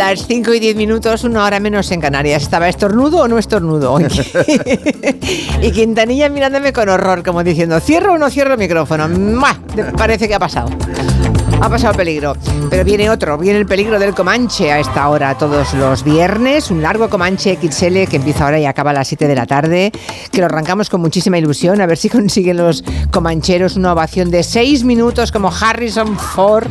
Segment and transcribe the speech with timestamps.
[0.00, 2.42] Las 5 y 10 minutos, una hora menos en Canarias.
[2.42, 3.98] ¿Estaba estornudo o no estornudo?
[5.62, 9.06] y Quintanilla mirándome con horror, como diciendo, ¿cierro o no cierro el micrófono?
[9.98, 10.70] Parece que ha pasado
[11.60, 12.34] ha pasado peligro.
[12.70, 16.70] Pero viene otro, viene el peligro del Comanche a esta hora, todos los viernes.
[16.70, 19.92] Un largo Comanche XL que empieza ahora y acaba a las 7 de la tarde.
[20.32, 24.42] Que lo arrancamos con muchísima ilusión, a ver si consiguen los Comancheros una ovación de
[24.42, 26.68] 6 minutos como Harrison Ford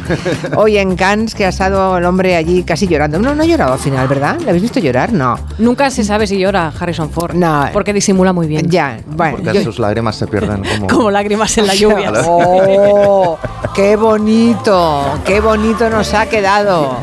[0.55, 3.19] hoy en Cannes, que ha estado el hombre allí casi llorando.
[3.19, 4.39] No, no ha llorado al final, ¿verdad?
[4.39, 5.13] ¿Le habéis visto llorar?
[5.13, 5.37] No.
[5.57, 7.35] Nunca se sabe si llora Harrison Ford.
[7.35, 7.67] No.
[7.73, 8.69] Porque disimula muy bien.
[8.69, 9.37] Ya, bueno.
[9.43, 10.87] Porque sus lágrimas se pierden como...
[10.87, 12.11] como lágrimas en la lluvia.
[12.25, 13.37] ¡Oh!
[13.75, 14.78] ¡Qué bonito!
[15.25, 16.97] Qué bonito nos ha quedado.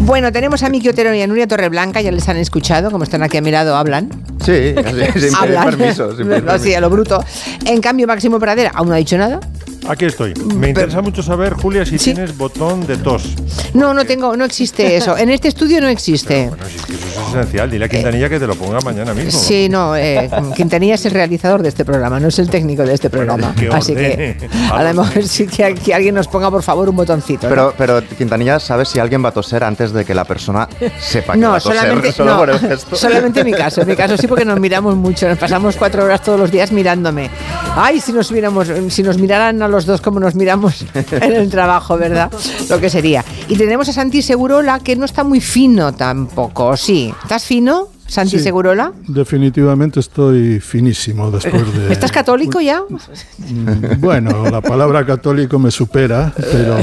[0.00, 3.22] Bueno, tenemos a Miki Otero y a Nuria Torreblanca, ya les han escuchado, como están
[3.22, 4.10] aquí a mi lado, hablan.
[4.44, 4.74] Sí,
[5.18, 6.10] sin permiso.
[6.58, 7.24] Sí, a lo bruto.
[7.64, 9.40] En cambio, Máximo Pradera aún no ha dicho nada.
[9.86, 10.32] Aquí estoy.
[10.56, 13.34] Me interesa mucho saber, Julia, si tienes botón de tos.
[13.74, 15.16] No, no tengo, no existe eso.
[15.16, 16.48] En este estudio no existe.
[16.48, 17.70] bueno, si eso es esencial.
[17.70, 19.38] Dile a Quintanilla que te lo ponga mañana mismo.
[19.38, 19.94] Sí, no.
[19.94, 23.54] Eh, Quintanilla es el realizador de este programa, no es el técnico de este programa.
[23.72, 24.36] Así que
[24.72, 27.48] a lo mejor sí que, alguien nos ponga, por favor, un botoncito.
[27.48, 31.34] Pero, pero Quintanilla sabe si alguien va a toser antes de que la persona sepa
[31.34, 31.76] que no, va a toser.
[31.76, 32.96] Solamente, solo por el gesto.
[32.96, 33.82] Solamente en mi caso.
[33.82, 35.28] En mi caso sí, porque nos miramos mucho.
[35.28, 37.28] Nos pasamos cuatro horas todos los días mirándome.
[37.76, 41.50] Ay, si nos miramos, si nos miraran a los dos como nos miramos en el
[41.50, 42.30] trabajo, ¿verdad?
[42.70, 43.24] Lo que sería.
[43.48, 47.12] Y tenemos a Santi Segurola, que no está muy fino tampoco, ¿sí?
[47.24, 47.88] ¿Estás fino?
[48.06, 48.92] Santi Segurola?
[49.08, 51.92] Definitivamente estoy finísimo después de...
[51.92, 52.82] ¿Estás católico ya?
[52.82, 56.76] Mm, bueno, la palabra católico me supera, pero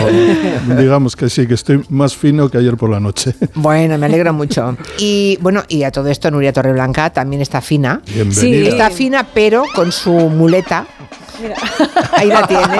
[0.78, 3.36] digamos que sí, que estoy más fino que ayer por la noche.
[3.54, 4.76] Bueno, me alegro mucho.
[4.98, 8.02] Y bueno, y a todo esto Nuria Torreblanca también está fina.
[8.08, 8.42] Bienvenida.
[8.42, 10.88] Sí, está fina, pero con su muleta.
[12.17, 12.63] Ahí la tiene.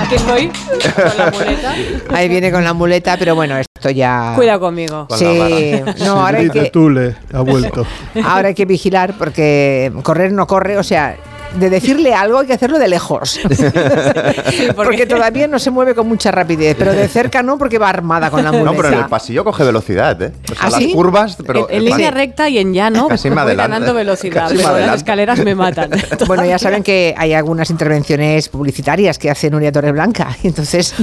[0.00, 1.74] Aquí estoy con la muleta.
[2.10, 4.32] Ahí viene con la muleta, pero bueno, esto ya.
[4.34, 5.06] Cuida conmigo.
[5.16, 5.72] sí,
[6.04, 6.70] no, ahora hay que.
[6.70, 7.86] Tule ha vuelto.
[8.24, 11.16] Ahora hay que vigilar porque correr no corre, o sea,
[11.54, 13.40] de decirle algo hay que hacerlo de lejos.
[14.76, 15.06] porque...
[15.06, 18.42] todavía no se mueve con mucha rapidez, pero de cerca no, porque va armada con
[18.42, 18.70] la muleta.
[18.70, 20.32] No, pero en el pasillo coge velocidad, ¿eh?
[20.50, 21.68] O sea, ¿Ah, las curvas, pero.
[21.70, 25.54] En, línea recta y en llano, Casi me voy ganando velocidad, pero las escaleras me
[25.54, 25.90] matan.
[26.26, 30.94] Bueno, ya saben que hay algunas intervenciones publicitarias que hace Nuria Torreblanca, y entonces,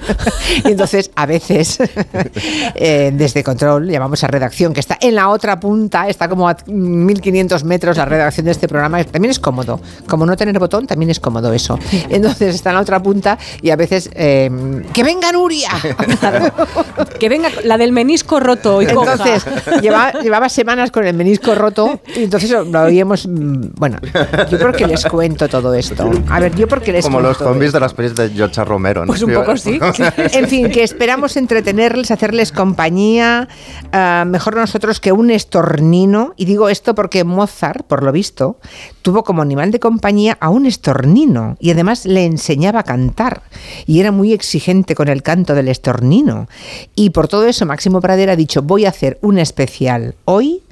[0.64, 1.78] y entonces a veces,
[2.74, 6.56] eh, desde control, llamamos a redacción, que está en la otra punta, está como a
[6.66, 11.10] 1500 metros la redacción de este programa, también es cómodo como no tener botón, también
[11.10, 11.78] es cómodo eso.
[12.08, 14.50] Entonces está en la otra punta y a veces, eh,
[14.92, 15.70] ¡que venga Nuria!
[17.18, 18.82] que venga la del menisco roto.
[18.82, 19.44] Y entonces,
[19.80, 23.26] llevaba, semanas con el menisco roto y entonces lo oíamos.
[23.26, 23.98] Mm, bueno,
[24.50, 26.10] yo creo que les cuento todo esto.
[26.28, 29.02] A ver, yo porque les Como los zombies de las pelis de George Romero.
[29.02, 29.08] ¿no?
[29.08, 29.78] Pues un poco sí.
[30.16, 33.48] en fin, que esperamos entretenerles, hacerles compañía,
[33.92, 36.34] ah, mejor nosotros que un estornino.
[36.36, 38.58] Y digo esto porque Mozart, por lo visto,
[39.02, 43.42] tuvo como animal de compañía a un estornino y además le enseñaba a cantar
[43.84, 46.48] y era muy exigente con el canto del estornino.
[46.94, 50.62] Y por todo eso Máximo Pradera ha dicho voy a hacer un especial hoy,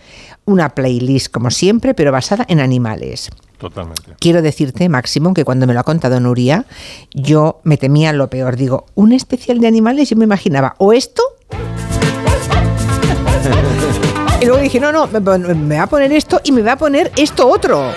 [0.46, 3.28] una playlist como siempre, pero basada en animales.
[3.58, 4.14] Totalmente.
[4.18, 6.64] Quiero decirte, Máximo, que cuando me lo ha contado Nuria,
[7.12, 8.56] yo me temía lo peor.
[8.56, 11.22] Digo, un especial de animales, yo me imaginaba, o esto
[14.40, 16.78] y luego dije, no, no, me, me, va a poner esto y me va a
[16.78, 17.92] poner esto otro.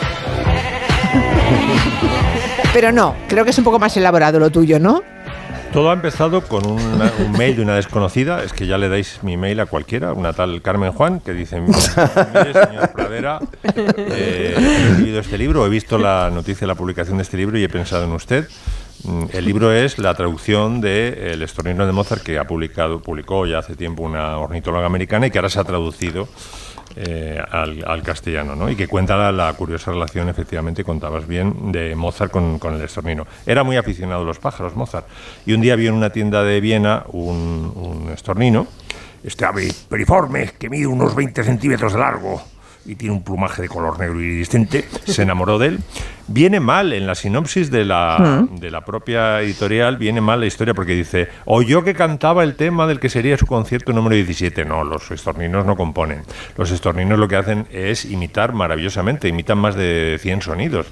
[2.74, 5.02] Pero no, creo que es un poco más elaborado lo tuyo, ¿no?
[5.72, 8.44] Todo ha empezado con un mail de una desconocida.
[8.44, 11.60] Es que ya le dais mi mail a cualquiera, una tal Carmen Juan, que dice:
[11.60, 13.40] Mire, señor Pradera,
[13.98, 17.58] eh, he leído este libro, he visto la noticia de la publicación de este libro
[17.58, 18.48] y he pensado en usted.
[19.04, 23.46] Mm, el libro es la traducción de El estornino de Mozart, que ha publicado, publicó
[23.46, 26.28] ya hace tiempo una ornitóloga americana y que ahora se ha traducido
[26.96, 28.70] eh, al, castellano, ¿no?
[28.70, 33.28] Y que cuenta la, curiosa relación, efectivamente, contabas bien, de Mozart con, el estornino.
[33.46, 35.08] Era muy aficionado a los pájaros, Mozart.
[35.46, 38.68] Y un día vio en una tienda de Viena un, un estornino,
[39.24, 42.42] este ave periforme, que mide unos 20 centímetros de largo,
[42.86, 45.80] y tiene un plumaje de color negro iridiscente, se enamoró de él.
[46.28, 48.56] Viene mal en la sinopsis de la, mm.
[48.56, 52.88] de la propia editorial, viene mal la historia porque dice, oyó que cantaba el tema
[52.88, 54.66] del que sería su concierto número 17.
[54.66, 56.24] No, los estorninos no componen.
[56.58, 60.88] Los estorninos lo que hacen es imitar maravillosamente, imitan más de 100 sonidos.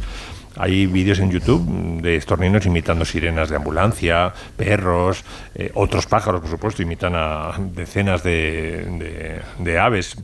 [0.56, 5.24] Hay vídeos en YouTube de estorninos imitando sirenas de ambulancia, perros,
[5.56, 10.16] eh, otros pájaros, por supuesto, imitan a decenas de, de, aves.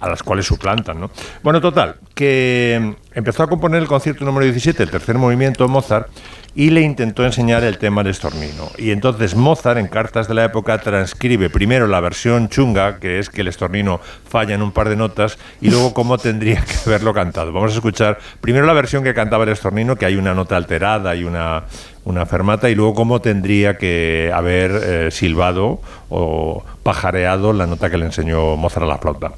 [0.00, 1.00] A las cuales suplantan.
[1.00, 1.10] ¿no?
[1.42, 6.08] Bueno, total, que empezó a componer el concierto número 17, el tercer movimiento de Mozart,
[6.54, 8.70] y le intentó enseñar el tema del estornino.
[8.78, 13.30] Y entonces Mozart, en cartas de la época, transcribe primero la versión chunga, que es
[13.30, 17.14] que el estornino falla en un par de notas, y luego cómo tendría que haberlo
[17.14, 17.52] cantado.
[17.52, 21.14] Vamos a escuchar primero la versión que cantaba el estornino, que hay una nota alterada
[21.14, 21.64] y una,
[22.04, 27.98] una fermata, y luego cómo tendría que haber eh, silbado o pajareado la nota que
[27.98, 29.30] le enseñó Mozart a la flauta.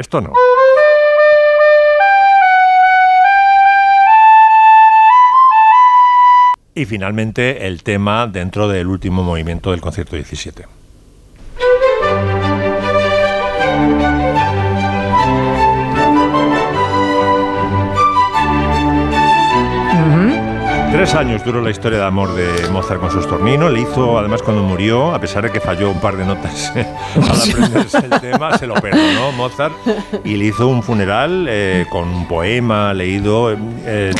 [0.00, 0.32] Esto no.
[6.74, 10.79] Y finalmente el tema dentro del último movimiento del concierto 17.
[21.00, 23.70] Tres años duró la historia de amor de Mozart con su estornino.
[23.70, 27.50] Le hizo, además, cuando murió, a pesar de que falló un par de notas al
[27.50, 29.72] aprenderse el tema, se lo perdonó Mozart
[30.26, 33.50] y le hizo un funeral eh, con un poema leído.
[33.86, 34.12] Eh,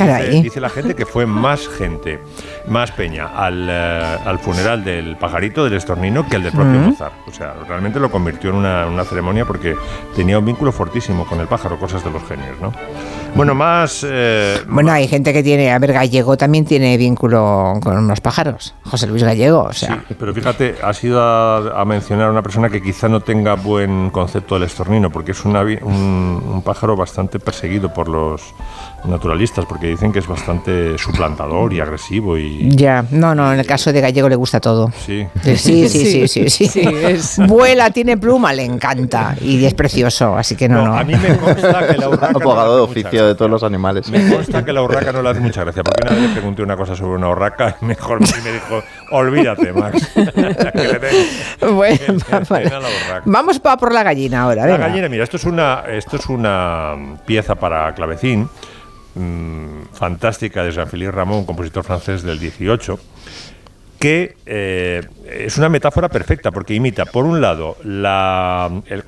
[0.43, 2.19] dice, la gente que fue más gente,
[2.67, 7.12] más peña al, eh, al, funeral del pajarito, del estornino, que el del propio Mozart.
[7.29, 9.77] O sea, realmente lo convirtió en una, una ceremonia porque
[10.17, 12.73] tenía un vínculo fortísimo con el pájaro, cosas de los genios, ¿no?
[13.35, 14.05] Bueno, más.
[14.09, 15.71] Eh, bueno, hay gente que tiene.
[15.71, 18.76] A ver, Gallego también tiene vínculo con los pájaros.
[18.84, 20.05] José Luis Gallego, o sea.
[20.06, 24.11] Sí, pero fíjate, ha sido a, mencionar a una persona que quizá no tenga buen
[24.11, 28.55] concepto del estornino, porque es un, un pájaro bastante perseguido por los
[29.05, 32.37] naturalistas, porque dicen que es bastante suplantador y agresivo.
[32.37, 34.93] y Ya, no, no, en el caso de Gallego le gusta todo.
[35.05, 36.49] Sí, sí, sí, sí.
[36.49, 40.96] sí, Vuela, tiene pluma, le encanta y es precioso, así que no, no.
[40.96, 42.38] A mí me consta que la urraca.
[42.40, 44.08] Abogado de oficio de todos los animales.
[44.11, 46.60] Me consta que la urraca no le hace mucha gracia, porque una vez le pregunté
[46.62, 50.12] una cosa sobre una urraca y mejor me dijo, olvídate, Max.
[51.73, 52.19] bueno,
[53.25, 54.67] vamos para por la gallina ahora.
[54.67, 56.97] La gallina, mira, esto es una, esto es una
[57.27, 58.49] pieza para clavecín
[59.15, 62.97] Mm, fantástica de Jean-Philippe Ramón, compositor francés del 18,
[64.00, 69.05] que eh, es una metáfora perfecta porque imita, por un lado, la, el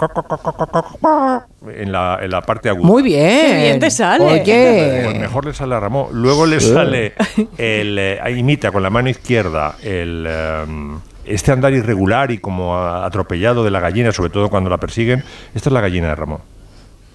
[1.75, 2.87] en la, en la parte aguda.
[2.87, 3.57] Muy bien.
[3.57, 4.43] bien te sale.
[4.43, 5.03] Oye.
[5.05, 6.09] Pues mejor le sale a Ramón.
[6.13, 7.15] Luego le sale,
[7.57, 13.65] el, eh, imita con la mano izquierda el, em, este andar irregular y como atropellado
[13.65, 15.25] de la gallina, sobre todo cuando la persiguen.
[15.55, 16.41] Esta es la gallina de Ramón.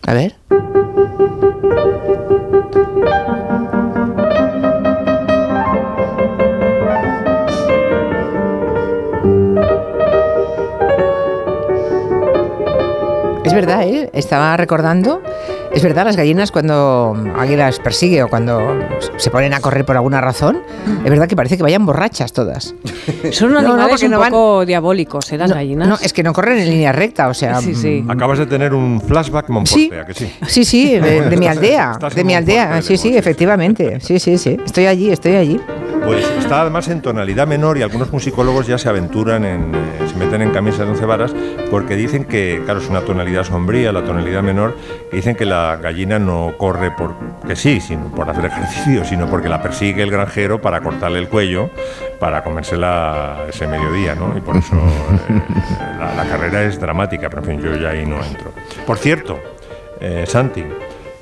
[0.02, 0.34] A ver.
[13.58, 14.10] Verdad, ¿eh?
[14.14, 15.22] estaba recordando.
[15.74, 18.62] Es verdad, las gallinas cuando alguien las persigue o cuando
[19.18, 20.60] se ponen a correr por alguna razón,
[21.04, 22.76] es verdad que parece que vayan borrachas todas.
[23.32, 25.38] Son unos animales un poco diabólicos, ¿eh?
[25.38, 25.88] Las gallinas.
[25.88, 27.60] No, es que no corren en línea recta, o sea...
[27.60, 28.04] Sí, sí.
[28.06, 28.12] Mm.
[28.12, 30.32] Acabas de tener un flashback Monforte, que sí?
[30.48, 31.98] Sí, sí, de, mi aldea.
[32.14, 34.00] de mi aldea, sí, sí, efectivamente.
[34.02, 34.58] Sí, sí, sí.
[34.64, 35.60] Estoy allí, estoy allí.
[36.08, 40.16] Pues está además en tonalidad menor y algunos musicólogos ya se aventuran en, eh, se
[40.16, 41.36] meten en camisas de once varas
[41.70, 44.78] porque dicen que, claro, es una tonalidad sombría, la tonalidad menor,
[45.12, 49.50] y dicen que la gallina no corre porque sí, sino por hacer ejercicio, sino porque
[49.50, 51.70] la persigue el granjero para cortarle el cuello
[52.22, 54.34] para comérsela ese mediodía, ¿no?
[54.38, 54.76] Y por eso
[55.30, 55.42] eh,
[56.00, 58.54] la, carrera es dramática, pero en fin, yo ya ahí no entro.
[58.86, 59.38] Por cierto,
[60.00, 60.64] eh, Santi,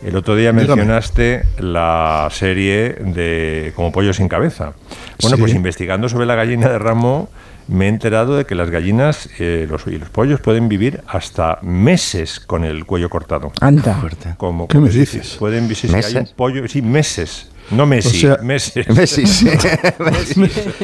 [0.05, 4.73] el otro día mencionaste la serie de Como pollo sin cabeza.
[5.21, 7.29] Bueno, pues investigando sobre la gallina de ramo,
[7.67, 11.57] me he enterado de que las gallinas eh, los, y los pollos pueden vivir hasta
[11.61, 13.51] meses con el cuello cortado.
[13.61, 13.99] Anda.
[14.37, 15.37] Como, ¿Qué me dices?
[15.39, 17.49] Pueden vivir, si hay pollo, sí, meses.
[17.71, 18.87] No Messi, meses.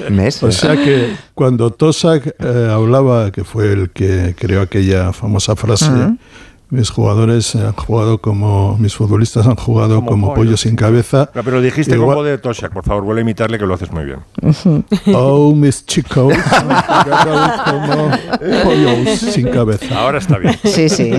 [0.09, 0.43] meses.
[0.43, 5.91] O sea que cuando Tosak eh, hablaba, que fue el que creó aquella famosa frase,
[6.71, 10.55] mis jugadores han jugado como, mis futbolistas han jugado como, pollo.
[10.55, 11.29] sin cabeza.
[11.33, 14.19] pero dijiste como de Toshak, por favor, vuelve a imitarle que lo haces muy bien.
[15.13, 19.99] oh, mis chicos han jugado como pollos sin cabeza.
[19.99, 20.55] Ahora está bien.
[20.71, 21.11] Sí, sí.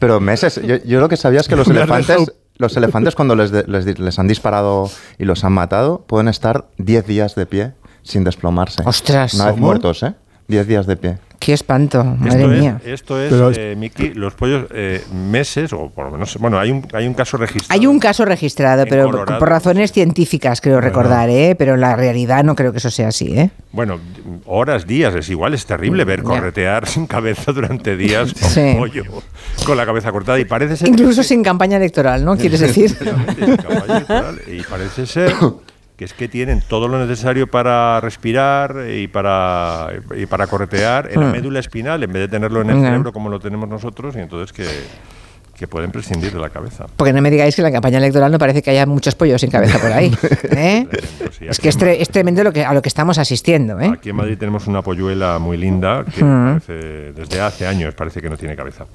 [0.00, 3.52] Pero meses, yo, yo lo que sabía es que los elefantes, los elefantes cuando les,
[3.52, 7.72] les, les han disparado y los han matado, pueden estar 10 días de pie
[8.02, 8.82] sin desplomarse.
[8.84, 9.34] Ostras.
[9.34, 10.14] Una vez muertos, ¿eh?
[10.48, 11.18] 10 días de pie.
[11.38, 12.80] Qué espanto, madre mía.
[12.84, 16.86] esto es, eh, Miki, los pollos eh, meses, o por lo menos, bueno, hay un,
[16.92, 17.78] hay un caso registrado.
[17.78, 21.54] Hay un caso registrado, pero por razones científicas, creo recordar, ¿eh?
[21.56, 23.38] pero en la realidad no creo que eso sea así.
[23.38, 23.50] ¿eh?
[23.70, 24.00] Bueno,
[24.46, 29.04] horas, días, es igual, es terrible ver corretear sin cabeza durante días con pollo,
[29.64, 30.88] con la cabeza cortada, y parece ser...
[30.88, 32.36] Incluso sin campaña electoral, ¿no?
[32.36, 32.96] ¿Quieres decir?
[34.48, 35.34] y parece ser
[35.96, 41.20] que es que tienen todo lo necesario para respirar y para, y para corretear en
[41.20, 41.32] la mm.
[41.32, 44.52] médula espinal, en vez de tenerlo en el cerebro como lo tenemos nosotros, y entonces
[44.52, 44.66] que
[45.56, 46.86] que pueden prescindir de la cabeza.
[46.96, 49.40] Porque no me digáis que en la campaña electoral no parece que haya muchos pollos
[49.40, 50.12] sin cabeza por ahí.
[50.50, 50.86] ¿eh?
[51.40, 53.80] es que es, tremendo lo que, a lo que estamos asistiendo.
[53.80, 53.90] ¿eh?
[53.94, 56.60] Aquí en Madrid tenemos una polluela muy linda que mm.
[57.16, 58.86] desde hace años parece que no tiene cabeza.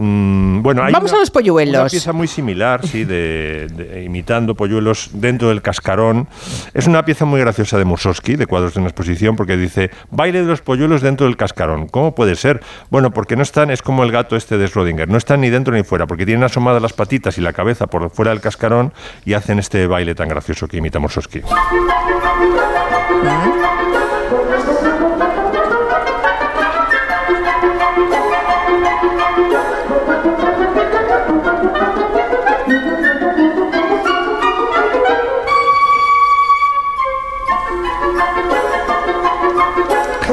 [0.00, 1.80] Mm, bueno, Vamos a los polluelos.
[1.80, 6.28] Una pieza muy similar, sí, de, imitando polluelos dentro del cascarón.
[6.72, 10.42] Es una pieza muy graciosa de Mussorgsky, de cuadros de una exposición, porque dice, baile
[10.42, 11.88] de los polluelos dentro del cascarón.
[11.88, 12.60] ¿Cómo puede ser?
[12.90, 15.74] Bueno, porque no están, es como el gato este de Schrödinger, no están ni dentro
[15.74, 18.92] ni fuera, porque tienen asomadas las patitas y la cabeza por fuera del cascarón
[19.24, 21.42] y hacen este baile tan gracioso que imita Mussorgsky.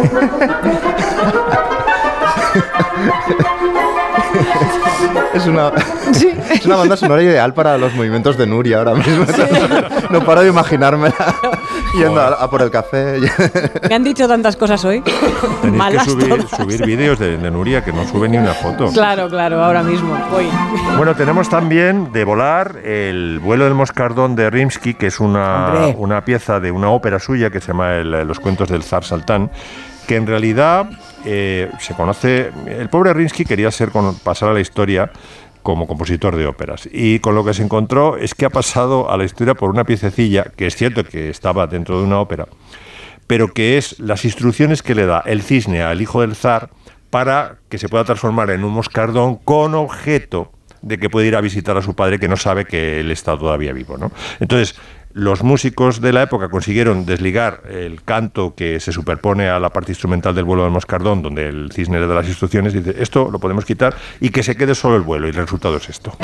[5.34, 5.72] es, una,
[6.52, 9.26] es una banda sonora ideal para los movimientos de Nuria ahora mismo.
[10.10, 11.36] No, paro de imaginármela
[11.98, 13.20] yendo a, por el café.
[13.90, 15.04] Me han dicho tantas cosas hoy.
[15.64, 18.90] Malas que subir, subir vídeos de, Nuria que no sube ni una foto.
[18.92, 20.18] Claro, claro, ahora mismo.
[20.32, 20.48] Voy.
[20.98, 26.24] Bueno, tenemos también de volar el vuelo del moscardón de Rimsky, que es una, una
[26.24, 29.50] pieza de una ópera suya que se llama Los cuentos del zar Saltán
[30.06, 30.90] que en realidad
[31.26, 32.52] eh, se conoce.
[32.68, 33.90] El pobre Rinsky quería ser
[34.24, 35.12] pasar a la historia
[35.64, 36.88] como compositor de óperas.
[36.92, 39.84] Y con lo que se encontró es que ha pasado a la historia por una
[39.84, 42.48] piececilla, que es cierto que estaba dentro de una ópera,
[43.26, 46.70] pero que es las instrucciones que le da el cisne al hijo del zar
[47.10, 50.52] para que se pueda transformar en un moscardón con objeto
[50.84, 53.36] de que puede ir a visitar a su padre que no sabe que él está
[53.36, 53.98] todavía vivo.
[53.98, 54.12] ¿no?
[54.40, 54.76] Entonces,
[55.16, 59.94] los músicos de la época consiguieron desligar el canto que se superpone a la parte
[59.94, 63.64] instrumental del vuelo del moscardón, donde el cisne da las instrucciones, dice, esto lo podemos
[63.64, 66.18] quitar y que se quede solo el vuelo, y el resultado es esto.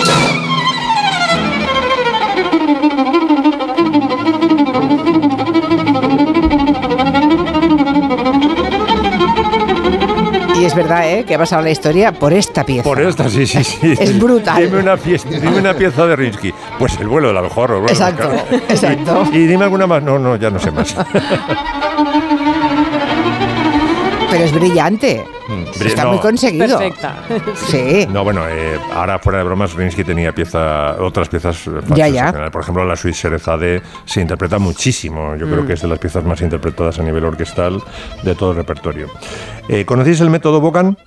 [10.71, 11.25] Es verdad, ¿eh?
[11.25, 12.83] Que ha pasado la historia por esta pieza.
[12.83, 13.93] Por esta, sí, sí, sí.
[13.99, 14.63] Es brutal.
[14.63, 16.53] Dime una, pieza, dime una pieza de Rinsky.
[16.79, 17.85] Pues el vuelo de la mejor.
[17.89, 18.31] exacto,
[18.69, 19.25] exacto.
[19.33, 20.01] Y, y dime alguna más.
[20.01, 20.95] No, no, ya no sé más.
[24.41, 25.23] Pero es brillante.
[25.47, 25.85] Mm.
[25.85, 26.79] Está muy conseguido.
[26.79, 27.15] Perfecta.
[27.67, 28.07] Sí.
[28.09, 31.63] No, bueno, eh, ahora fuera de bromas, Rinsky tenía pieza, otras piezas
[31.95, 32.49] ya, ya.
[32.51, 35.35] Por ejemplo, la Suite Cerezade se interpreta muchísimo.
[35.35, 35.67] Yo creo mm.
[35.67, 37.83] que es de las piezas más interpretadas a nivel orquestal
[38.23, 39.07] de todo el repertorio.
[39.69, 40.97] Eh, ¿Conocéis el método Bogan?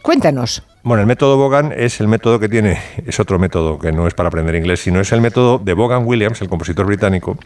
[0.00, 0.62] Cuéntanos.
[0.82, 4.14] Bueno, el método Bogan es el método que tiene, es otro método que no es
[4.14, 7.36] para aprender inglés, sino es el método de Bogan Williams, el compositor británico,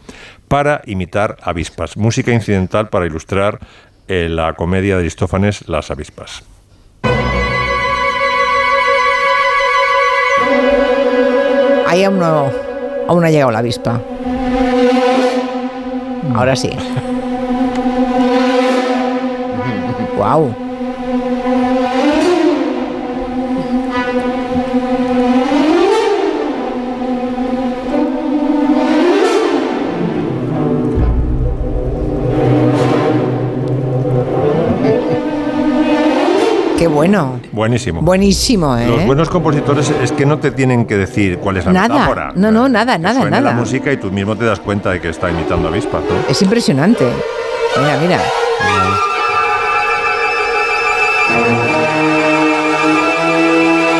[0.47, 3.59] para imitar avispas, música incidental para ilustrar
[4.07, 6.43] en la comedia de Aristófanes Las avispas.
[11.87, 12.49] Ahí aún no,
[13.07, 14.01] aún ha llegado la avispa.
[16.33, 16.71] Ahora sí.
[20.17, 20.72] wow.
[36.83, 37.39] Qué bueno.
[37.53, 38.01] Buenísimo.
[38.01, 38.85] Buenísimo, ¿eh?
[38.85, 42.33] Los buenos compositores es que no te tienen que decir cuál es la nada.
[42.35, 43.53] No, no, nada, nada, suena nada.
[43.53, 46.01] la música y tú mismo te das cuenta de que está imitando a avispa.
[46.27, 47.05] Es impresionante.
[47.77, 48.19] Mira, mira.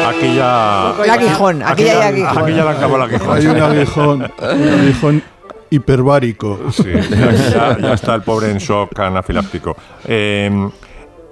[0.10, 0.94] Aquí ya.
[1.06, 2.44] El aguijón, aquí, ya hay aguijón.
[2.44, 3.38] Aquí ya le acabó el aguijón.
[3.38, 5.24] Hay un aguijón, un aguijón
[5.70, 6.60] hiperbárico.
[6.70, 6.84] Sí,
[7.54, 9.78] ya, ya, está el pobre en shock anafiláctico.
[10.04, 10.70] Eh,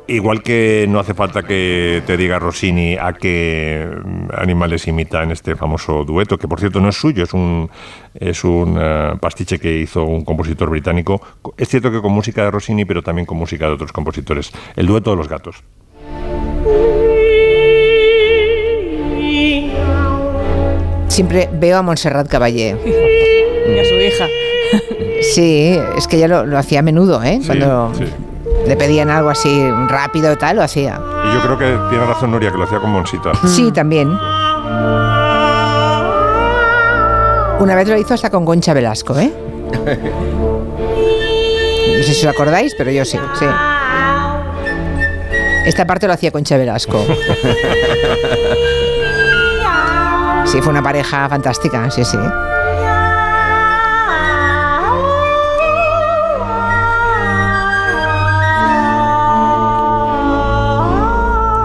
[0.08, 3.90] Igual que no hace falta que te diga Rossini a qué
[4.36, 7.70] animales imita en este famoso dueto, que por cierto no es suyo, es un,
[8.14, 11.22] es un eh, pastiche que hizo un compositor británico.
[11.56, 14.52] Es cierto que con música de Rossini, pero también con música de otros compositores.
[14.76, 15.64] El dueto de los gatos.
[21.08, 22.76] Siempre veo a Montserrat Caballé.
[23.68, 24.28] y a su hija.
[25.22, 27.40] Sí, es que ella lo, hacía a menudo, ¿eh?
[27.46, 27.92] Cuando
[28.66, 31.00] le pedían algo así rápido y tal, lo hacía.
[31.26, 33.32] Y yo creo que tiene razón Nuria, que lo hacía con Monsita.
[33.46, 34.10] Sí, también.
[37.60, 39.32] Una vez lo hizo hasta con Concha Velasco, ¿eh?
[41.98, 43.46] No sé si os acordáis, pero yo sí, sí.
[45.66, 47.06] Esta parte lo hacía Concha Velasco.
[50.46, 52.18] Sí, fue una pareja fantástica, sí, sí.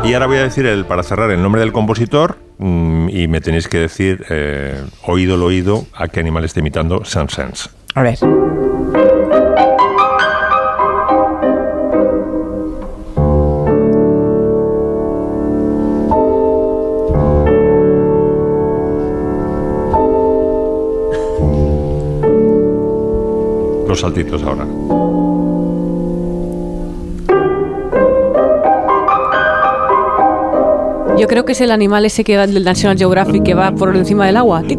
[0.06, 3.40] Y ahora voy a decir el, para cerrar el nombre del compositor mm, y me
[3.40, 7.70] tenéis que decir, eh, oído el oído, a qué animal está imitando Saint-Saëns.
[7.94, 8.18] A ver.
[23.88, 24.66] Los saltitos ahora.
[31.18, 33.94] Yo creo que es el animal ese que va del National Geographic que va por
[33.96, 34.62] encima del agua.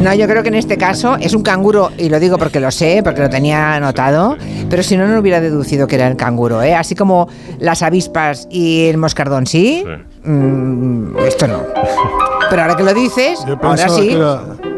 [0.00, 0.14] No.
[0.14, 3.02] yo creo que en este caso es un canguro, y lo digo porque lo sé,
[3.04, 4.36] porque lo tenía anotado,
[4.68, 6.62] pero si no, no hubiera deducido que era el canguro.
[6.62, 6.74] ¿eh?
[6.74, 7.28] Así como
[7.58, 9.84] las avispas y el moscardón, ¿sí?
[10.24, 11.60] Mm, esto no.
[12.50, 14.16] Pero ahora que lo dices, ahora sí.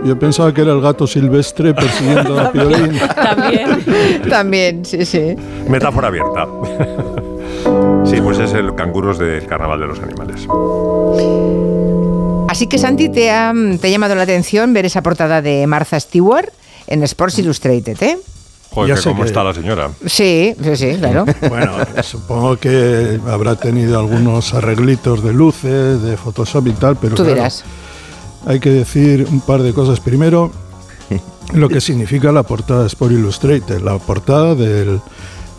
[0.04, 2.92] yo pensaba que era el gato silvestre persiguiendo a Piolín.
[3.14, 3.82] También.
[4.30, 5.36] También, sí, sí.
[5.68, 6.46] Metáfora abierta.
[8.08, 10.46] Sí, pues es el canguros del Carnaval de los Animales.
[12.48, 15.98] Así que Santi, ¿te ha, te ha llamado la atención ver esa portada de Martha
[15.98, 16.50] Stewart
[16.86, 18.18] en Sports Illustrated, ¿eh?
[18.70, 19.90] Joder, ¿cómo está la señora?
[20.04, 21.24] Sí, sí, sí, claro.
[21.48, 21.72] bueno,
[22.02, 27.64] supongo que habrá tenido algunos arreglitos de luces, de Photoshop y tal, pero Tú dirás.
[28.44, 29.98] hay que decir un par de cosas.
[30.00, 30.52] Primero,
[31.54, 35.00] lo que significa la portada de Sport Illustrated, la portada del,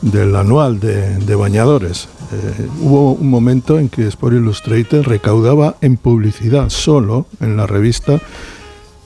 [0.02, 2.08] del anual de, bañadores.
[2.32, 8.20] Eh, hubo un momento en que Sport Illustrated recaudaba en publicidad solo en la revista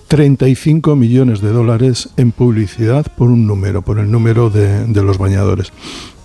[0.07, 5.17] 35 millones de dólares en publicidad por un número, por el número de, de los
[5.17, 5.71] bañadores,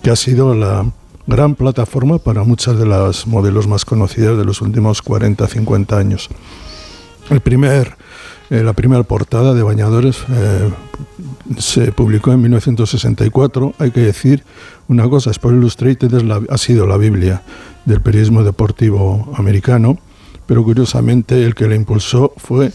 [0.03, 0.85] que ha sido la
[1.27, 6.29] gran plataforma para muchas de las modelos más conocidas de los últimos 40-50 años.
[7.29, 7.95] El primer
[8.49, 10.69] eh, la primera portada de Bañadores eh,
[11.57, 13.73] se publicó en 1964.
[13.77, 14.43] Hay que decir
[14.87, 16.11] una cosa, Sport Illustrated
[16.49, 17.41] ha sido la Biblia
[17.85, 19.97] del periodismo deportivo americano,
[20.45, 22.71] pero curiosamente el que la impulsó fue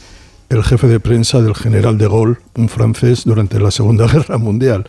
[0.50, 4.86] el jefe de prensa del general de Gaulle, un francés, durante la Segunda Guerra Mundial.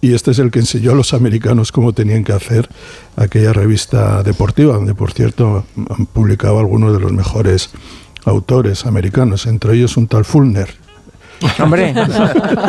[0.00, 2.68] Y este es el que enseñó a los americanos cómo tenían que hacer
[3.16, 7.70] aquella revista deportiva, donde por cierto han publicado algunos de los mejores
[8.26, 10.68] autores americanos, entre ellos un tal Fulner.
[11.62, 11.94] Hombre,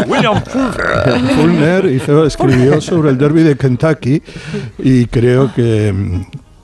[0.07, 0.43] William
[1.35, 1.35] Fulner.
[1.35, 1.85] Fulner
[2.25, 4.21] escribió sobre el derby de Kentucky
[4.77, 5.93] y creo que,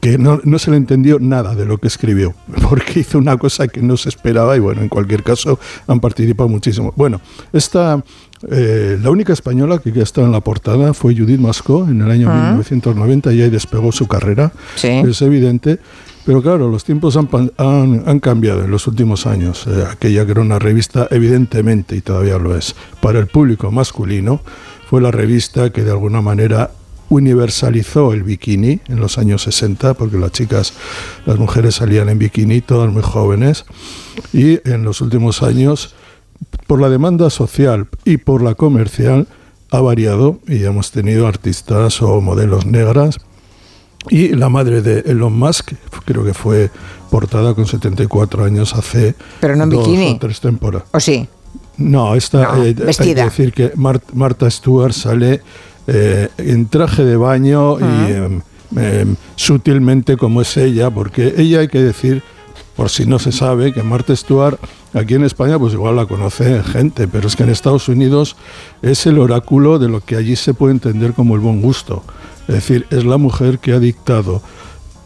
[0.02, 2.36] que no, no, se le entendió nada de lo que escribió,
[2.70, 6.50] porque hizo una cosa que no se esperaba y bueno, en cualquier caso han participado
[6.50, 6.94] muchísimo.
[6.98, 7.22] Bueno,
[7.54, 8.04] esta,
[8.52, 12.12] eh, la única española que ha estado en la portada fue Judith Mascó en el
[12.12, 14.52] año 1990 y ahí despegó su carrera,
[14.82, 15.80] es evidente.
[16.26, 19.68] Pero claro, los tiempos han, han, cambiado en los últimos años.
[19.68, 24.42] Eh, aquella que era una revista, evidentemente, y todavía lo es, para el público masculino,
[24.90, 26.72] fue la revista que de alguna manera
[27.10, 30.74] universalizó el bikini en los años 60, porque las chicas,
[31.26, 33.66] las mujeres salían en bikini, todas muy jóvenes,
[34.32, 35.94] y en los últimos años,
[36.68, 39.28] por la demanda social y por la comercial,
[39.72, 43.18] ha variado y hemos tenido artistas o modelos negras
[44.10, 45.74] y la madre de Elon Musk,
[46.06, 46.70] creo que fue
[47.10, 50.12] portada con 74 años hace Pero no en dos bikini.
[50.14, 50.88] o tres temporadas.
[50.92, 51.28] ¿O sí?
[51.78, 53.16] No, esta, No, eh, hay vestida.
[53.16, 55.42] que decir que Mar- Marta Stewart sale
[55.88, 58.12] eh, en traje de baño y
[58.80, 62.24] em, sutilmente como es ella, porque ella hay que decir,
[62.76, 64.58] por si no se sabe, que Marta Stewart
[64.94, 68.36] aquí en España pues igual la conoce gente, pero es que en Estados Unidos
[68.82, 72.04] es el oráculo de lo que allí se puede entender como el buen gusto.
[72.48, 74.42] Es decir, es la mujer que ha dictado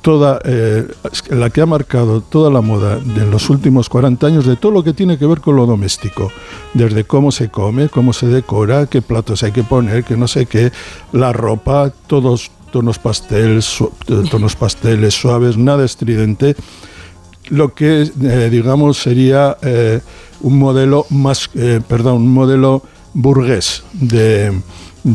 [0.02, 0.88] toda, eh,
[1.30, 4.84] la que ha marcado toda la moda de los últimos 40 años de todo lo
[4.84, 6.32] que tiene que ver con lo doméstico,
[6.73, 10.45] desde cómo se come, cómo se decora, qué platos hay que poner, que no sé
[10.45, 10.71] qué,
[11.12, 13.91] la ropa, todos tonos pastel, su-
[14.32, 16.56] tonos pasteles suaves, nada estridente,
[17.50, 20.00] lo que eh, digamos sería eh,
[20.41, 21.50] un modelo más,
[21.88, 22.82] perdón, un modelo
[23.13, 24.54] burgués de,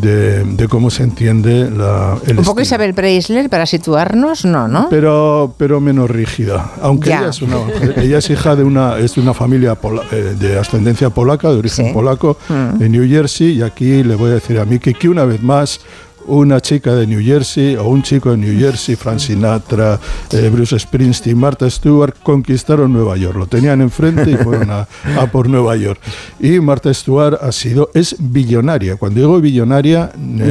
[0.00, 2.62] de, de cómo se entiende la, el Un poco estilo.
[2.62, 4.88] Isabel Preisler para situarnos, no, ¿no?
[4.88, 7.20] pero pero menos rígida aunque Ya.
[7.20, 7.56] ella es una
[7.96, 11.58] ella es hija de una es de una familia pola- eh, de ascendencia polaca de
[11.58, 11.92] origen Sí.
[11.92, 12.82] polaco Mm.
[12.82, 15.80] en New Jersey y aquí le voy a decir a que, que una vez más
[16.26, 19.98] una chica de New Jersey o un chico de New Jersey, Frank Sinatra,
[20.32, 23.36] eh, Bruce Springsteen, Martha Stewart, conquistaron Nueva York.
[23.36, 24.86] Lo tenían enfrente y fueron a,
[25.18, 26.00] a por Nueva York.
[26.40, 28.96] Y Martha Stewart ha sido, es billonaria.
[28.96, 30.46] Cuando digo billonaria, eh,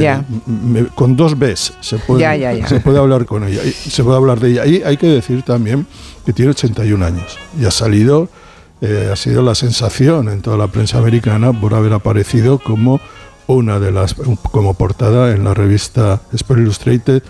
[0.46, 2.20] me- con dos Bs se puede,
[2.68, 3.60] se hablar con ella.
[3.64, 4.66] y Se puede hablar de ella.
[4.66, 5.86] Y hay que decir también
[6.26, 8.28] que tiene 81 años y ha salido,
[8.80, 13.00] eh, ha sido la sensación en toda la prensa americana por haber aparecido como
[13.52, 17.22] una de las, como portada en la revista Sport Illustrated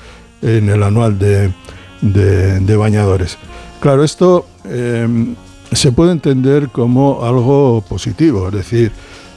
[0.42, 1.52] en el anual de,
[2.00, 3.38] de, bañadores.
[3.80, 5.34] Claro, esto em,
[5.70, 8.92] se puede entender como algo positivo, es decir,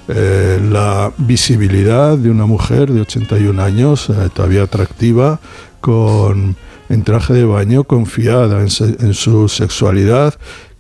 [0.07, 5.39] eh, la visibilidad de una mujer de 81 años, eh, todavía atractiva,
[5.81, 6.55] con
[6.89, 8.67] en traje de baño, confiada en,
[8.99, 10.35] en, su sexualidad,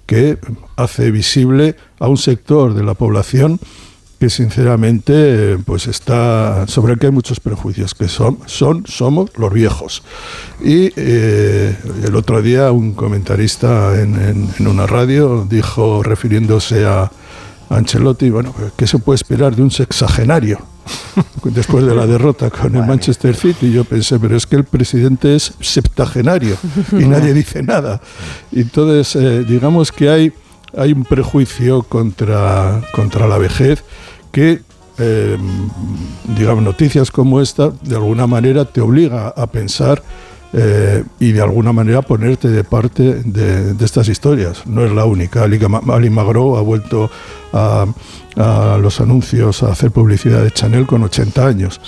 [0.05, 0.37] que
[0.75, 3.59] hace visible a un sector de la población
[4.19, 9.51] que sinceramente pues está sobre el que hay muchos prejuicios que son son somos los
[9.51, 10.03] viejos.
[10.61, 17.11] Y eh, el otro día un comentarista en, una radio dijo refiriéndose a,
[17.67, 20.59] Ancelotti bueno qué se puede esperar de un sexagenario
[21.43, 25.35] después de la derrota con el Manchester City yo pensé pero es que el presidente
[25.35, 26.57] es septagenario
[26.91, 28.01] y nadie dice nada
[28.51, 30.33] entonces eh, digamos que hay
[30.77, 33.83] hay un prejuicio contra, contra la vejez
[34.35, 34.61] que,
[34.97, 35.37] eh,
[36.37, 40.03] digamos, noticias como esta, de alguna manera te obliga a pensar
[40.57, 44.65] eh, y de alguna manera ponerte de parte de, estas historias.
[44.65, 45.43] No es la única.
[45.43, 47.09] Ali, Magro ha vuelto
[47.51, 47.85] a,
[48.81, 51.81] los anuncios a hacer publicidad de Chanel con 80 años.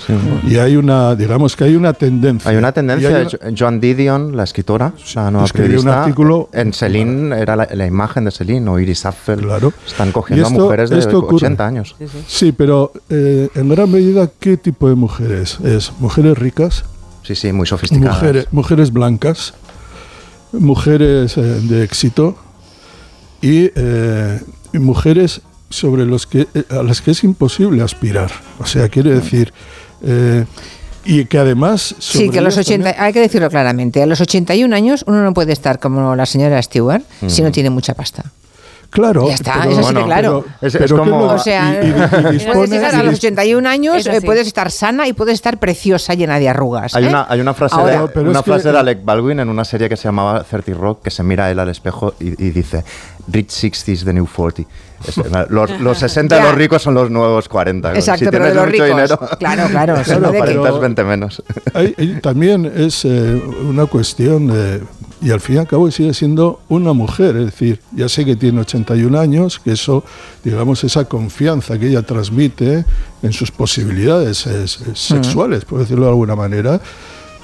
[0.46, 2.52] Y hay una, digamos que hay una tendencia.
[2.52, 3.28] Hay una tendencia.
[3.58, 5.48] Joan Didion, la escritora, la nueva
[5.80, 6.50] un artículo.
[6.52, 9.40] En Celine era la, imagen de Celine o Iris Apfel.
[9.40, 9.72] Claro.
[9.86, 11.96] Están cogiendo a mujeres de 80 años.
[12.28, 15.60] Sí, pero eh, en gran medida, ¿qué tipo de mujeres?
[15.64, 16.84] Es mujeres ricas
[17.28, 18.48] Sí, sí, muy sofisticadas.
[18.52, 19.54] Mujeres, blancas,
[20.54, 22.38] mujeres eh, de éxito
[23.42, 24.40] eh,
[24.72, 28.32] y, mujeres sobre los que, eh, a las que es imposible aspirar.
[28.60, 29.52] O sea, quiere decir...
[31.04, 31.96] y que además...
[32.00, 35.34] Sí, que a los 80, hay que decirlo claramente, a los 81 años uno no
[35.34, 38.32] puede estar como la señora Stewart si no tiene mucha pasta.
[38.90, 39.28] Claro.
[39.28, 40.46] Ya está, eso sí que claro.
[40.62, 41.26] es, como...
[41.26, 41.80] O sea,
[42.54, 46.40] puedes estar a los 81 años, eh, puedes estar sana y puedes estar preciosa, llena
[46.40, 46.96] de arrugas.
[46.96, 47.10] Hay, ¿eh?
[47.10, 50.04] una, hay una frase, de, una frase de Alec Baldwin en una serie que se
[50.06, 52.84] llamaba 30 Rock, que se mira él al espejo y, dice,
[53.28, 54.64] Rich 60 is the new 40.
[55.50, 57.94] los, los, 60 de los ricos son los nuevos 40.
[57.94, 58.88] Exacto, si pero de los mucho ricos.
[58.88, 59.96] Dinero, claro, claro.
[60.04, 61.44] claro 40 20 menos.
[62.22, 64.82] también es eh, una cuestión de
[65.22, 68.36] y al fin y al cabo sigue siendo una mujer, es decir, ya sé que
[68.36, 70.04] tiene 81 años, que eso,
[70.44, 72.86] digamos, esa confianza que ella transmite
[73.24, 74.48] en sus posibilidades
[74.94, 76.80] sexuales, por decirlo de alguna manera,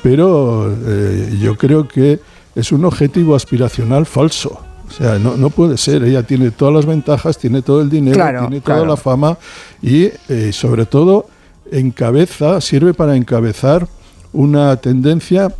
[0.03, 2.19] pero eh, yo creo que
[2.55, 4.59] es un objetivo aspiracional falso.
[4.87, 6.03] O sea, no, puede ser.
[6.03, 9.39] Ella tiene todas las ventajas, tiene todo el dinero, tiene toda la fama
[9.81, 11.25] y, eh, sobre todo,
[11.71, 13.87] encabeza, sirve para encabezar
[14.33, 15.51] una tendencia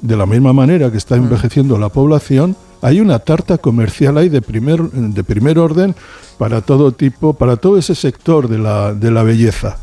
[0.00, 1.24] de la misma manera que está mm.
[1.24, 5.94] envejeciendo la población, hay una tarta comercial ahí de primer, de primer orden
[6.38, 9.78] para todo tipo, para todo ese sector de la, de la belleza.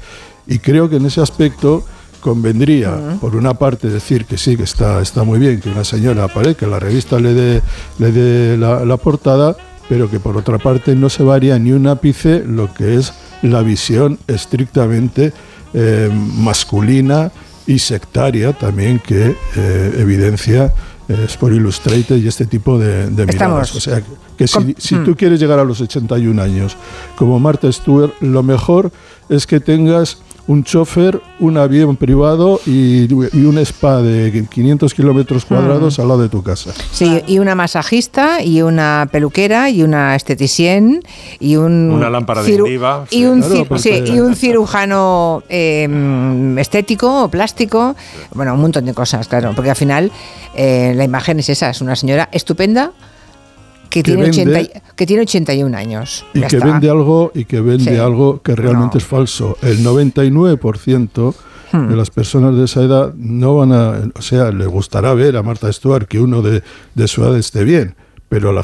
[0.47, 1.83] Y creo que en ese aspecto
[2.21, 3.19] convendría, mm.
[3.19, 6.61] por una parte, decir que sí, que está, está muy bien que una señora aparezca,
[6.61, 7.61] que la revista le dé
[7.99, 9.55] le dé la, portada,
[9.89, 13.61] pero que por otra parte no se varía ni un ápice lo que es la
[13.61, 15.33] visión estrictamente
[15.73, 17.31] eh, masculina
[17.67, 20.73] y sectaria también que eh, evidencia
[21.07, 23.75] eh, Sport Illustrated y este tipo de, de miradas.
[23.75, 24.01] O sea,
[24.37, 25.15] que si, si tú mm.
[25.15, 26.75] quieres llegar a los 81 años
[27.15, 28.91] como Marta Stewart, lo mejor
[29.29, 35.97] es que tengas un chofer, un avión privado y, un spa de 500 kilómetros cuadrados
[35.99, 36.71] al lado de tu casa.
[36.91, 41.01] Sí, y una masajista, y una peluquera, y una esteticien,
[41.39, 41.91] y un...
[41.91, 43.05] Una lámpara de oliva.
[43.09, 43.43] Y, un,
[44.05, 47.95] y un cirujano em, estético o plástico.
[48.33, 50.11] Bueno, un montón de cosas, claro, porque al final
[50.55, 52.91] eh, la imagen es esa, es una señora estupenda,
[53.95, 56.25] que, tiene, 80, que tiene 81 años.
[56.33, 59.57] Y que vende algo y que vende algo que realmente es falso.
[59.61, 61.33] El 99%
[61.71, 61.93] de hmm.
[61.93, 65.71] las personas de esa edad no van a, o sea, le gustará ver a Marta
[65.71, 66.61] Stewart que uno de,
[66.93, 67.95] de su edad esté bien,
[68.27, 68.63] pero la,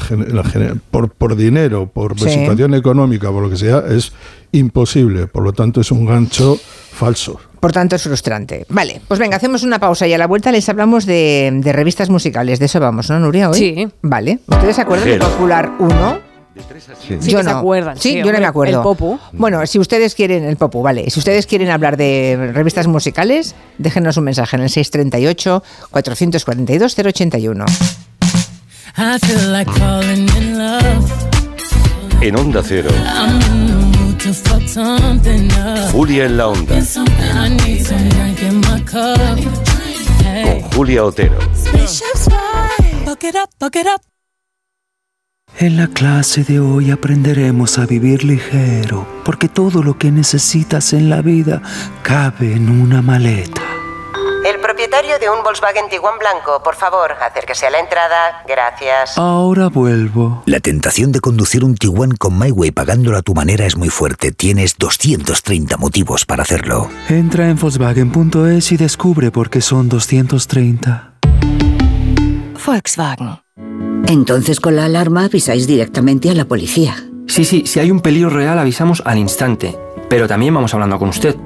[0.90, 4.12] por, por dinero, por situación económica, por lo que sea, es
[4.52, 5.28] imposible.
[5.28, 6.58] Por lo tanto, es un gancho
[6.92, 7.40] falso.
[7.62, 8.66] Por tanto, es frustrante.
[8.70, 12.58] Vale, pues venga, hacemos una pausa y a la vuelta les hablamos de, revistas musicales.
[12.58, 13.50] De eso vamos, ¿no, Nuria?
[13.50, 13.56] Hoy?
[13.56, 13.88] Sí.
[14.02, 14.40] Vale.
[14.48, 16.20] ¿Ustedes se acuerdan de Popular 1?
[16.98, 17.50] Sí, yo no.
[17.50, 18.78] Se acuerdan, sí, yo no me acuerdo.
[18.78, 19.16] El Popu.
[19.30, 21.08] Bueno, si ustedes quieren, el Popu, vale.
[21.08, 27.64] Si ustedes quieren hablar de revistas musicales, déjenos un mensaje en el 638 442 081.
[32.22, 32.90] En Onda Cero.
[35.90, 36.76] Julia en la Onda.
[40.44, 41.38] Con Julia Otero.
[45.58, 51.10] En la clase de hoy aprenderemos a vivir ligero, porque todo lo que necesitas en
[51.10, 51.60] la vida
[52.02, 53.71] cabe en una maleta.
[54.72, 58.42] Propietario de un Volkswagen Tiguan blanco, por favor, acérquese a la entrada.
[58.48, 59.18] Gracias.
[59.18, 60.42] Ahora vuelvo.
[60.46, 64.32] La tentación de conducir un Tiguan con MyWay pagándolo a tu manera es muy fuerte.
[64.32, 66.88] Tienes 230 motivos para hacerlo.
[67.10, 71.16] Entra en Volkswagen.es y descubre por qué son 230.
[72.64, 73.42] Volkswagen.
[74.08, 76.96] Entonces con la alarma avisáis directamente a la policía.
[77.28, 79.78] Sí, sí, si hay un peligro real avisamos al instante.
[80.08, 81.36] Pero también vamos hablando con usted.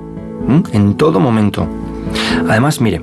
[0.72, 1.68] En todo momento.
[2.48, 3.02] Además, mire,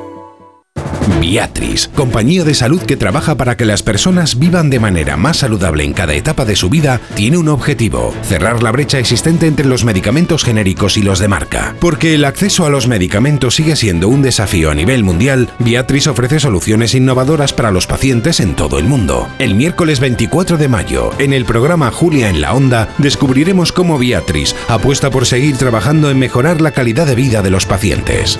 [1.19, 5.83] Viatris, compañía de salud que trabaja para que las personas vivan de manera más saludable
[5.83, 9.85] en cada etapa de su vida, tiene un objetivo, cerrar la brecha existente entre los
[9.85, 11.75] medicamentos genéricos y los de marca.
[11.79, 16.39] Porque el acceso a los medicamentos sigue siendo un desafío a nivel mundial, Viatris ofrece
[16.39, 19.27] soluciones innovadoras para los pacientes en todo el mundo.
[19.39, 24.55] El miércoles 24 de mayo, en el programa Julia en la Onda, descubriremos cómo Viatris
[24.67, 28.39] apuesta por seguir trabajando en mejorar la calidad de vida de los pacientes.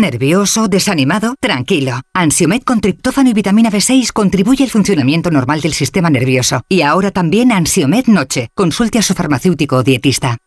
[0.00, 0.68] ¿Nervioso?
[0.68, 1.34] ¿Desanimado?
[1.40, 2.00] Tranquilo.
[2.14, 6.62] Ansiomed con triptófano y vitamina B6 contribuye al funcionamiento normal del sistema nervioso.
[6.68, 8.48] Y ahora también Ansiomed Noche.
[8.54, 10.38] Consulte a su farmacéutico o dietista.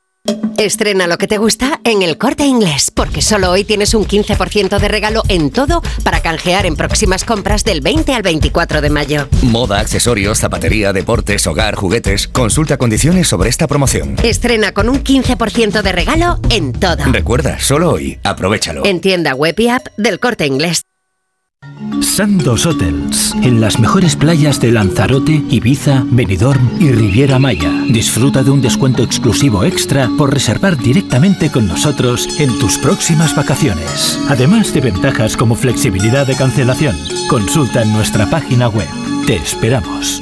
[0.65, 4.77] Estrena lo que te gusta en el corte inglés, porque solo hoy tienes un 15%
[4.77, 9.27] de regalo en todo para canjear en próximas compras del 20 al 24 de mayo.
[9.41, 12.27] Moda, accesorios, zapatería, deportes, hogar, juguetes.
[12.27, 14.17] Consulta condiciones sobre esta promoción.
[14.21, 17.05] Estrena con un 15% de regalo en todo.
[17.11, 18.19] Recuerda, solo hoy.
[18.23, 18.85] Aprovechalo.
[18.85, 20.83] En tienda web y app del corte inglés.
[22.01, 27.71] Sandos Hotels, en las mejores playas de Lanzarote, Ibiza, Benidorm y Riviera Maya.
[27.87, 34.19] Disfruta de un descuento exclusivo extra por reservar directamente con nosotros en tus próximas vacaciones.
[34.29, 36.97] Además de ventajas como flexibilidad de cancelación.
[37.29, 38.89] Consulta en nuestra página web.
[39.25, 40.21] Te esperamos.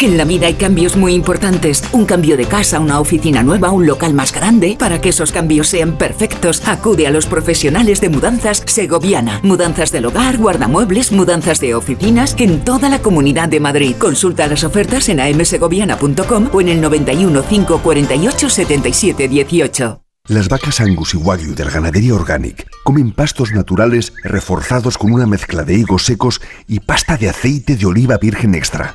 [0.00, 1.84] En la vida hay cambios muy importantes.
[1.92, 4.76] Un cambio de casa, una oficina nueva, un local más grande.
[4.78, 9.40] Para que esos cambios sean perfectos, acude a los profesionales de mudanzas Segoviana.
[9.42, 13.94] Mudanzas del hogar, guardamuebles, mudanzas de oficinas en toda la comunidad de Madrid.
[13.98, 20.02] Consulta las ofertas en amsegoviana.com o en el 91 548 77 18.
[20.28, 25.62] Las vacas Angus y Wagyu del Ganadería Organic comen pastos naturales reforzados con una mezcla
[25.62, 28.94] de higos secos y pasta de aceite de oliva virgen extra.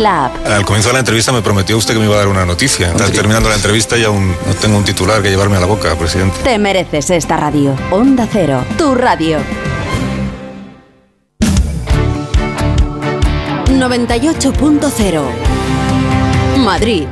[0.01, 0.47] la app.
[0.47, 2.87] Al comienzo de la entrevista me prometió usted que me iba a dar una noticia.
[2.91, 5.95] Está terminando la entrevista y aún no tengo un titular que llevarme a la boca,
[5.95, 6.37] presidente.
[6.43, 7.75] Te mereces esta radio.
[7.91, 9.39] Onda Cero, tu radio.
[13.67, 15.21] 98.0
[16.57, 17.07] Madrid.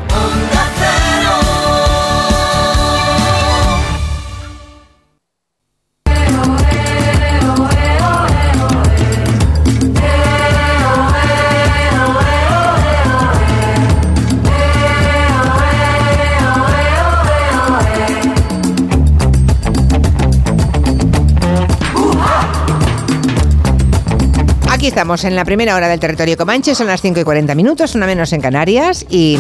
[24.89, 28.07] Estamos en la primera hora del territorio Comanche, son las 5 y 40 minutos, una
[28.07, 29.37] menos en Canarias, y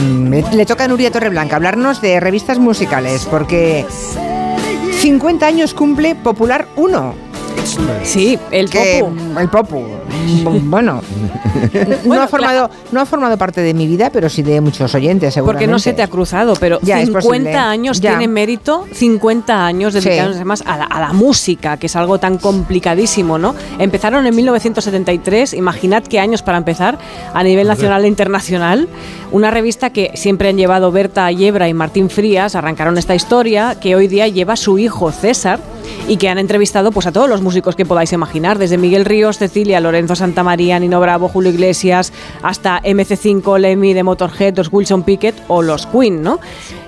[0.53, 3.83] le toca a Nuria Torreblanca hablarnos de revistas musicales, porque
[4.99, 7.15] 50 años cumple Popular 1.
[8.03, 9.39] Sí, el Popu.
[9.39, 9.98] El Popu.
[10.63, 11.01] Bueno,
[12.05, 15.33] no, ha formado, no ha formado parte de mi vida, pero sí de muchos oyentes,
[15.33, 15.65] seguramente.
[15.65, 20.63] Porque no se te ha cruzado, pero 50 años tiene mérito, 50 años dedicados además
[20.65, 23.55] a la, a la, música, que es algo tan complicadísimo, ¿no?
[23.77, 26.97] Empezaron en 1973, imaginad qué años para empezar,
[27.33, 28.87] a nivel nacional e internacional.
[29.31, 33.95] Una revista que siempre han llevado Berta Yebra y Martín Frías, arrancaron esta historia, que
[33.95, 35.59] hoy día lleva su hijo César
[36.07, 39.37] y que han entrevistado pues a todos los músicos que podáis imaginar, desde Miguel Ríos,
[39.37, 45.35] Cecilia, Lorenzo Santamaría, Nino Bravo, Julio Iglesias, hasta MC5, Lemmy de Motorhead, los Wilson Pickett
[45.47, 46.39] o los Queen, ¿no?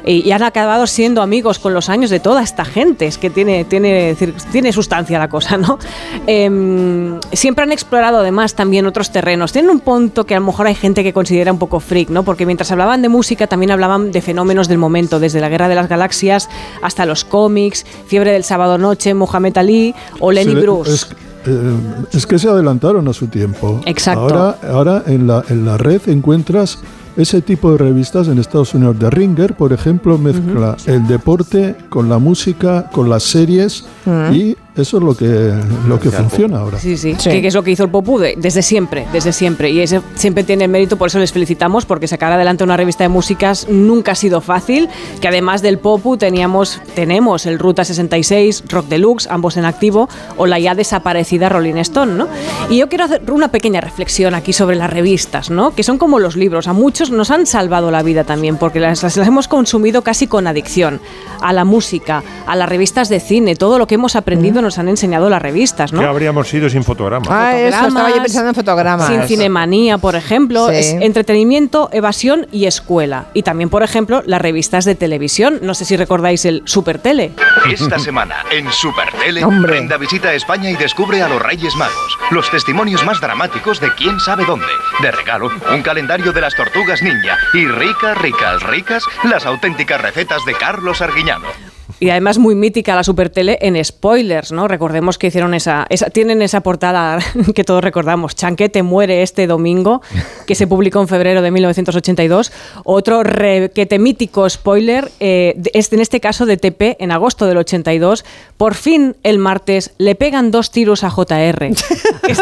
[0.05, 3.65] Y, han acabado siendo amigos con los años de toda esta gente, es que tiene,
[3.65, 4.15] tiene,
[4.51, 5.77] tiene sustancia la cosa, ¿no?
[6.25, 9.51] Em, siempre han explorado además también otros terrenos.
[9.51, 12.23] Tienen un punto que a lo mejor hay gente que considera un poco freak, ¿no?
[12.23, 15.75] Porque mientras hablaban de música también hablaban de fenómenos del momento, desde la Guerra de
[15.75, 16.49] las Galaxias
[16.81, 21.07] hasta los cómics, Fiebre del Sábado Noche, Mohamed Ali o Lenny Bruce.
[21.45, 21.73] Eh,
[22.13, 23.81] es, que se adelantaron a su tiempo.
[23.85, 24.21] Exacto.
[24.21, 26.79] Ahora, ahora en, la, en la red encuentras
[27.17, 28.97] ese tipo de revistas en Estados Unidos.
[28.99, 33.85] The Ringer, por ejemplo, mezcla el deporte con la música, con las series
[34.33, 35.53] y eso es lo que,
[35.85, 36.79] lo que funciona ahora.
[36.79, 39.69] Sí, sí, Que, es lo que hizo el Popu desde siempre, desde siempre.
[39.69, 43.09] Y ese siempre tiene mérito, por eso les felicitamos, porque sacar adelante una revista de
[43.09, 44.87] músicas nunca ha sido fácil.
[45.19, 50.07] Que además del Popu teníamos, tenemos el Ruta 66, Rock Deluxe, ambos en activo,
[50.37, 52.29] o la ya desaparecida Rolling Stone, ¿no?
[52.69, 55.75] Y yo quiero hacer una pequeña reflexión aquí sobre las revistas, ¿no?
[55.75, 56.69] Que son como los libros.
[56.69, 60.47] A muchos nos han salvado la vida también, porque las, las hemos consumido casi con
[60.47, 61.01] adicción.
[61.41, 64.87] A la música, a las revistas de cine, todo lo que hemos aprendido nos han
[64.89, 65.99] enseñado las revistas, ¿no?
[65.99, 67.27] ¿Qué habríamos sido sin fotogramas?
[67.29, 69.07] Ah, eso, estaba yo pensando en fotogramas.
[69.07, 70.69] Sin cinemanía, por ejemplo.
[70.69, 73.25] Es entretenimiento, evasión y escuela.
[73.33, 75.59] Y también, por ejemplo, las revistas de televisión.
[75.61, 77.33] No sé si recordáis el Supertele.
[77.71, 82.17] Esta semana, en Supertele, Brenda visita España y descubre a los Reyes Magos.
[82.31, 84.65] Los testimonios más dramáticos de quién sabe dónde.
[85.01, 87.37] De regalo, un calendario de las tortugas ninja.
[87.53, 91.70] Y ricas, ricas, ricas, las auténticas recetas de Carlos Arguiñano
[92.01, 94.67] y además muy mítica la Supertele en spoilers, ¿no?
[94.67, 97.19] Recordemos que hicieron esa, esa tienen esa portada
[97.55, 100.01] que todos recordamos, Chanquete muere este domingo,
[100.47, 102.51] que se publicó en febrero de 1982.
[102.85, 108.25] Otro requete mítico spoiler, eh, es en este caso de TP, en agosto del 82.
[108.57, 111.65] Por fin, el martes, le pegan dos tiros a JR.
[112.27, 112.41] es,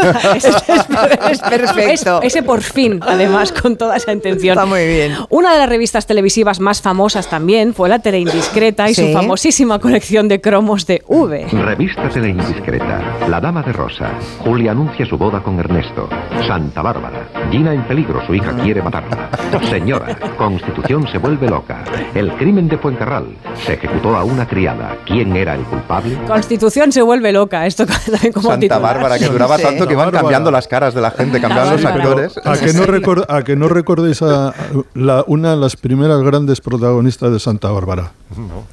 [1.42, 2.22] perfecto.
[2.24, 4.54] ese por fin, además, con toda esa intención.
[4.58, 5.18] Está muy bien.
[5.30, 9.49] Una de las revistas televisivas más famosas también fue la Tele Indiscreta y su famosísima
[9.80, 11.48] colección de cromos de V.
[11.52, 14.12] Revista de Indiscreta, La Dama de Rosa,
[14.44, 16.08] Julia anuncia su boda con Ernesto,
[16.48, 19.30] Santa Bárbara, Gina en peligro, su hija quiere matarla,
[19.68, 21.84] Señora, Constitución se vuelve loca,
[22.14, 23.26] El crimen de Fuencarral,
[23.66, 26.16] se ejecutó a una criada, ¿quién era el culpable?
[26.28, 30.52] Constitución se vuelve loca, esto también como Santa Bárbara, que duraba tanto que iban cambiando
[30.52, 32.40] las caras de la gente, cambiando los actores.
[32.46, 34.54] A que no, a que no recordéis a
[34.94, 38.12] la, una de las primeras grandes protagonistas de Santa Bárbara.
[38.38, 38.64] No.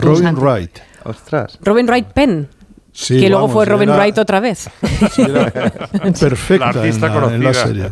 [0.00, 0.82] Robin Wright.
[1.04, 1.58] Ostras.
[1.62, 2.48] Robin Wright Penn
[2.92, 4.68] que luego fue Robin Wright otra vez.
[6.20, 7.90] perfecta en, la, serie.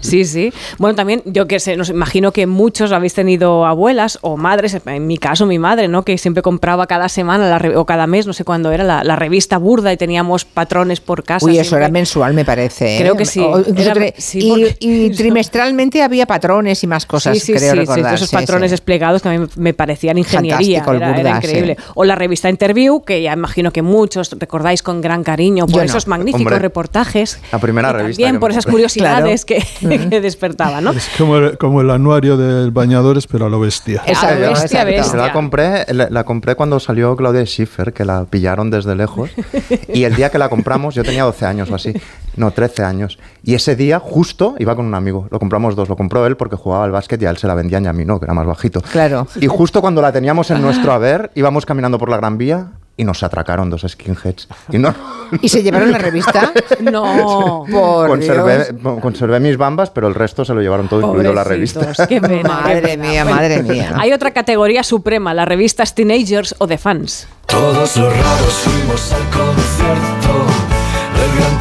[0.00, 0.52] sí, sí.
[0.78, 5.06] Bueno, también yo que sé, nos imagino que muchos habéis tenido abuelas o madres, en
[5.06, 6.04] mi caso mi madre, ¿no?
[6.04, 9.92] Que siempre compraba cada semana o cada mes, no sé cuándo era, la, revista burda
[9.92, 11.44] y teníamos patrones por casa.
[11.44, 12.96] Uy, eso era mensual, me parece.
[12.96, 13.00] ¿eh?
[13.00, 13.44] Creo que sí.
[14.80, 18.14] y, trimestralmente había patrones y más cosas, sí, sí, creo sí, recordar.
[18.14, 20.84] esos patrones desplegados que a mí me parecían ingeniería.
[20.86, 21.76] era, increíble.
[21.94, 26.06] O la revista Interview, que ya imagino que muchos recordáis con gran cariño por esos
[26.06, 27.40] magníficos reportajes.
[27.50, 28.22] La primera revista.
[28.22, 29.64] También por esas curiosidades que,
[30.22, 30.92] despertaban, ¿no?
[30.92, 34.02] Es como el, como el anuario del bañadores, pero a lo bestia.
[34.06, 35.18] Esa bestia, bestia.
[35.18, 39.30] La compré, la, compré cuando salió Claudia Schiffer, que la pillaron desde lejos.
[39.92, 41.92] y el día que la compramos, yo tenía 12 años o así.
[42.36, 43.18] No, 13 años.
[43.42, 45.26] Y ese día, justo, iba con un amigo.
[45.32, 45.88] Lo compramos dos.
[45.88, 47.92] Lo compró él porque jugaba al básquet y a él se la vendían y a
[47.92, 48.80] mí no, que era más bajito.
[48.80, 49.26] Claro.
[49.40, 52.68] Y justo cuando la teníamos en nuestro haber, íbamos caminando por la Gran Vía
[52.98, 54.48] y nos atracaron dos skinheads.
[54.70, 54.94] Y, no,
[55.40, 56.52] ¿Y se llevaron la revista?
[56.80, 57.64] no.
[57.70, 61.92] Por conservé, conservé, mis bambas, pero el resto se lo llevaron todo, incluido la revista.
[62.06, 63.94] Qué pena, madre mía, madre mía.
[63.96, 67.28] Hay otra categoría suprema, las revistas teenagers o de fans.
[67.46, 70.34] Todos los raros fuimos al concierto
[71.14, 71.58] del gran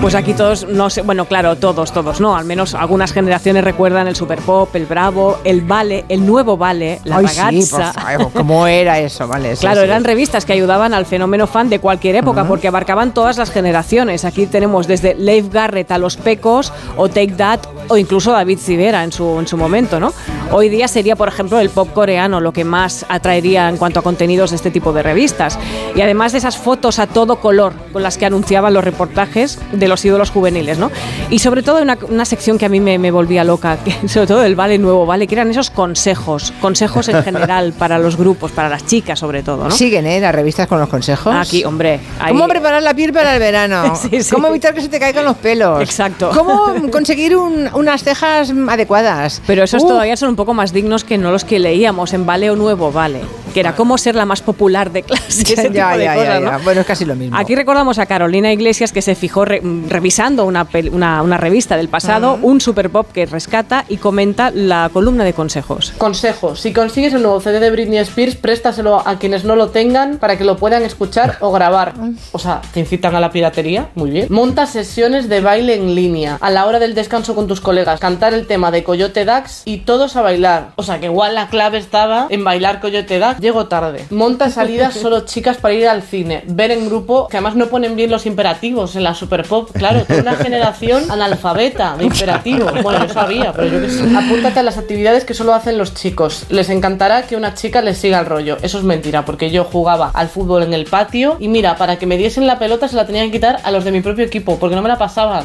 [0.00, 4.08] Pues aquí todos, no sé, bueno, claro, todos, todos, no, al menos algunas generaciones recuerdan
[4.08, 7.92] el Super Pop, el Bravo, el Vale, el nuevo Vale, la Ay, ragazza.
[7.92, 9.28] Sí, por ¿Cómo era eso?
[9.28, 9.86] Vale, claro, sí.
[9.86, 14.24] eran revistas que ayudaban al fenómeno fan de cualquier época, porque abarcaban todas las generaciones.
[14.24, 19.04] Aquí tenemos desde Leif Garrett a Los Pecos, o Take That, o incluso David Civera
[19.04, 20.14] en su, en su momento, ¿no?
[20.50, 24.02] Hoy día sería, por ejemplo, el pop coreano lo que más atraería en cuanto a
[24.02, 25.58] contenidos de este tipo de revistas.
[25.94, 29.89] Y además de esas fotos a todo color con las que anunciaban los reportajes de
[29.90, 30.90] los ídolos juveniles, ¿no?
[31.28, 34.26] Y sobre todo una, una sección que a mí me, me volvía loca, que, sobre
[34.26, 38.52] todo el Vale Nuevo Vale, que eran esos consejos, consejos en general para los grupos,
[38.52, 39.70] para las chicas sobre todo, ¿no?
[39.70, 40.20] Siguen, ¿eh?
[40.20, 41.34] Las revistas con los consejos.
[41.36, 42.00] Aquí, hombre.
[42.18, 43.94] ahí- ¿Cómo preparar la piel para el verano?
[44.00, 44.30] Sí, sí.
[44.34, 45.80] ¿Cómo evitar que se te caigan los pelos?
[45.82, 46.30] Exacto.
[46.34, 49.42] ¿Cómo conseguir un- unas cejas adecuadas?
[49.46, 52.24] Pero esos Uh, todavía son un poco más dignos que no los que leíamos en
[52.26, 53.20] Vale o Nuevo Vale,
[53.50, 56.28] que era cómo ser la más popular de clase, ese tipo ya, de ya, cosas,
[56.28, 56.50] ya, ¿no?
[56.52, 56.58] ya.
[56.64, 57.36] Bueno, es casi lo mismo.
[57.36, 61.88] Aquí recordamos a Carolina Iglesias que se fijó re- revisando una, una, una revista del
[61.88, 65.92] pasado, un super pop que rescata y comenta la columna de consejos.
[65.98, 70.18] Consejo, si consigues el nuevo CD de Britney Spears, préstaselo a quienes no lo tengan
[70.18, 71.94] para que lo puedan escuchar o grabar.
[72.32, 74.26] O sea, te incitan a la piratería, muy bien.
[74.30, 78.34] Monta sesiones de baile en línea, a la hora del descanso con tus colegas, cantar
[78.34, 80.70] el tema de Coyote Dax y todos a bailar.
[80.76, 84.04] O sea, que igual la clave estaba en bailar Coyote Dax, llego tarde.
[84.10, 87.96] Monta salidas solo chicas para ir al cine, ver en grupo, que además no ponen
[87.96, 89.70] bien los imperativos en la Super Pop.
[89.72, 92.72] Claro, toda una generación analfabeta de imperativos.
[92.82, 94.02] Bueno, yo sabía, pero yo qué sé.
[94.16, 96.44] Apúntate a las actividades que solo hacen los chicos.
[96.48, 98.56] Les encantará que una chica les siga el rollo.
[98.62, 102.06] Eso es mentira, porque yo jugaba al fútbol en el patio y mira, para que
[102.06, 104.58] me diesen la pelota se la tenían que quitar a los de mi propio equipo,
[104.58, 105.44] porque no me la pasaban.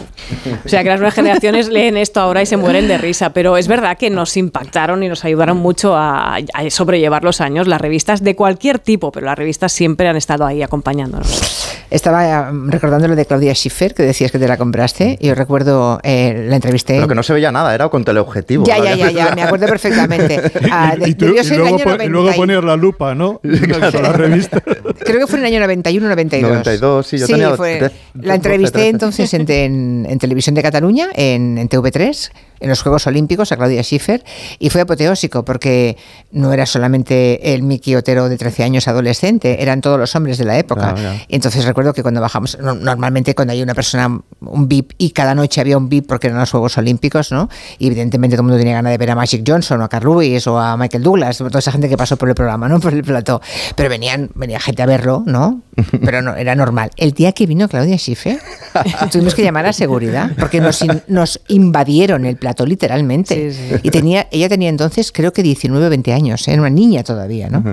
[0.65, 3.57] O sea que las nuevas generaciones leen esto ahora y se mueren de risa, pero
[3.57, 7.81] es verdad que nos impactaron y nos ayudaron mucho a, a sobrellevar los años las
[7.86, 11.61] revistas de cualquier tipo, pero las revistas siempre han estado ahí acompañándonos.
[11.91, 15.17] Estaba mm, recordando lo de Claudia Schiffer, que decías que te la compraste.
[15.21, 16.95] Y yo recuerdo, eh, la entrevisté.
[16.95, 18.65] Pero que no se veía nada, era con teleobjetivo.
[18.65, 20.41] Ya, ya, ya, ya, me acuerdo perfectamente.
[20.71, 23.39] Ah, de- y, tú- luego, año pon- y luego 90 y- poner la lupa, ¿no?
[23.91, 24.59] Con la revista.
[24.61, 26.49] Creo que fue en el año 91 92.
[26.49, 30.63] 92, sí, yo tenía fue- tre- La entrevisté 12, entonces en, en- en Televisión de
[30.63, 34.23] Cataluña, en, en TV3, en los Juegos Olímpicos, a Claudia Schiffer,
[34.59, 35.97] y fue apoteósico porque
[36.31, 40.45] no era solamente el Miki Otero de 13 años adolescente, eran todos los hombres de
[40.45, 40.95] la época.
[41.27, 44.07] Y entonces recuerdo que cuando bajamos, no- normalmente cuando hay una persona,
[44.41, 47.49] un VIP, y cada noche había un VIP porque eran los Juegos Olímpicos, ¿no?
[47.79, 50.05] Y evidentemente todo el mundo tenía ganas de ver a Magic Johnson o a Carl
[50.05, 52.79] Lewis o a Michael Douglas, toda esa gente que pasó por el programa, ¿no?
[52.85, 53.41] Por el plató.
[53.75, 55.61] Pero venían, venía gente a verlo, ¿no?
[56.03, 56.91] Pero no, era normal.
[56.97, 58.39] El día que vino Claudia Schiffer,
[59.11, 63.51] tuvimos que llamar a seguridad porque nos, in- nos invadieron el plató literalmente.
[63.81, 66.51] Y tenía, ella tenía entonces creo que 19 o 20 años, ¿eh?
[66.51, 67.63] era una niña todavía, ¿no?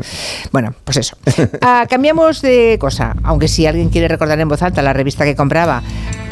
[0.50, 1.16] Bueno, pues eso.
[1.60, 5.36] Ah, cambiamos de cosa, aunque si alguien quiere recordar en voz alta la revista que
[5.36, 5.82] compraba.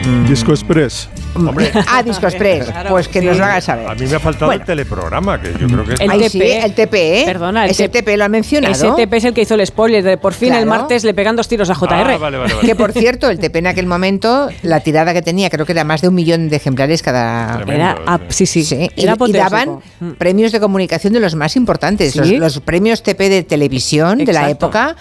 [0.06, 1.08] Mm, Disco Express.
[1.34, 1.70] Hombre.
[1.88, 2.70] Ah, Disco Express.
[2.88, 3.86] pues que nos lo haga saber.
[3.88, 4.60] A mí me ha faltado Bueno.
[4.62, 6.00] el teleprograma, que yo creo que es...
[6.00, 6.28] El Ay, TP.
[6.30, 7.22] sí, el TP, ¿eh?
[7.26, 8.16] Perdona, el Ese TP.
[8.16, 8.72] Lo ha mencionado.
[8.74, 11.36] Ese TP es el que hizo el spoiler de por fin el martes le pegan
[11.36, 12.18] dos tiros a JR.
[12.20, 15.72] Ah, Que por cierto, el TP en aquel momento, la tirada que tenía, creo que
[15.72, 17.62] era más de un millón de ejemplares cada.
[17.66, 18.60] Era, ah, sí, sí,
[18.96, 19.50] y, era y apoteósico.
[19.50, 22.12] daban premios de comunicación de los más importantes.
[22.12, 22.18] Sí.
[22.18, 24.96] Los, los premios TP de televisión de la época,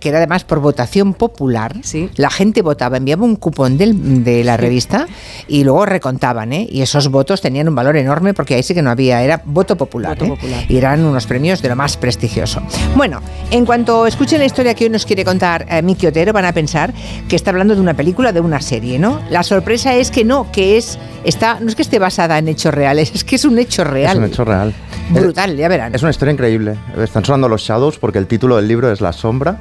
[0.00, 1.74] que era además por votación popular.
[2.16, 5.06] La gente votaba, enviaba un cupón del- de la revista
[5.48, 6.66] y luego recontaban, ¿eh?
[6.70, 9.76] Y esos votos tenían un valor enorme porque ahí sí que no había, era voto
[9.76, 10.18] popular.
[10.18, 10.28] Voto ¿eh?
[10.28, 10.64] popular.
[10.68, 12.62] Y eran unos premios de lo más prestigioso.
[12.96, 13.20] Bueno,
[13.50, 16.52] en cuanto escuchen la historia que hoy nos quiere contar eh, Miki Otero, van a
[16.52, 16.92] pensar
[17.28, 19.20] que está hablando de una película, de una serie, ¿no?
[19.30, 22.72] La sorpresa es que no, que es, está, no es que esté basada en hechos
[22.72, 24.12] reales, es que es un hecho real.
[24.12, 24.74] Es un hecho real.
[25.10, 25.94] Brutal, ya verán.
[25.94, 26.76] Es una historia increíble.
[26.96, 29.58] Están sonando los Shadows porque el título del libro es La Sombra.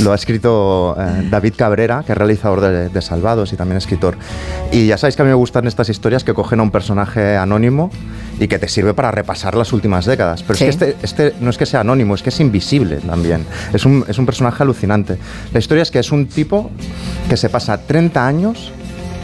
[0.00, 4.16] Lo ha escrito eh, David Cabrera, que es realizador de, de Salvados y también escritor.
[4.70, 7.36] Y ya sabéis que a mí me gustan estas historias que cogen a un personaje
[7.36, 7.90] anónimo
[8.40, 10.42] y que te sirve para repasar las últimas décadas.
[10.42, 10.64] Pero Sí.
[10.64, 13.44] es que este, este no es que sea anónimo, es que es invisible también.
[13.72, 15.18] Es un, es un personaje alucinante.
[15.52, 16.70] La historia es que es un tipo
[17.28, 18.72] que se pasa 30 años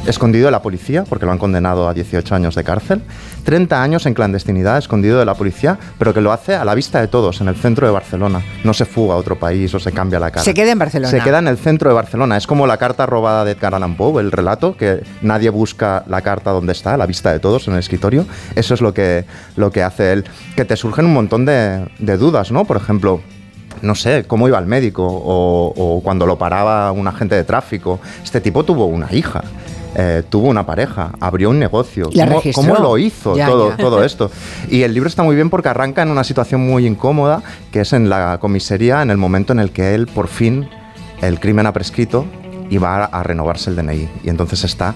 [0.09, 3.03] escondido de la policía, porque lo han condenado a 18 años de cárcel,
[3.45, 7.01] 30 años en clandestinidad, escondido de la policía, pero que lo hace a la vista
[7.01, 8.43] de todos, en el centro de Barcelona.
[8.65, 10.45] No se fuga a otro país o se cambia la cara.
[10.45, 11.11] Se queda en Barcelona.
[11.11, 12.37] Se queda en el centro de Barcelona.
[12.37, 16.23] Es como la carta robada de Edgar Allan Poe, el relato, que nadie busca la
[16.23, 18.27] carta donde está, a la vista de todos, en el escritorio.
[18.55, 19.25] Eso es lo que,
[19.57, 20.25] lo que hace él.
[20.57, 22.65] Que te surgen un montón de, de dudas, ¿no?
[22.65, 23.21] Por ejemplo,
[23.83, 28.01] no sé, cómo iba al médico o, o cuando lo paraba un agente de tráfico.
[28.23, 29.43] Este tipo tuvo una hija.
[29.95, 32.11] Eh, tuvo una pareja, abrió un negocio.
[32.13, 33.77] La ¿Cómo, lo hizo Ya, todo, ya.
[33.77, 34.31] todo esto?
[34.71, 37.93] Y el libro está muy bien porque arranca en una situación muy incómoda, que es
[37.93, 40.69] en la comisaría, en el momento en el que él, por fin,
[41.23, 42.25] el crimen ha prescrito
[42.71, 44.09] y va a, a renovarse el DNI.
[44.25, 44.95] Y entonces está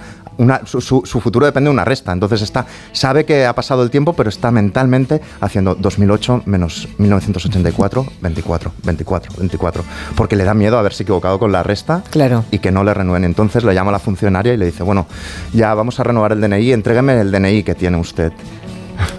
[0.65, 2.13] su, futuro depende de una resta.
[2.13, 8.07] Entonces está, sabe que ha pasado el tiempo, pero está mentalmente haciendo 2008 menos 1984,
[8.21, 9.85] 24, 24, 24.
[10.17, 12.45] Porque le da miedo haberse equivocado con la resta claro.
[12.51, 13.25] y que no le renueven.
[13.25, 15.07] Entonces le llama a la funcionaria y le dice, bueno,
[15.53, 18.33] ya vamos a renovar el DNI, entrégame el DNI que tiene usted.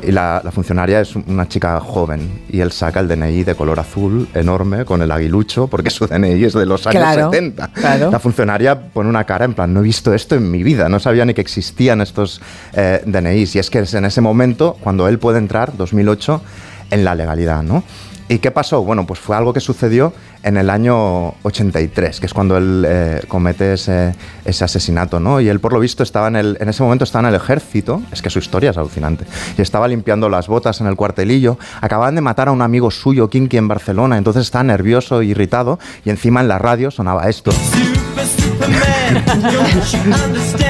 [0.01, 4.27] Y la, funcionaria es una chica joven y él saca el DNI de color azul
[4.33, 7.69] enorme con el aguilucho porque su DNI es de los años 70.
[8.11, 10.99] La funcionaria pone una cara en plan, no he visto esto en mi vida, no
[10.99, 12.41] sabía ni que existían estos
[12.73, 13.55] eh, DNIs.
[13.55, 16.41] Y es que es en ese momento cuando él puede entrar, 2008,
[16.91, 17.83] en la legalidad, ¿no?
[18.29, 18.83] ¿Y qué pasó?
[18.83, 20.13] Bueno, pues fue algo que sucedió
[20.43, 24.13] en el año 83, que es cuando él eh, comete ese,
[24.45, 25.39] asesinato, ¿no?
[25.39, 28.01] Y él, por lo visto, estaba en, el, en ese momento estaba en el ejército,
[28.11, 29.25] es que su historia es alucinante,
[29.57, 33.29] y estaba limpiando las botas en el cuartelillo, acababan de matar a un amigo suyo,
[33.29, 37.51] Kinky, en Barcelona, entonces estaba nervioso e irritado, y encima en la radio sonaba esto.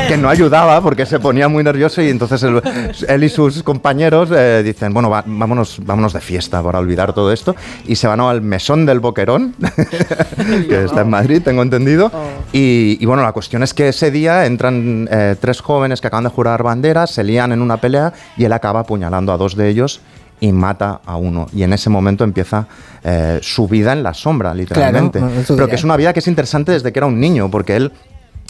[0.08, 4.62] que no ayudaba porque se ponía muy nervioso y entonces él, y sus compañeros eh,
[4.64, 7.56] dicen, bueno, vámonos, vámonos de fiesta para olvidar todo esto
[7.86, 9.56] y se van al mesón del Boquerón,
[10.70, 12.12] que está en Madrid, tengo entendido.
[12.14, 12.28] Oh.
[12.52, 16.30] Y, bueno, la cuestión es que ese día entran eh, tres jóvenes que acaban de
[16.30, 20.02] jurar banderas, se lían en una pelea y él acaba apuñalando a dos de ellos
[20.40, 21.48] y mata a uno.
[21.54, 22.68] Y en ese momento empieza
[23.04, 25.22] eh, su vida en la sombra, literalmente.
[25.48, 27.92] Pero que es una vida que es interesante desde que era un niño, porque él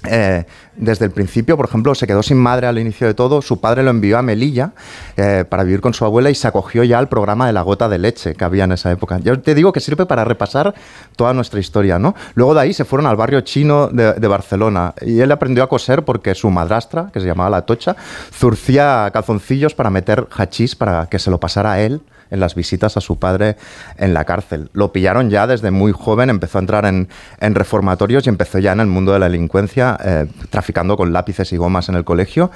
[0.10, 0.46] eh,
[0.76, 3.42] desde el principio, por ejemplo, se quedó sin madre al inicio de todo.
[3.42, 4.72] Su padre lo envió a Melilla
[5.18, 7.88] eh, para vivir con su abuela y se acogió ya al programa de la gota
[7.88, 9.20] de leche que había en esa época.
[9.20, 10.74] Yo te digo que sirve para repasar
[11.16, 12.16] toda nuestra historia, ¿no?
[12.36, 15.70] Luego de ahí se fueron al barrio chino de, de Barcelona y él aprendió a
[15.70, 17.96] coser porque su madrastra, que se llamaba La Tocha,
[18.32, 22.98] zurcía calzoncillos para meter hachís para que se lo pasara a él en las visitas
[22.98, 23.58] a su padre
[23.98, 24.70] en la cárcel.
[24.74, 27.08] Lo pillaron ya desde muy joven, empezó a entrar en,
[27.40, 31.58] reformatorios y empezó ya en el mundo de la delincuencia, eh, traficando con lápices y
[31.58, 32.52] gomas en el colegio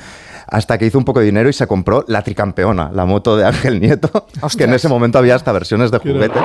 [0.48, 3.46] hasta que hizo un poco de dinero y se compró la tricampeona, la moto de
[3.46, 6.40] Ángel Nieto, que en ese momento había hasta versiones de juguete.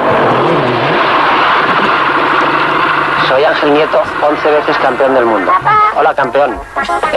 [3.28, 5.52] Soy Ángel Nieto, 11 veces campeón del mundo.
[5.94, 6.56] Hola, campeón.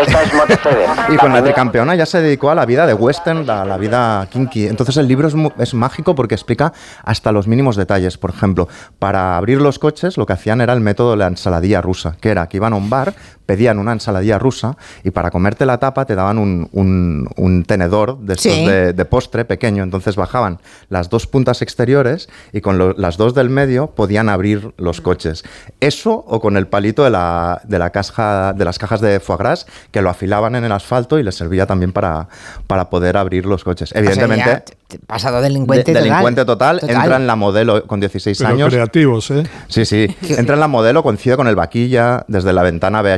[0.02, 0.86] Esta es Motocede.
[1.10, 4.28] Y con la tricampeona ya se dedicó a la vida de western, a la vida
[4.30, 4.68] kinky.
[4.68, 6.74] Entonces el libro es, es, mágico porque explica
[7.04, 8.18] hasta los mínimos detalles.
[8.18, 8.68] Por ejemplo,
[9.00, 12.30] para abrir los coches lo que hacían era el método de la ensaladilla rusa, que
[12.30, 13.14] era que iban a un bar,
[13.46, 18.93] pedían una ensaladilla rusa y para comerte la tapa te daban un, un, tenedor de,
[18.93, 19.84] de, postre pequeño.
[19.84, 25.02] Entonces bajaban las dos puntas exteriores y con las dos del medio podían abrir los
[25.02, 25.43] coches.
[25.80, 29.38] Eso o con el palito de la, de la caja, de las cajas de foie
[29.38, 32.28] gras que lo afilaban en el asfalto y les servía también para,
[32.68, 33.91] para poder abrir los coches.
[33.96, 34.64] Evidentemente...
[35.08, 36.04] pasado delincuente total.
[36.04, 38.74] Delincuente total, entra en la modelo con 16 Pero años.
[38.74, 39.43] creativos, ¿eh?
[39.68, 40.16] Sí, sí.
[40.30, 43.18] entra en la modelo, coincide con el vaquilla, desde la ventana ve a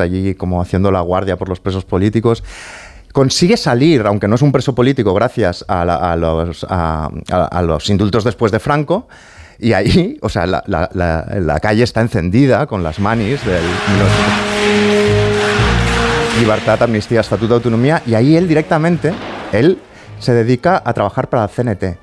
[0.00, 2.42] Allí como haciendo la guardia por los presos políticos.
[3.12, 5.84] Consigue salir, aunque no es un preso político, gracias a,
[6.16, 9.08] los, a, los, indultos después de Franco.
[9.58, 13.62] Y ahí, o sea, la, la, calle está encendida con las manis del...
[16.38, 19.12] Libertad, amnistía, estatuto de autonomía, y ahí él directamente,
[19.50, 19.78] él
[20.20, 21.98] se dedica a trabajar para la CNT,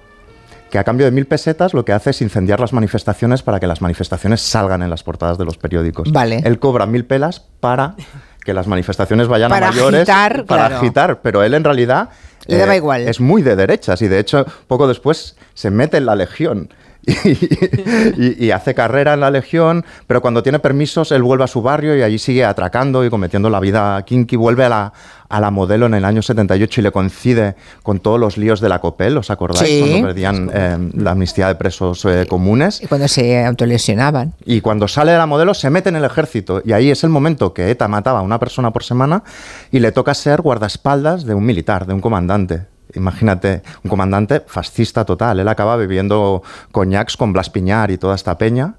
[0.69, 3.67] que a cambio de mil pesetas lo que hace es incendiar las manifestaciones para que
[3.67, 6.11] las manifestaciones salgan en las portadas de los periódicos.
[6.11, 6.41] Vale.
[6.43, 7.95] Él cobra mil pelas para
[8.43, 10.07] que las manifestaciones vayan a mayores
[10.47, 12.09] para agitar, pero él en realidad
[12.45, 13.07] Le daba eh, igual.
[13.07, 16.69] es muy de derechas y de hecho poco después se mete en la legión
[18.17, 21.95] y, hace carrera en la Legión, pero cuando tiene permisos él vuelve a su barrio
[21.95, 24.93] y allí sigue atracando y cometiendo la vida kinky, vuelve a la,
[25.29, 28.69] a la modelo en el año 78 y le coincide con todos los líos de
[28.69, 29.81] la COPEL, ¿os acordáis?
[29.81, 32.81] Cuando perdían eh, la amnistía de presos eh, comunes.
[32.81, 34.33] Y cuando se autolesionaban.
[34.45, 37.09] Y cuando sale de la modelo se mete en el ejército y ahí es el
[37.09, 39.23] momento que ETA mataba a una persona por semana
[39.71, 45.05] y le toca ser guardaespaldas de un militar, de un comandante imagínate, un comandante fascista
[45.05, 45.39] total.
[45.39, 48.75] Él acaba bebiendo coñacs con Blas Piñar y toda esta peña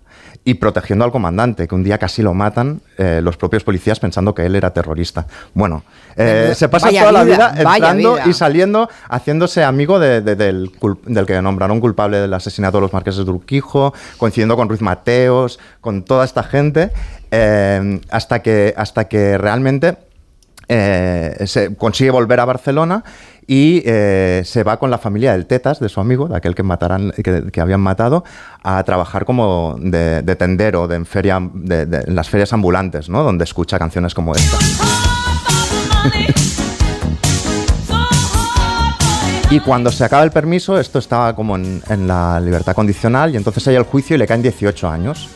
[0.46, 4.32] y protegiendo al comandante, que un día casi lo matan eh, los propios policías pensando
[4.32, 5.26] que él era terrorista.
[5.54, 5.82] Bueno,
[6.14, 10.70] eh, se pasa toda la vida entrando y saliendo, haciéndose amigo del,
[11.26, 16.04] que nombraron culpable del asesinato de los marqueses de Urquijo, coincidiendo con Ruiz Mateos, con
[16.04, 16.92] toda esta gente,
[17.32, 19.98] eh, hasta, que, hasta que realmente
[20.68, 23.04] se consigue volver a Barcelona
[23.46, 26.62] y eh, se va con la familia del Tetas, de su amigo, de aquel que,
[26.62, 28.24] mataran, que, habían matado,
[28.62, 33.22] a trabajar como de, tendero de en, feria, de, las ferias ambulantes, ¿no?
[33.22, 34.58] donde escucha canciones como esta.
[39.48, 43.36] Y cuando se acaba el permiso, esto estaba como en, en, la libertad condicional, y
[43.36, 45.28] entonces hay el juicio y le caen 18 años.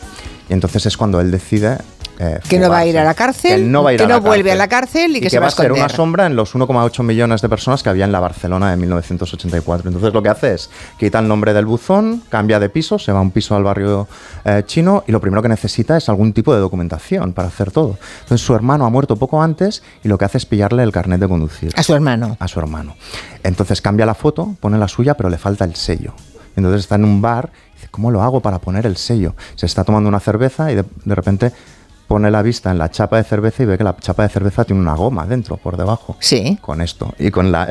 [0.49, 1.77] Y entonces es cuando él decide
[2.23, 4.05] Eh, que no va a ir a la cárcel, que no, va a ir que
[4.05, 6.53] no vuelve a la cárcel y que, se va, a ser una sombra en los
[6.53, 9.89] 1,8 millones de personas que había en la Barcelona de 1984.
[9.89, 10.69] Entonces lo que hace es
[10.99, 14.07] quita el nombre del buzón, cambia de piso, se va a un piso al barrio
[14.45, 17.97] eh, chino y lo primero que necesita es algún tipo de documentación para hacer todo.
[18.19, 21.19] Entonces su hermano ha muerto poco antes y lo que hace es pillarle el carnet
[21.19, 21.73] de conducir.
[21.75, 22.37] A su hermano.
[22.39, 22.97] A su hermano.
[23.41, 26.13] Entonces cambia la foto, pone la suya, pero le falta el sello.
[26.55, 29.33] Entonces está en un bar y dice, ¿cómo lo hago para poner el sello?
[29.55, 31.51] Se está tomando una cerveza y de, de repente
[32.11, 34.65] pone la vista en la chapa de cerveza y ve que la chapa de cerveza
[34.65, 36.17] tiene una goma dentro, por debajo.
[36.19, 36.57] Sí.
[36.59, 37.13] Con esto.
[37.17, 37.65] Y con la,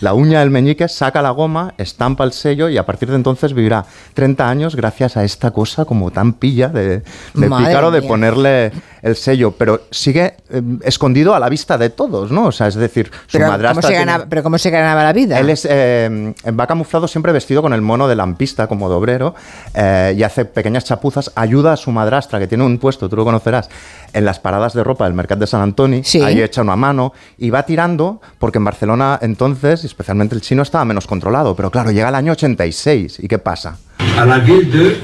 [0.00, 3.52] la uña del meñique saca la goma, estampa el sello y a partir de entonces
[3.52, 3.84] vivirá
[4.14, 7.02] 30 años gracias a esta cosa como tan pilla de,
[7.34, 8.72] de pícaro de ponerle
[9.04, 12.46] el sello, pero sigue eh, escondido a la vista de todos, ¿no?
[12.46, 13.82] O sea, es decir, su pero madrastra...
[13.82, 15.38] ¿cómo se ganaba, ¿Pero cómo se ganaba la vida?
[15.38, 19.34] Él es, eh, va camuflado siempre vestido con el mono de lampista, como de obrero,
[19.74, 23.26] eh, y hace pequeñas chapuzas, ayuda a su madrastra, que tiene un puesto, tú lo
[23.26, 23.68] conocerás,
[24.14, 27.50] en las paradas de ropa del Mercat de San Antonio, ahí echa una mano y
[27.50, 32.08] va tirando, porque en Barcelona entonces, especialmente el chino, estaba menos controlado, pero claro, llega
[32.08, 33.76] el año 86, ¿y qué pasa?
[34.18, 34.98] A la ville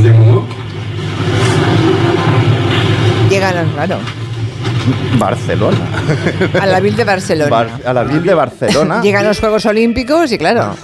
[0.00, 0.63] de
[3.44, 3.98] Llegan, claro.
[5.18, 5.78] Barcelona.
[6.60, 7.80] A la Ville de Barcelona.
[7.84, 9.00] a la Ville de Barcelona.
[9.02, 10.74] Llegan los Juegos Olímpicos y claro,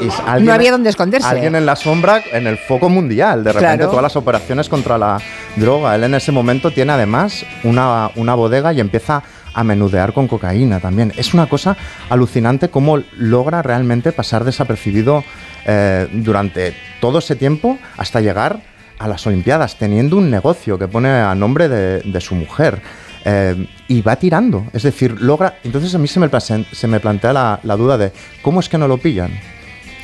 [0.40, 1.26] no había dónde esconderse.
[1.26, 3.44] Alguien en la sombra, en el foco mundial.
[3.44, 5.18] De repente todas las operaciones contra la
[5.56, 5.94] droga.
[5.94, 10.80] Él en ese momento tiene además una, una bodega y empieza a menudear con cocaína
[10.80, 11.12] también.
[11.16, 11.76] Es una cosa
[12.08, 15.24] alucinante cómo logra realmente pasar desapercibido
[15.66, 18.61] eh, durante todo ese tiempo hasta llegar
[19.01, 22.82] a las Olimpiadas, teniendo un negocio que pone a nombre de, su mujer.
[23.24, 25.59] Eh, y va tirando, es decir, logra...
[25.64, 28.78] Entonces a mí se me, se me plantea la, la, duda de cómo es que
[28.78, 29.30] no lo pillan.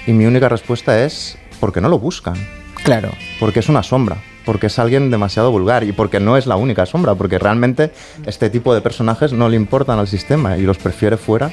[0.06, 2.36] Y mi única respuesta es porque no lo buscan.
[2.82, 3.10] Claro.
[3.38, 6.86] Porque es una sombra, porque es alguien demasiado vulgar y porque no es la única
[6.86, 7.92] sombra, porque realmente
[8.26, 11.50] este tipo de personajes no le importan al sistema y los prefiere fuera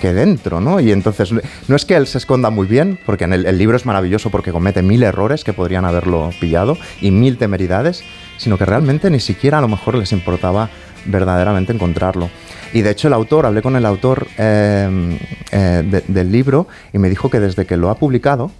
[0.00, 0.80] que dentro, ¿no?
[0.80, 4.30] Y entonces no es que él se esconda muy bien, porque el, libro es maravilloso
[4.30, 8.02] porque comete mil errores que podrían haberlo pillado y mil temeridades,
[8.36, 10.70] sino que realmente ni siquiera a lo mejor les importaba
[11.06, 12.30] verdaderamente encontrarlo.
[12.72, 15.18] Y de hecho el autor, hablé con el autor eh,
[15.52, 18.50] eh, del libro y me dijo que desde que lo ha publicado,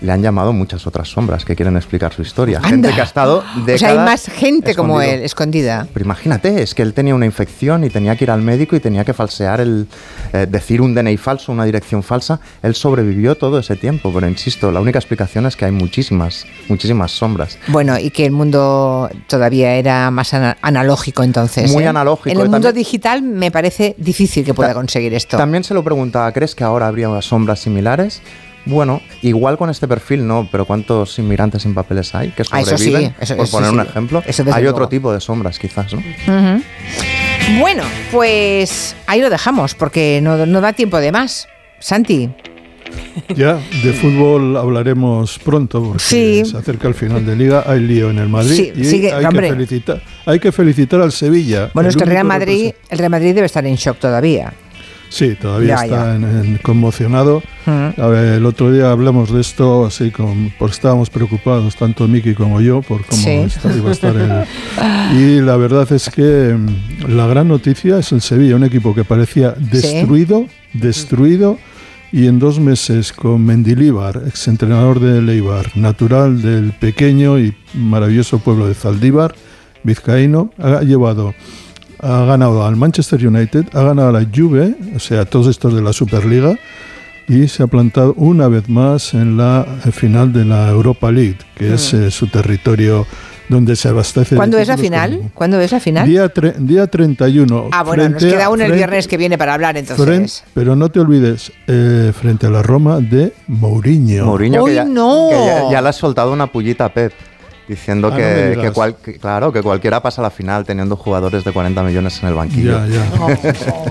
[0.00, 2.60] le han llamado muchas otras sombras que quieren explicar su historia.
[2.60, 5.86] Gente que ha estado décadas O sea, hay más gente como él, escondida.
[5.92, 8.80] Pero imagínate, es que él tenía una infección y tenía que ir al médico y
[8.80, 9.86] tenía que falsear el...
[10.32, 12.40] Eh, decir un DNI falso, una dirección falsa.
[12.62, 17.12] Él sobrevivió todo ese tiempo, pero insisto, la única explicación es que hay muchísimas, muchísimas
[17.12, 17.58] sombras.
[17.68, 21.72] Bueno, y que el mundo todavía era más analógico entonces.
[21.72, 21.88] Muy ¿eh?
[21.88, 22.30] analógico.
[22.30, 25.36] En el mundo digital me parece difícil que pueda conseguir esto.
[25.36, 28.22] También se lo preguntaba, ¿crees que ahora habría sombras similares?
[28.66, 33.14] Bueno, igual con este perfil no, pero ¿cuántos inmigrantes sin papeles hay que ah, sobreviven?
[33.36, 34.22] por poner un ejemplo.
[34.52, 36.02] hay otro tipo de sombras quizás, ¿no?
[37.58, 41.46] Bueno, pues ahí lo dejamos porque no, da tiempo de más.
[41.78, 42.30] Santi.
[43.34, 48.18] Ya, de fútbol hablaremos pronto porque se acerca el final de liga, hay lío en
[48.18, 51.70] el Madrid y hay, que felicitar, hay que felicitar al Sevilla.
[51.74, 54.52] Bueno, es que el Real Madrid, el Real Madrid debe estar en shock todavía.
[55.14, 56.18] Sí, todavía está
[56.62, 57.40] conmocionado.
[57.66, 62.82] el otro día hablamos de esto, así como porque estábamos preocupados, tanto Miki como yo,
[62.82, 64.44] por cómo iba a estar el,
[65.16, 69.04] Y la verdad es que mm, la gran noticia es el Sevilla, un equipo que
[69.04, 71.58] parecía destruido, destruido,
[72.10, 78.66] y en dos meses con Mendilíbar, exentrenador de Leibar, natural del pequeño y maravilloso pueblo
[78.66, 79.32] de Zaldívar,
[79.84, 81.34] vizcaíno, ha llevado
[82.04, 85.80] ha ganado al Manchester United, ha ganado a la Juve, o sea, todos estos de
[85.80, 86.54] la Superliga,
[87.26, 91.74] y se ha plantado una vez más en la final de la Europa League, que
[91.74, 92.04] es mm.
[92.04, 93.06] eh, su territorio
[93.48, 94.36] donde se abastece.
[94.36, 95.30] ¿Cuándo es la final?
[95.34, 96.06] ¿Cuándo es la final?
[96.06, 97.68] Día, día 31.
[97.72, 100.44] Ah, bueno, nos queda uno el viernes que viene para hablar entonces.
[100.52, 104.26] pero no te olvides, eh, frente a la Roma de Mourinho.
[104.26, 105.28] Mourinho, que, ya, no!
[105.30, 107.12] que ya, le ha soltado una pullita a Pep
[107.68, 112.22] diciendo ah, que, claro, que cualquiera pasa a la final teniendo jugadores de 40 millones
[112.22, 112.80] en el banquillo.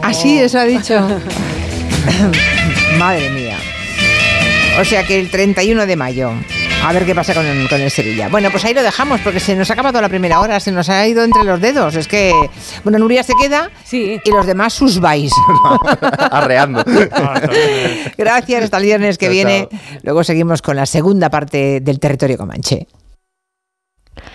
[0.02, 1.00] Así, eso ha dicho.
[3.00, 3.58] Madre mía.
[4.80, 6.32] O sea que el 31 de mayo.
[6.84, 8.28] A ver qué pasa con el, con el, Sevilla.
[8.28, 10.90] Bueno, pues ahí lo dejamos porque se nos ha acabado la primera hora, se nos
[10.90, 11.96] ha ido entre los dedos.
[11.96, 12.34] Es que,
[12.84, 14.20] bueno, Nuria se queda sí.
[14.22, 15.32] y los demás sus vais.
[16.18, 16.84] Arreando.
[18.18, 19.70] Gracias, hasta el viernes que viene.
[20.02, 22.88] Luego seguimos con la segunda parte del territorio comanche.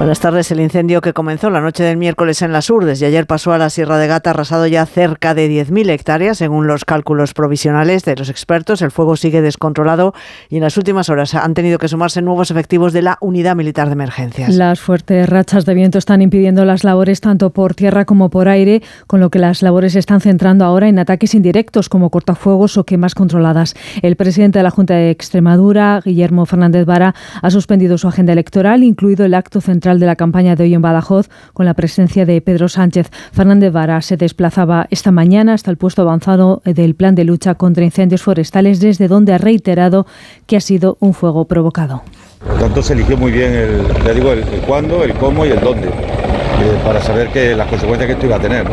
[0.00, 0.50] Buenas tardes.
[0.50, 3.58] El incendio que comenzó la noche del miércoles en las Urdes y ayer pasó a
[3.58, 8.16] la Sierra de Gata arrasado ya cerca de 10.000 hectáreas, según los cálculos provisionales de
[8.16, 8.80] los expertos.
[8.80, 10.14] El fuego sigue descontrolado
[10.48, 13.88] y en las últimas horas han tenido que sumarse nuevos efectivos de la Unidad Militar
[13.88, 14.54] de Emergencias.
[14.54, 18.80] Las fuertes rachas de viento están impidiendo las labores tanto por tierra como por aire,
[19.06, 22.84] con lo que las labores se están centrando ahora en ataques indirectos como cortafuegos o
[22.84, 23.74] quemas controladas.
[24.00, 28.82] El presidente de la Junta de Extremadura, Guillermo Fernández Vara, ha suspendido su agenda electoral,
[28.82, 32.40] incluido el acto central de la campaña de hoy en Badajoz, con la presencia de
[32.40, 33.10] Pedro Sánchez.
[33.32, 37.84] Fernández Vara se desplazaba esta mañana hasta el puesto avanzado del plan de lucha contra
[37.84, 40.06] incendios forestales, desde donde ha reiterado
[40.46, 42.02] que ha sido un fuego provocado.
[42.38, 45.50] Por lo tanto, se eligió muy bien el, ya digo, el, cuándo, el cómo y
[45.50, 48.66] el dónde, eh, para saber que las consecuencias que esto iba a tener.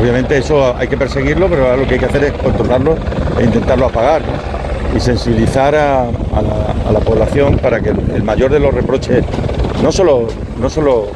[0.00, 2.96] Obviamente eso hay que perseguirlo, pero ahora lo que hay que hacer es controlarlo
[3.38, 4.22] e intentarlo apagar
[4.94, 6.06] y sensibilizar a,
[6.90, 9.24] la, población para que el, mayor de los reproches,
[9.82, 10.26] no solo,
[10.60, 11.06] no solo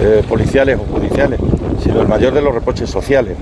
[0.00, 1.40] eh, policiales o judiciales,
[1.82, 3.36] sino el mayor de los reproches sociales.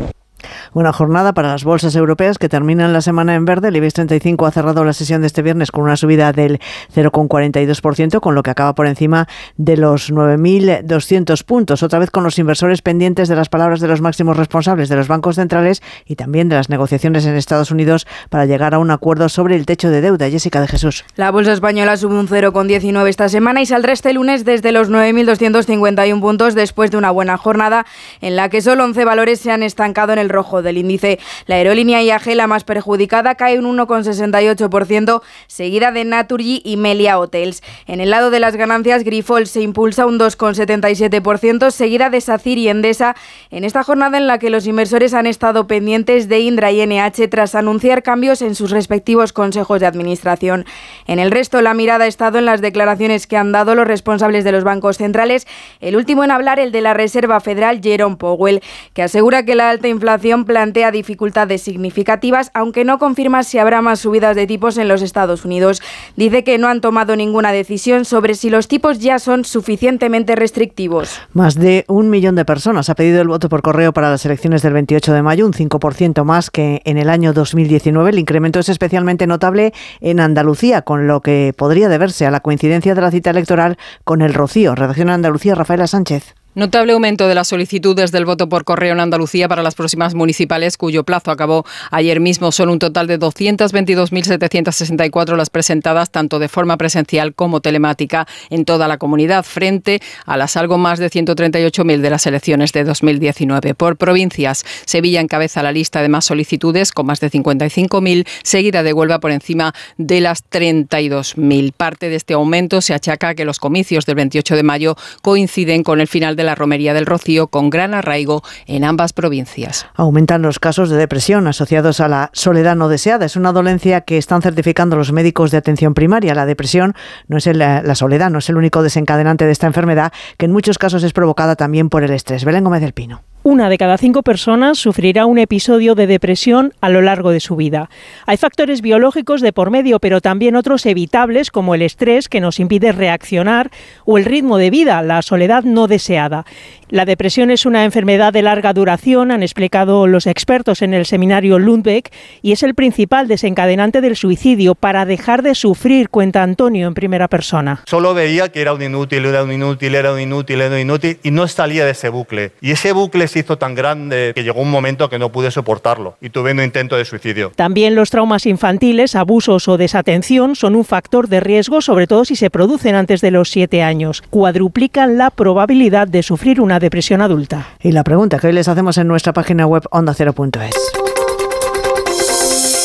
[0.73, 3.69] Una jornada para las bolsas europeas que terminan la semana en verde.
[3.69, 6.61] El IBEX 35 ha cerrado la sesión de este viernes con una subida del
[6.95, 11.83] 0,42%, con lo que acaba por encima de los 9.200 puntos.
[11.83, 15.09] Otra vez con los inversores pendientes de las palabras de los máximos responsables de los
[15.09, 19.29] bancos centrales y también de las negociaciones en Estados Unidos para llegar a un acuerdo
[19.29, 20.31] sobre el techo de deuda.
[20.31, 21.05] Jessica de Jesús.
[21.17, 26.21] La bolsa española sube un 0,19 esta semana y saldrá este lunes desde los 9.251
[26.21, 27.87] puntos después de una buena jornada
[28.21, 31.19] en la que solo 11 valores se han estancado en el rojo del índice.
[31.47, 37.63] La aerolínea IAG, la más perjudicada, cae un 1,68%, seguida de Naturgy y Melia Hotels.
[37.87, 42.69] En el lado de las ganancias, Grifol se impulsa un 2,77%, seguida de Sacir y
[42.69, 43.17] Endesa,
[43.51, 47.29] en esta jornada en la que los inversores han estado pendientes de Indra y NH
[47.29, 50.65] tras anunciar cambios en sus respectivos consejos de administración.
[51.07, 54.45] En el resto, la mirada ha estado en las declaraciones que han dado los responsables
[54.45, 55.47] de los bancos centrales,
[55.81, 58.63] el último en hablar el de la Reserva Federal, Jerome Powell,
[58.95, 64.01] que asegura que la alta inflación plantea dificultades significativas, aunque no confirma si habrá más
[64.01, 65.81] subidas de tipos en los Estados Unidos.
[66.17, 71.21] Dice que no han tomado ninguna decisión sobre si los tipos ya son suficientemente restrictivos.
[71.35, 74.63] Más de un millón de personas ha pedido el voto por correo para las elecciones
[74.63, 78.11] del 28 de mayo, un 5% más que en el año 2019.
[78.11, 82.97] El incremento es especialmente notable en Andalucía, con lo que podría deberse a la coincidencia
[82.97, 84.75] de la cita electoral con el Rocío.
[84.75, 86.35] Redacción Andalucía, Rafaela Sánchez.
[86.57, 90.77] Notable aumento de las solicitudes del voto por correo en Andalucía para las próximas municipales,
[90.77, 92.51] cuyo plazo acabó ayer mismo.
[92.51, 98.89] Son un total de 222.764 las presentadas, tanto de forma presencial como telemática, en toda
[98.89, 103.75] la comunidad, frente a las algo más de 138.000 de las elecciones de 2019.
[103.75, 108.93] Por provincias, Sevilla encabeza la lista de más solicitudes, con más de 55.000, seguida de
[108.93, 111.73] Huelva por encima de las 32.000.
[111.77, 115.85] Parte de este aumento se achaca a que los comicios del 28 de mayo coinciden
[115.85, 119.87] con el final de de la Romería del Rocío con gran arraigo en ambas provincias.
[119.95, 123.27] Aumentan los casos de depresión asociados a la soledad no deseada.
[123.27, 126.35] Es una dolencia que están certificando los médicos de atención primaria.
[126.35, 126.95] La depresión
[127.29, 130.79] no es la soledad, no es el único desencadenante de esta enfermedad, que en muchos
[130.79, 132.45] casos es provocada también por el estrés.
[132.45, 133.23] Belén Gómez del Pino.
[133.43, 137.57] Una de cada cinco personas sufrirá un episodio de depresión a lo largo de su
[137.57, 137.89] vida.
[138.27, 142.61] Hay factores biológicos de por medio, pero también otros evitables como el estrés que nos
[142.61, 143.71] impide reaccionar
[144.05, 146.45] o el ritmo de vida, la soledad no deseada.
[146.91, 151.59] La depresión es una enfermedad de larga duración, han explicado los expertos en el seminario
[151.59, 152.13] Lundbeck,
[152.43, 154.75] y es el principal desencadenante del suicidio.
[154.75, 157.85] Para dejar de sufrir, cuenta Antonio en primera persona.
[157.87, 161.19] Solo veía que era un inútil, era un inútil, era un inútil, era un inútil,
[161.23, 162.53] y no salía de ese bucle.
[162.61, 166.17] Y ese bucle se hizo tan grande que llegó un momento que no pude soportarlo
[166.21, 167.53] y tuve un intento de suicidio.
[167.57, 172.37] También los traumas infantiles, abusos o desatención son un factor de riesgo, sobre todo si
[172.37, 174.23] se producen antes de los siete años.
[174.31, 177.69] Cuadruplican la probabilidad de sufrir una depresión adulta.
[177.81, 180.75] Y la pregunta que hoy les hacemos en nuestra página web ondacero.es.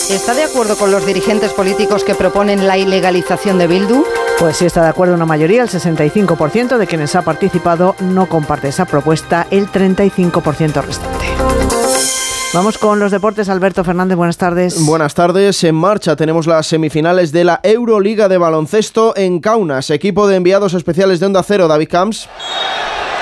[0.09, 4.05] ¿Está de acuerdo con los dirigentes políticos que proponen la ilegalización de Bildu?
[4.39, 8.67] Pues sí está de acuerdo una mayoría, el 65% de quienes ha participado no comparte
[8.67, 11.25] esa propuesta, el 35% restante.
[12.53, 13.49] Vamos con los deportes.
[13.49, 14.81] Alberto Fernández, buenas tardes.
[14.85, 15.61] Buenas tardes.
[15.65, 19.89] En marcha tenemos las semifinales de la Euroliga de baloncesto en Kaunas.
[19.89, 22.29] Equipo de enviados especiales de Onda Cero, David Camps.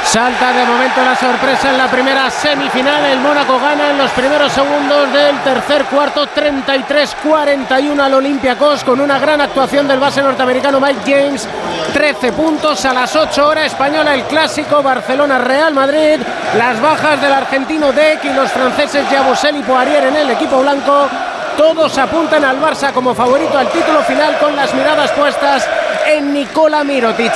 [0.06, 3.06] Salta de momento la sorpresa en la primera semifinal.
[3.06, 9.18] El Mónaco gana en los primeros segundos del tercer cuarto 33-41 al Olympiacos con una
[9.18, 11.48] gran actuación del base norteamericano Mike James.
[11.94, 16.20] 13 puntos a las 8 horas española el clásico Barcelona-Real Madrid.
[16.58, 21.10] Las bajas del argentino Deck y los franceses Jabusel y Poirier en el equipo blanco.
[21.58, 25.68] Todos apuntan al Barça como favorito al título final con las miradas puestas
[26.08, 27.34] en Nicola Mirotic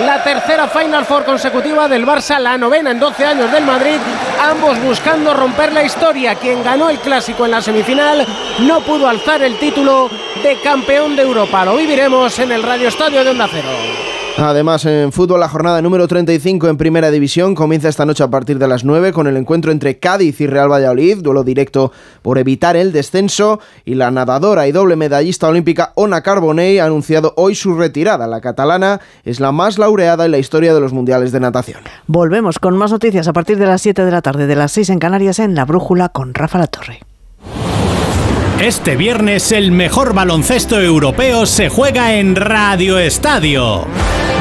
[0.00, 3.98] la tercera Final Four consecutiva del Barça, la novena en 12 años del Madrid,
[4.42, 6.34] ambos buscando romper la historia.
[6.34, 8.26] Quien ganó el clásico en la semifinal
[8.60, 10.10] no pudo alzar el título
[10.42, 11.64] de campeón de Europa.
[11.64, 14.23] Lo viviremos en el Radio Estadio de Onda Cero.
[14.36, 18.58] Además, en fútbol, la jornada número 35 en Primera División comienza esta noche a partir
[18.58, 22.76] de las 9 con el encuentro entre Cádiz y Real Valladolid, duelo directo por evitar
[22.76, 27.76] el descenso, y la nadadora y doble medallista olímpica Ona Carbonell ha anunciado hoy su
[27.76, 28.26] retirada.
[28.26, 31.82] La catalana es la más laureada en la historia de los mundiales de natación.
[32.08, 34.90] Volvemos con más noticias a partir de las 7 de la tarde, de las 6
[34.90, 37.00] en Canarias, en La Brújula con Rafa La Torre.
[38.60, 43.86] Este viernes el mejor baloncesto europeo se juega en Radio Estadio.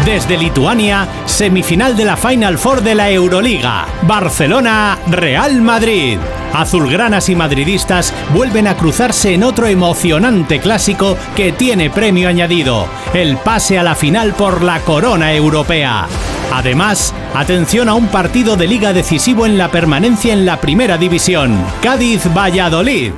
[0.06, 3.86] Desde Lituania, semifinal de la Final Four de la Euroliga.
[4.02, 6.18] Barcelona, Real Madrid.
[6.54, 13.38] Azulgranas y madridistas vuelven a cruzarse en otro emocionante clásico que tiene premio añadido, el
[13.38, 16.06] pase a la final por la corona europea.
[16.52, 21.58] Además, atención a un partido de liga decisivo en la permanencia en la primera división,
[21.82, 23.14] Cádiz-Valladolid.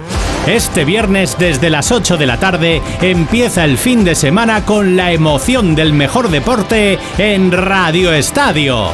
[0.47, 5.11] Este viernes desde las 8 de la tarde empieza el fin de semana con la
[5.11, 8.89] emoción del mejor deporte en Radio Estadio.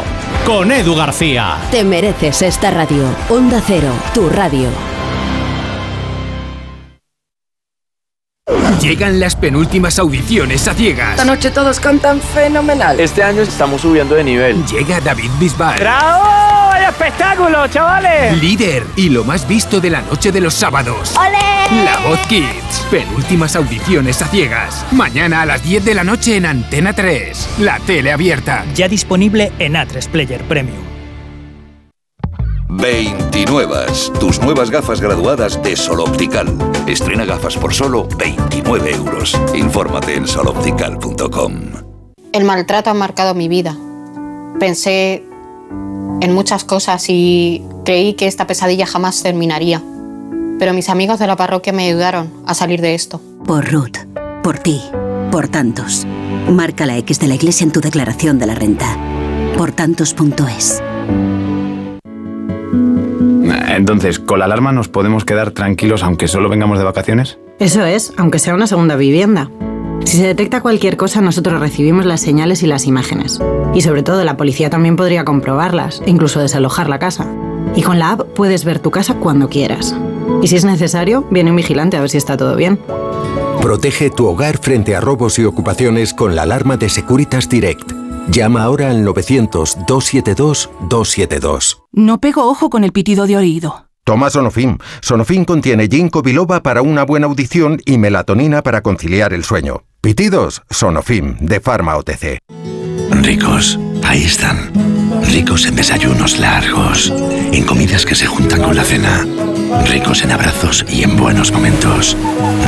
[0.45, 1.57] Con Edu García.
[1.71, 3.05] Te mereces esta radio.
[3.29, 4.69] Onda Cero, tu radio.
[8.79, 11.11] Llegan las penúltimas audiciones a ciegas.
[11.11, 12.99] Esta noche todos cantan fenomenal.
[12.99, 14.63] Este año estamos subiendo de nivel.
[14.67, 15.79] Llega David Bisbal.
[15.79, 16.60] ¡Bravo!
[16.71, 18.41] ¡Vaya espectáculo, chavales!
[18.41, 21.13] Líder y lo más visto de la noche de los sábados.
[21.17, 21.83] ¡Ole!
[21.83, 22.87] La Voz Kids.
[22.89, 24.85] Penúltimas audiciones a ciegas.
[24.93, 27.55] Mañana a las 10 de la noche en Antena 3.
[27.59, 28.63] La tele abierta.
[28.73, 30.81] Ya disponible en A3 Player Premium.
[32.69, 33.75] 29.
[34.21, 36.57] Tus nuevas gafas graduadas de Sol Optical.
[36.87, 39.37] Estrena gafas por solo 29 euros.
[39.53, 41.53] Infórmate en soloptical.com.
[42.31, 43.75] El maltrato ha marcado mi vida.
[44.57, 45.25] Pensé
[46.21, 49.81] en muchas cosas y creí que esta pesadilla jamás terminaría.
[50.59, 53.19] Pero mis amigos de la parroquia me ayudaron a salir de esto.
[53.45, 53.97] Por Ruth,
[54.43, 54.81] por ti,
[55.31, 56.05] por tantos.
[56.49, 58.95] Marca la X de la iglesia en tu declaración de la renta.
[59.57, 60.81] Por tantos.es.
[63.75, 67.39] Entonces, ¿con la alarma nos podemos quedar tranquilos aunque solo vengamos de vacaciones?
[67.59, 69.49] Eso es, aunque sea una segunda vivienda.
[70.05, 73.39] Si se detecta cualquier cosa, nosotros recibimos las señales y las imágenes.
[73.73, 77.27] Y sobre todo, la policía también podría comprobarlas e incluso desalojar la casa.
[77.75, 79.95] Y con la app puedes ver tu casa cuando quieras.
[80.41, 82.79] Y si es necesario, viene un vigilante a ver si está todo bien.
[83.61, 87.91] Protege tu hogar frente a robos y ocupaciones con la alarma de Securitas Direct.
[88.29, 91.77] Llama ahora al 900-272-272.
[91.91, 93.90] No pego ojo con el pitido de oído.
[94.03, 94.77] Toma Sonofim.
[95.01, 99.83] Sonofim contiene ginkgo biloba para una buena audición y melatonina para conciliar el sueño.
[100.01, 102.39] Pitidos, Sonofim, de Pharma OTC.
[103.21, 104.71] Ricos, ahí están.
[105.31, 107.13] Ricos en desayunos largos,
[107.51, 109.23] en comidas que se juntan con la cena.
[109.85, 112.17] Ricos en abrazos y en buenos momentos.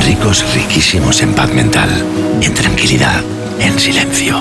[0.06, 1.90] Ricos riquísimos en paz mental,
[2.42, 3.24] en tranquilidad,
[3.58, 4.38] en silencio.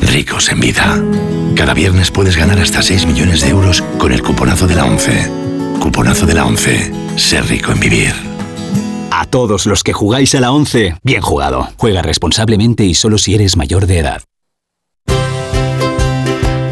[0.00, 1.02] Ricos en vida.
[1.54, 5.51] Cada viernes puedes ganar hasta 6 millones de euros con el cuponazo de la 11.
[5.82, 6.92] Cuponazo de la 11.
[7.16, 8.12] Ser rico en vivir.
[9.10, 11.70] A todos los que jugáis a la 11, bien jugado.
[11.76, 14.22] Juega responsablemente y solo si eres mayor de edad.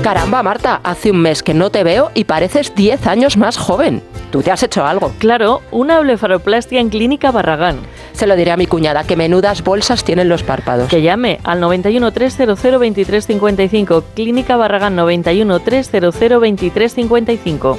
[0.05, 4.01] Caramba, Marta, hace un mes que no te veo y pareces 10 años más joven.
[4.31, 5.13] Tú te has hecho algo.
[5.19, 7.81] Claro, una blefaroplastia en Clínica Barragán.
[8.13, 10.89] Se lo diré a mi cuñada, que menudas bolsas tienen los párpados.
[10.89, 14.05] Que llame al 91 300 2355.
[14.15, 17.79] Clínica Barragán 91 300 2355.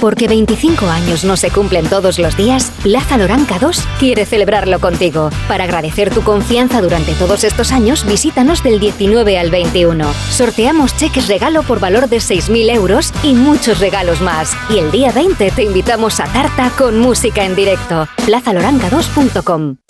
[0.00, 5.30] Porque 25 años no se cumplen todos los días, Plaza Loranca 2 quiere celebrarlo contigo.
[5.46, 10.10] Para agradecer tu confianza durante todos estos años, visítanos del 19 al 21.
[10.30, 14.56] Sorteamos cheques regalo por valor de 6.000 euros y muchos regalos más.
[14.70, 18.08] Y el día 20 te invitamos a Tarta con música en directo.
[18.26, 19.89] plazaloranca2.com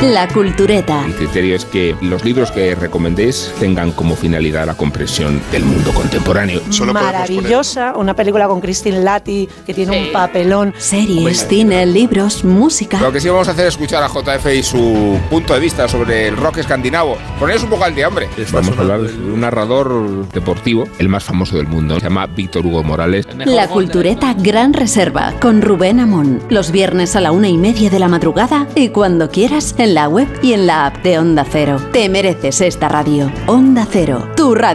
[0.02, 1.08] La Cultureta.
[1.08, 5.94] Mi criterio es que los libros que recomendéis tengan como finalidad la comprensión del mundo
[5.94, 6.62] contemporáneo.
[6.94, 10.74] Maravillosa, una película con Christine Lati que tiene un papelón.
[10.78, 13.02] Series, cine, libros, música.
[13.02, 15.88] Lo que sí vamos a hacer es escuchar a JF y su punto de vista
[15.88, 17.18] sobre el rock escandinavo.
[17.40, 18.30] Poneros un poco al día, hombre.
[18.52, 21.96] Vamos a hablar de un narrador deportivo, el más famoso del mundo.
[21.96, 23.28] Se llama Víctor Hugo Morales.
[23.46, 26.42] La Cultureta Gran Reserva con Rubén Amón.
[26.50, 30.08] Los viernes a la una y media de la madrugada y cuando quieras en la
[30.08, 31.80] web y en la app de Onda Cero.
[31.92, 33.32] Te mereces esta radio.
[33.48, 34.67] Onda Cero, tu radio.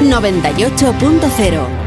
[0.00, 1.77] 98.0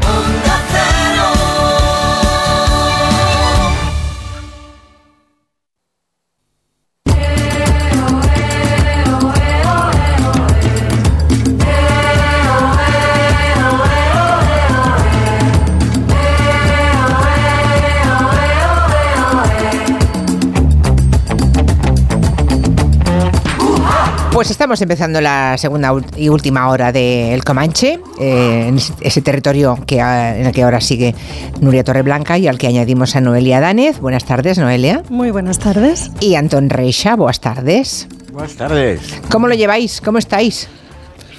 [24.42, 30.00] Pues estamos empezando la segunda y última hora del Comanche, eh, en ese territorio que,
[30.00, 31.14] en el que ahora sigue
[31.60, 34.00] Nuria Torreblanca y al que añadimos a Noelia Danez.
[34.00, 35.04] Buenas tardes, Noelia.
[35.10, 36.10] Muy buenas tardes.
[36.18, 38.08] Y Antón Reixa, buenas tardes.
[38.32, 39.00] Buenas tardes.
[39.30, 40.00] ¿Cómo lo lleváis?
[40.00, 40.68] ¿Cómo estáis?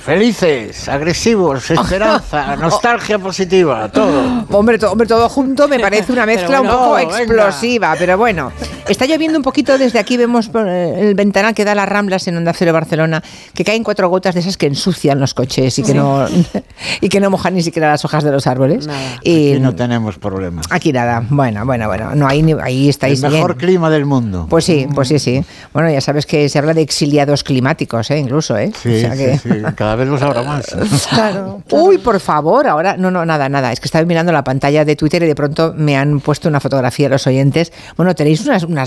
[0.03, 4.45] Felices, agresivos, esperanza, nostalgia positiva, todo.
[4.51, 8.51] Hombre, todo, hombre, todo junto me parece una mezcla un poco explosiva, pero bueno.
[8.93, 12.37] Está lloviendo un poquito desde aquí, vemos por el ventanal que da las Ramblas en
[12.37, 13.23] Onda Cero Barcelona,
[13.55, 16.27] que caen cuatro gotas de esas que ensucian los coches y que no
[17.01, 18.87] y que no mojan ni siquiera las hojas de los árboles.
[19.23, 20.67] Y aquí no tenemos problemas.
[20.69, 21.25] Aquí nada.
[21.27, 24.45] Bueno, bueno, bueno, no ahí ahí estáis El mejor clima del mundo.
[24.47, 25.43] Pues sí, pues sí, sí.
[25.73, 28.19] Bueno, ya sabes que se habla de exiliados climáticos, ¿eh?
[28.19, 28.71] incluso, ¿eh?
[28.79, 29.49] Sí, sí, sí.
[29.75, 30.67] Cada vez los habrá más.
[31.09, 33.71] Claro, Uy, por favor, ahora no, no, nada, nada.
[33.71, 36.59] Es que estaba mirando la pantalla de Twitter y de pronto me han puesto una
[36.59, 37.71] fotografía de los oyentes.
[37.97, 38.82] Bueno, tenéis unas unas,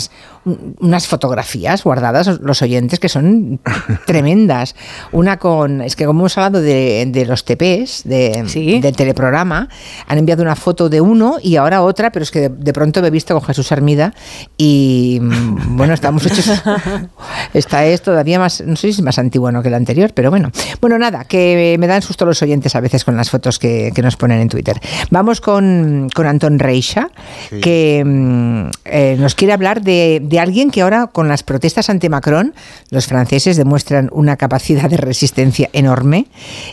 [0.80, 3.60] unas fotografías guardadas los oyentes que son
[4.06, 4.74] tremendas.
[5.12, 9.68] Una con, es que como hemos hablado de, de los TPs, de, del teleprograma,
[10.06, 13.00] han enviado una foto de uno y ahora otra, pero es que de, de pronto
[13.02, 14.14] me he visto con Jesús Hermida
[14.56, 16.50] y mm, bueno, estamos hechos...
[17.54, 20.30] Esta es todavía más, no sé si es más antiguo no que la anterior, pero
[20.30, 20.50] bueno.
[20.80, 24.02] Bueno, nada, que me dan susto los oyentes a veces con las fotos que, que
[24.02, 24.78] nos ponen en Twitter.
[25.10, 27.10] Vamos con, con Antón Reixa,
[27.50, 27.60] Sí.
[27.60, 32.08] que mm, eh, nos quiere hablar de, de alguien que ahora con las protestas ante
[32.08, 32.54] Macron,
[32.90, 36.26] los franceses demuestran una capacidad de resistencia enorme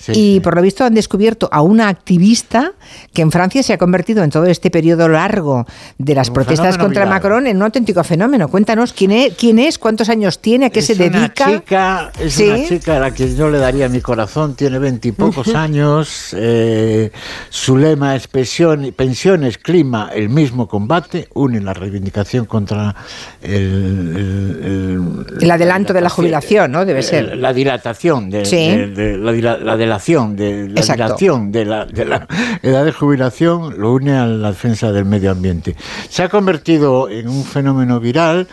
[0.08, 2.74] y por lo visto han descubierto a una activista
[3.14, 5.66] que en Francia se ha convertido en todo este periodo largo
[5.97, 7.10] de las Un protestas contra viral.
[7.10, 8.47] Macron en un auténtico fenómeno.
[8.49, 11.45] Cuéntanos quién es, quién es cuántos años tiene, a qué se es una dedica.
[11.45, 12.49] chica, es Sí.
[12.49, 17.12] una chica a la que yo le daría mi corazón, tiene veintipocos años, eh,
[17.49, 22.93] su lema es pensiones, clima, el mismo combate, une la reivindicación contra
[23.41, 23.52] el...
[23.52, 25.04] el- el-
[25.41, 26.86] El adelanto de la jubilación, ¿no?
[26.86, 27.38] Debe ser.
[27.38, 28.56] La dilatación de, Sí.
[28.56, 31.04] de- de- la, delación de la Exacto.
[31.04, 32.28] dilación de la, de la
[32.62, 35.76] edad de jubilación lo une a la defensa del medio ambiente.
[36.10, 38.48] Se ha convertido en un fenómeno viral.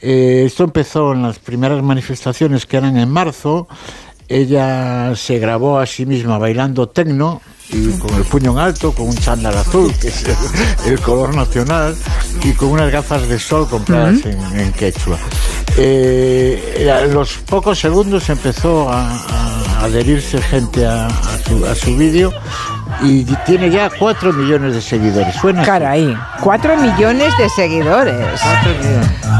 [0.00, 3.68] Eh, esto empezó en las primeras manifestaciones que eran en marzo.
[4.28, 7.40] Ella se grabó a sí misma bailando tecno
[7.70, 11.34] y con el puño en alto, con un chándal azul, que es el, el color
[11.34, 11.96] nacional,
[12.42, 15.18] y con unas gafas de sol compradas en, en quechua.
[15.76, 21.96] Eh, a los pocos segundos empezó a, a adherirse gente a, a su, a su
[21.96, 22.32] vídeo
[23.04, 25.34] y tiene ya 4 millones de seguidores.
[25.36, 28.14] Suena Caray, 4 millones de seguidores.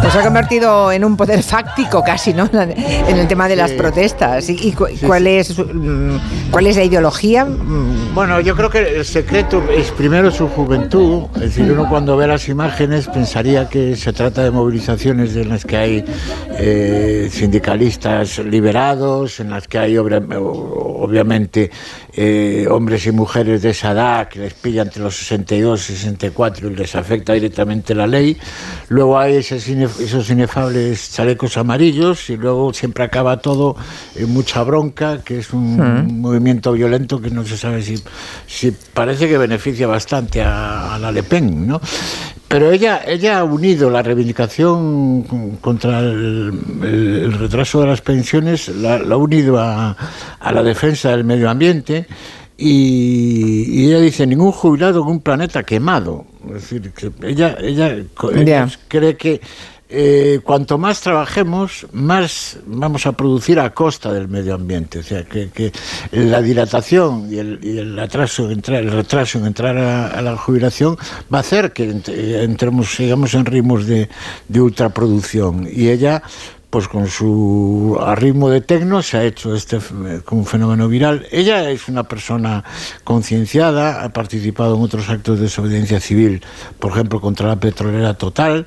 [0.00, 2.48] Pues se ha convertido en un poder fáctico casi, ¿no?
[2.52, 4.48] En el tema de las protestas.
[4.50, 7.44] ¿Y, y cu- cuál, Es, su- mm, cuál es la ideología?
[7.44, 11.24] Mm, Bueno, yo creo que el secreto es primero su juventud.
[11.36, 15.64] Es decir, uno cuando ve las imágenes pensaría que se trata de movilizaciones en las
[15.64, 16.04] que hay
[16.58, 21.70] eh, sindicalistas liberados, en las que hay obviamente
[22.16, 26.70] eh, hombres y mujeres de esa edad que les pilla entre los 62 y 64
[26.70, 28.36] y les afecta directamente la ley.
[28.88, 29.68] Luego hay esos,
[30.30, 33.76] inefables chalecos amarillos y luego siempre acaba todo
[34.16, 36.20] en mucha bronca, que es un, Hmm.
[36.20, 38.02] movimiento violento que no se sabe si,
[38.46, 41.80] si parece que beneficia bastante a, a la Le Pen, ¿no?
[42.54, 49.16] Pero ella, ella ha unido la reivindicación contra el, retraso de las pensiones, la, la
[49.16, 49.96] ha unido a,
[50.38, 52.06] a la defensa del medio ambiente
[52.56, 56.26] y, y ella dice, ningún jubilado en un planeta quemado.
[56.46, 57.96] Es decir, que ella, ella,
[58.32, 59.40] ella cree que
[59.94, 64.98] eh, cuanto más trabajemos, más vamos a producir a costa del medio ambiente.
[64.98, 65.72] O sea, que, que
[66.12, 70.96] la dilatación y el, y el atraso, el retraso en entrar a, a la jubilación
[71.32, 74.08] va a hacer que eh, entremos, sigamos en ritmos de,
[74.48, 75.68] de ultraproducción.
[75.70, 76.22] Y ella
[76.70, 81.24] pues con su ritmo de tecno se ha hecho este f- como un fenómeno viral.
[81.30, 82.64] Ella es una persona
[83.04, 86.42] concienciada, ha participado en otros actos de desobediencia civil,
[86.80, 88.66] por ejemplo, contra la petrolera total.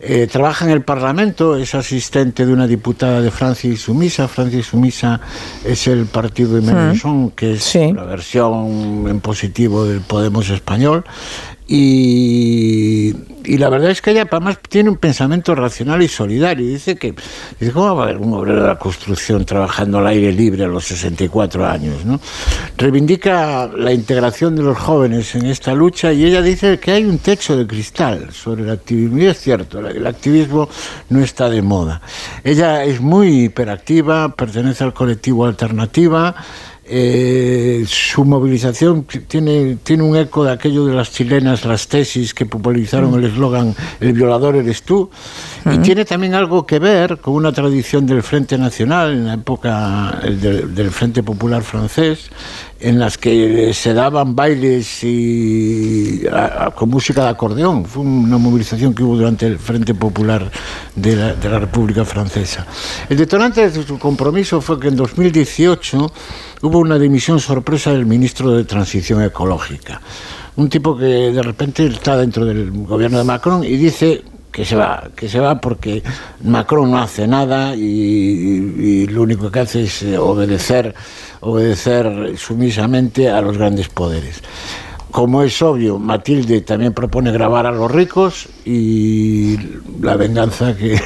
[0.00, 4.28] Eh, trabaja en el Parlamento, es asistente de una diputada de Francia y Sumisa.
[4.28, 5.20] Francia y Sumisa
[5.64, 11.04] es el partido de Mélenchon, que es la versión en positivo del Podemos español.
[11.70, 13.14] Y,
[13.44, 16.66] y la verdad es que ella además tiene un pensamiento racional y solidario.
[16.66, 17.14] Dice que,
[17.60, 20.68] dice, ¿cómo va a haber un obrero de la construcción trabajando al aire libre a
[20.68, 22.06] los 64 años?
[22.06, 22.20] ¿no?
[22.76, 27.18] Reivindica la integración de los jóvenes en esta lucha y ella dice que hay un
[27.18, 29.18] techo de cristal sobre el activismo.
[29.18, 30.68] Y es cierto, el activismo
[31.10, 32.00] no está de moda.
[32.44, 36.34] Ella es muy hiperactiva, pertenece al colectivo Alternativa.
[36.90, 42.46] Eh, su movilización tiene, tiene un eco de aquello de las chilenas, las tesis que
[42.46, 45.10] popularizaron el eslogan El violador eres tú.
[45.72, 50.20] Y tiene también algo que ver con una tradición del Frente Nacional, en la época
[50.22, 52.30] el del, del Frente Popular francés,
[52.80, 57.84] en las que se daban bailes y, a- a- con música de acordeón.
[57.84, 60.50] Fue una movilización que hubo durante el Frente Popular
[60.94, 62.66] de la, de la República Francesa.
[63.08, 66.12] El detonante de su compromiso fue que en 2018
[66.62, 70.00] hubo una dimisión sorpresa del ministro de Transición Ecológica.
[70.56, 74.22] Un tipo que de repente está dentro del gobierno de Macron y dice
[74.58, 76.02] que se va, que se va porque
[76.42, 80.96] Macron no hace nada y, lo único que hace es eh, obedecer,
[81.38, 84.42] obedecer sumisamente a los grandes poderes.
[85.10, 89.56] Como es obvio, Matilde también propone grabar a los ricos y
[90.02, 91.00] la venganza que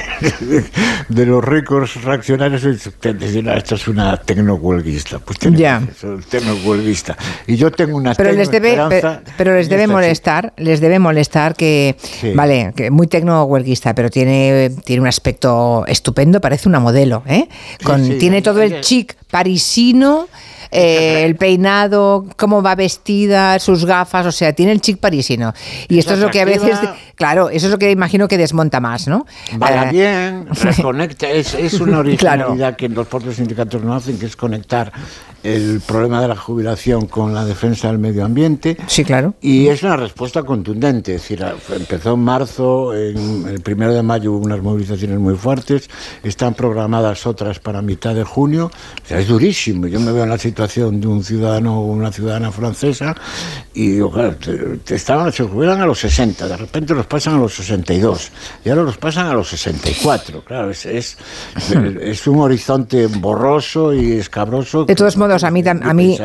[1.08, 5.20] de los ricos reaccionarios es decir, "Ah, esto es una tecnohuelguista.
[5.20, 5.80] Pues Ya.
[5.86, 7.16] que ser tecnohuelguista.
[7.46, 10.80] Y yo tengo una Pero les debe, tecnoesperanza pe- pero les debe esta molestar, les
[10.80, 12.32] debe molestar que, Sí.
[12.34, 17.48] vale, que muy tecno huelguista, pero tiene, tiene un aspecto estupendo, parece una modelo, ¿eh?
[17.84, 20.26] Con, sí, tiene todo el chic parisino,
[20.72, 25.52] eh, el peinado, cómo va vestida, sus gafas, o sea, tiene el chic parisino.
[25.88, 26.78] Y esto es lo que a veces,
[27.14, 29.26] claro, eso es lo que imagino que desmonta más, ¿no?
[29.58, 34.26] Baila Eh, bien, reconecta, es, es una originalidad que los propios sindicatos no hacen, que
[34.26, 34.90] es conectar
[35.42, 38.76] el problema de la jubilación con la defensa del medio ambiente.
[38.86, 39.34] Sí, claro.
[39.40, 44.02] Y es una respuesta contundente, es decir, a- empezó en marzo, en el primero de
[44.02, 45.88] mayo hubo unas movilizaciones muy fuertes,
[46.22, 48.70] están programadas otras para mitad de junio,
[49.04, 49.86] o sea, es durísimo.
[49.86, 53.14] Yo me veo en la situación de un ciudadano o una ciudadana francesa
[53.74, 57.34] y digo, claro, te- te estaban, se jubilan a los 60, de repente los pasan
[57.34, 58.30] a los 62
[58.64, 60.44] y ahora los pasan a los 64.
[60.44, 61.16] Claro, es, es,
[62.00, 64.84] es un horizonte borroso y escabroso.
[64.84, 66.16] De todos modos, a mí, a mí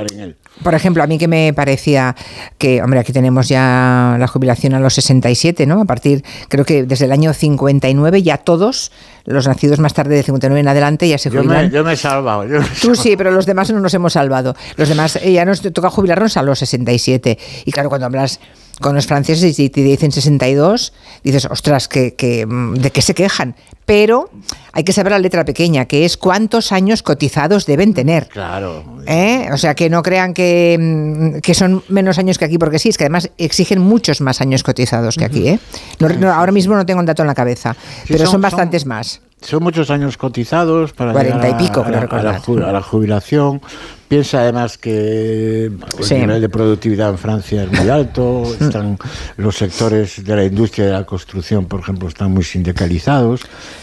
[0.63, 2.15] por ejemplo, a mí que me parecía
[2.57, 5.81] que, hombre, aquí tenemos ya la jubilación a los 67, ¿no?
[5.81, 8.91] A partir, creo que desde el año 59 ya todos,
[9.25, 11.65] los nacidos más tarde de 59 en adelante, ya se Yo jubilan.
[11.65, 12.45] me, yo me he salvado.
[12.45, 14.55] yo me he Tú sí, pero los demás no nos hemos salvado.
[14.77, 17.37] Los demás eh, ya nos toca jubilarnos a los 67.
[17.65, 18.39] Y claro, cuando hablas
[18.81, 20.93] con los franceses y te dicen 62,
[21.23, 23.55] dices, ostras, que, que, mm, ¿de qué se quejan?
[23.85, 24.29] Pero
[24.73, 28.27] hay que saber la letra pequeña, que es cuántos años cotizados deben tener.
[28.27, 28.83] Claro.
[29.07, 29.47] ¿Eh?
[29.51, 32.89] O sea, que no crean que, mm, que son menos años que aquí, porque sí,
[32.89, 35.47] es que además exigen muchos más años cotizados que aquí.
[35.47, 35.59] ¿eh?
[35.99, 37.73] No- no, ahora mismo no tengo un dato en la cabeza,
[38.03, 39.21] Sí, pero son- son bastantes más.
[39.41, 42.81] Son muchos años cotizados para Cuarenta llegar y pico, a, a la- a la, a
[42.81, 43.61] jubilación.
[44.07, 46.15] Piensa además que el Sí.
[46.15, 48.43] nivel de productividad en Francia es muy alto.
[48.59, 48.97] Están
[49.35, 53.41] los sectores de la industria de la construcción, por ejemplo, están muy sindicalizados.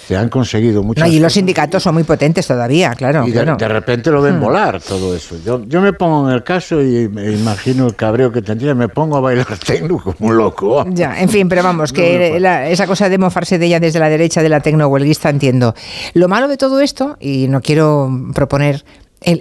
[0.08, 1.32] Se han conseguido No, muchas y los cosas.
[1.34, 3.24] sindicatos son muy potentes todavía, claro.
[3.28, 3.56] Y de, claro.
[3.58, 4.44] de repente lo ven Hmm.
[4.44, 5.36] volar todo eso.
[5.44, 8.74] Yo, yo me pongo en el caso y me imagino el cabreo que tendría.
[8.74, 10.86] Me pongo a bailar tecno como un loco.
[10.88, 12.40] Ya, en fin, pero vamos, No que puedo.
[12.40, 15.74] la- esa cosa de mofarse de ella desde la derecha de la tecnohuelguista entiendo.
[16.14, 18.84] Lo malo de todo esto, y no quiero proponer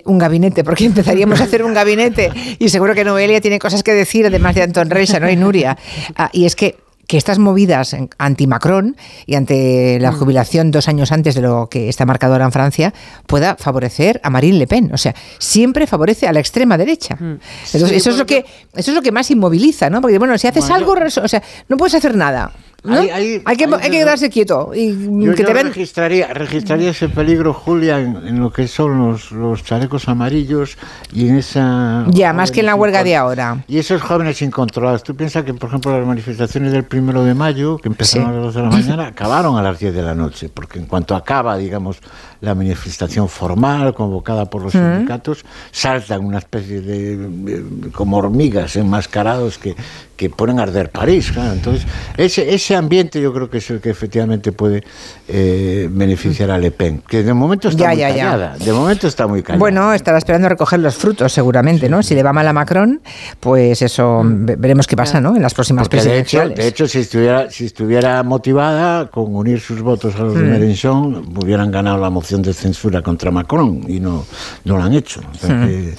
[0.06, 3.94] un gabinete, porque empezaríamos a hacer un gabinete y seguro que Noelia tiene cosas que
[3.94, 5.30] decir, además de Anton Reixa, ¿no?
[5.30, 5.78] Y Nuria.
[6.16, 10.16] Ah, y es que que estas movidas anti-Macron y ante la mm.
[10.16, 12.94] jubilación dos años antes de lo que está marcado ahora en Francia
[13.28, 14.90] pueda favorecer a Marine Le Pen.
[14.94, 17.18] O sea, siempre favorece a la extrema derecha.
[17.20, 17.40] Mm.
[17.74, 20.00] eso, es lo que, eso es lo que más inmoviliza, ¿no?
[20.00, 22.54] Porque, bueno, si haces algo, o sea, no puedes hacer nada
[22.86, 24.72] hay, que, hay, que, quedarse quieto.
[24.76, 30.10] Y que te registraría, registraría ese peligro, Julia, en, lo que son los, los, chalecos
[30.10, 30.78] amarillos
[31.14, 32.06] y en esa...
[32.10, 33.64] Ya, más que en la huelga de ahora.
[33.68, 35.04] Y esos jóvenes incontrolados.
[35.04, 38.44] Tú piensas que, por ejemplo, las manifestaciones del primero de mayo, que empezaron a las
[38.44, 41.58] 2 de la mañana, acabaron a las 10 de la noche, porque en cuanto acaba,
[41.58, 42.00] digamos,
[42.42, 49.76] la manifestación formal convocada por los sindicatos, saltan una especie de, como hormigas enmascarados que,
[50.16, 51.32] que ponen a arder París.
[51.36, 51.86] Entonces,
[52.18, 54.84] ese, ese ambiente yo creo que es el que efectivamente puede
[55.28, 58.56] eh, beneficiar a Le Pen, que de momento está muy callada.
[58.58, 59.60] De momento está muy callada.
[59.60, 62.04] Bueno, estará esperando a recoger los frutos seguramente, ¿no?
[62.04, 63.02] Si le va mal a Macron,
[63.40, 64.46] pues eso mm.
[64.58, 65.36] veremos qué pasa, ¿no?
[65.36, 66.58] En las próximas presidenciales.
[66.58, 70.50] De hecho, si estuviera si estuviera motivada con unir sus votos a los de mm.
[70.50, 74.26] Mélenchon, hubieran ganado la moción de censura contra Macron y no,
[74.66, 75.22] no lo han hecho.
[75.42, 75.90] Mm.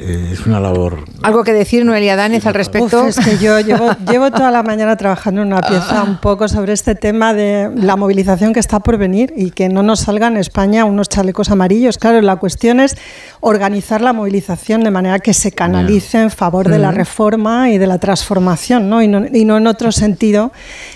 [0.00, 1.04] Eh, es una labor.
[1.22, 3.06] ¿Algo que decir, Noelia Dánez, al respecto?
[3.06, 6.72] es que yo llevo, llevo toda la mañana trabajando en una pieza un poco sobre
[6.72, 10.40] este tema de la movilización que está por venir y que no nos salgan en
[10.40, 11.98] España unos chalecos amarillos.
[11.98, 12.96] Claro, la cuestión es
[13.40, 17.86] organizar la movilización de manera que se canalice en favor de la reforma y de
[17.86, 19.02] la transformación, ¿no?
[19.02, 20.52] Y, no, y no en otro sentido,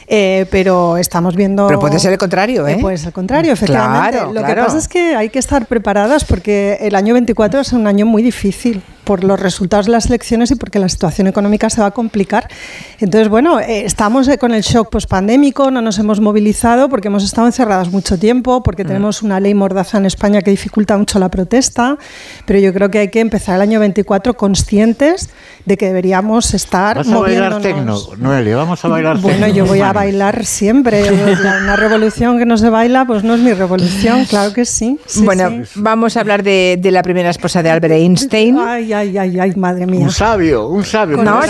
[0.09, 1.67] eh, pero estamos viendo...
[1.67, 2.79] Pero puede ser el contrario, ¿eh?
[2.81, 4.21] puede ser el contrario, efectivamente.
[4.33, 7.87] Lo que pasa es que hay que estar preparadas porque el año 24 es un
[7.87, 11.81] año muy difícil por los resultados de las elecciones y porque la situación económica se
[11.81, 12.47] va a complicar.
[13.01, 17.25] Entonces, bueno, eh, estamos eh, con el shock pospandémico, no nos hemos movilizado porque hemos
[17.25, 18.87] estado encerradas mucho tiempo, porque mm.
[18.87, 21.97] tenemos una ley mordaza en España que dificulta mucho la protesta,
[22.45, 25.31] pero yo creo que hay que empezar el año 24 conscientes
[25.65, 28.57] de que deberíamos estar ¿Vas a bailar tecno, Noelia?
[28.57, 31.03] Vamos a bailar Bueno, yo voy a bailar siempre.
[31.63, 34.99] Una revolución que no se baila, pues no es mi revolución, claro que sí.
[35.25, 38.59] bueno, vamos a hablar de, la primera esposa de Albert Einstein.
[38.59, 40.05] Ay, ay, ay, ay, madre mía.
[40.05, 41.23] Un sabio, un sabio.
[41.23, 41.41] No,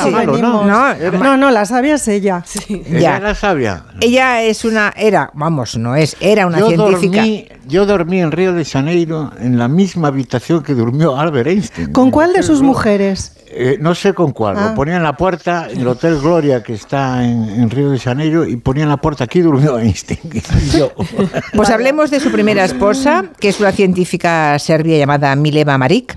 [1.13, 2.45] no, no, la sabia es ella.
[2.69, 3.85] Ella la sabia.
[4.01, 7.25] Ella es una, era, vamos, no es, era una científica.
[7.67, 11.93] yo dormí en Río de Janeiro en la misma habitación que durmió Albert Einstein.
[11.93, 13.38] ¿Con cuál de sus mujeres?
[13.51, 14.75] Eh, no sé con cuál, lo ah.
[14.75, 18.57] ponía en la puerta, en el Hotel Gloria que está en, Río de Janeiro, y
[18.57, 20.19] ponía en la puerta, aquí durmió Einstein.
[21.55, 26.17] Pues hablemos de su primera esposa, que es una científica serbia llamada Mileva Marik,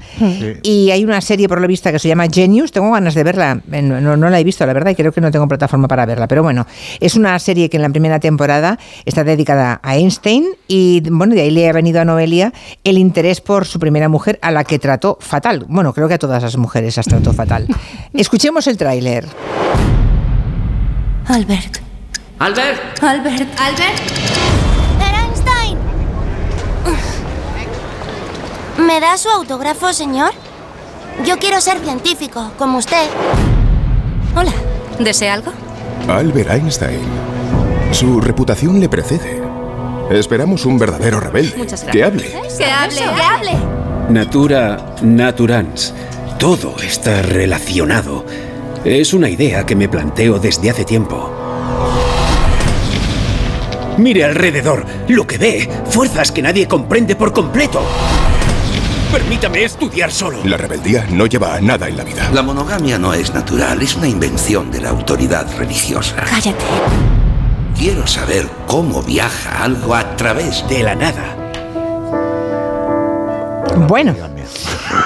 [0.63, 3.61] y hay una serie por lo visto que se llama Genius, tengo ganas de verla,
[3.65, 6.27] no, no, la he visto la verdad, y creo que no tengo plataforma para verla,
[6.27, 6.67] pero bueno,
[6.99, 11.41] es una serie que en la primera temporada está dedicada a Einstein, y bueno, de
[11.41, 12.53] ahí le ha venido a Noelia
[12.83, 16.19] el interés por su primera mujer, a la que trató fatal, bueno, creo que a
[16.19, 17.67] todas las mujeres hasta fatal.
[18.13, 19.27] Escuchemos el tráiler.
[21.27, 21.77] Albert.
[22.39, 23.03] Albert.
[23.03, 23.59] Albert.
[23.59, 23.99] Albert.
[25.15, 25.77] Einstein.
[28.85, 30.31] ¿Me da su autógrafo, señor?
[31.25, 33.07] Yo quiero ser científico, como usted.
[34.35, 34.51] Hola.
[34.99, 35.51] ¿Desea algo?
[36.07, 36.99] Albert Einstein.
[37.91, 39.41] Su reputación le precede.
[40.11, 41.67] Esperamos un verdadero rebelde.
[41.91, 42.23] Que hable.
[42.57, 43.51] Que hable, que hable.
[44.09, 45.93] Natura naturans.
[46.41, 48.25] Todo está relacionado.
[48.83, 51.31] Es una idea que me planteo desde hace tiempo.
[53.99, 57.83] Mire alrededor, lo que ve, fuerzas que nadie comprende por completo.
[59.11, 60.39] Permítame estudiar solo.
[60.43, 62.31] La rebeldía no lleva a nada en la vida.
[62.33, 66.15] La monogamia no es natural, es una invención de la autoridad religiosa.
[66.27, 66.65] Cállate.
[67.77, 71.35] Quiero saber cómo viaja algo a través de la nada.
[73.87, 74.15] Bueno,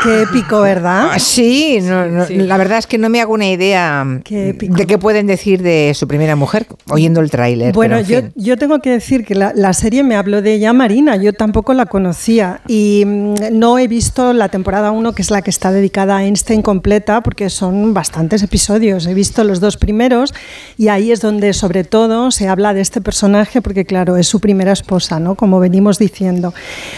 [0.03, 1.09] Qué épico, ¿verdad?
[1.13, 5.61] Ah, sí, la verdad es que no me hago una idea de qué pueden decir
[5.61, 7.73] de su primera mujer oyendo el tráiler.
[7.73, 11.73] Bueno, yo, tengo que decir que la, serie me habló de ella Marina, yo tampoco
[11.73, 15.71] la conocía y mm, no he visto la temporada 1, que es la que está
[15.71, 19.05] dedicada a Einstein completa, porque son bastantes episodios.
[19.05, 20.33] He visto los dos primeros
[20.77, 24.39] y ahí es donde sobre todo se habla de este personaje, porque claro, es su
[24.39, 25.35] primera esposa, ¿no?
[25.35, 26.53] Como venimos diciendo.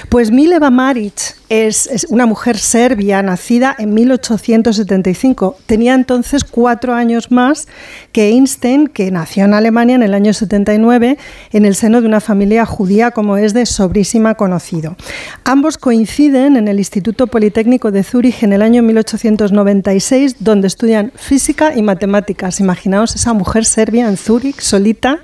[0.10, 5.58] Pues Mileva Maric es, es una mujer serbia, nacida en 1875.
[5.66, 7.68] Tenía entonces cuatro años más
[8.12, 11.18] que Einstein, que nació en Alemania en el año 79,
[11.52, 14.96] en el seno de una familia judía, como es de sobrísima conocido.
[15.44, 21.76] Ambos coinciden en el Instituto Politécnico de Zúrich en el año 1896, donde estudian física
[21.76, 22.60] y matemáticas.
[22.60, 25.20] Imaginaos esa mujer serbia en Zúrich, solita,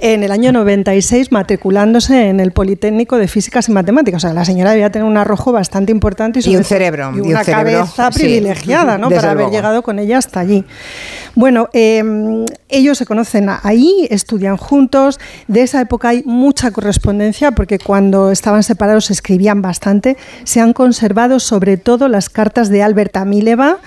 [0.00, 4.24] en el año 96 matriculándose en el Politécnico de Físicas y Matemáticas.
[4.24, 7.12] O sea, la señora debía tener un arrojo bastante importante y, un cerebro.
[7.14, 9.10] Y una cabeza privilegiada, ¿no?
[9.10, 10.64] Para haber llegado con ella hasta allí.
[11.34, 15.20] Bueno, em, ellos se conocen ahí, estudian juntos.
[15.46, 20.16] De esa época hay mucha correspondencia porque cuando estaban separados se escribían bastante.
[20.44, 23.78] Se han conservado sobre todo las cartas de Albert Amileva,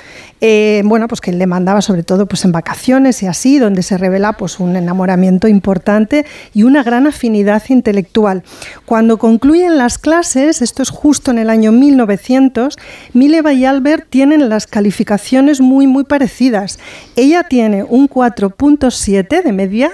[0.42, 3.98] eh, bueno, pues que le mandaba sobre todo pues en vacaciones y así, donde se
[3.98, 8.44] revela pues un enamoramiento importante y una gran afinidad intelectual.
[8.86, 12.78] Cuando concluyen las clases, esto es justo en el año 1900,
[13.14, 16.80] Mileva y Albert tienen las calificaciones muy muy parecidas.
[17.16, 19.92] Ella tiene un 4.7 de media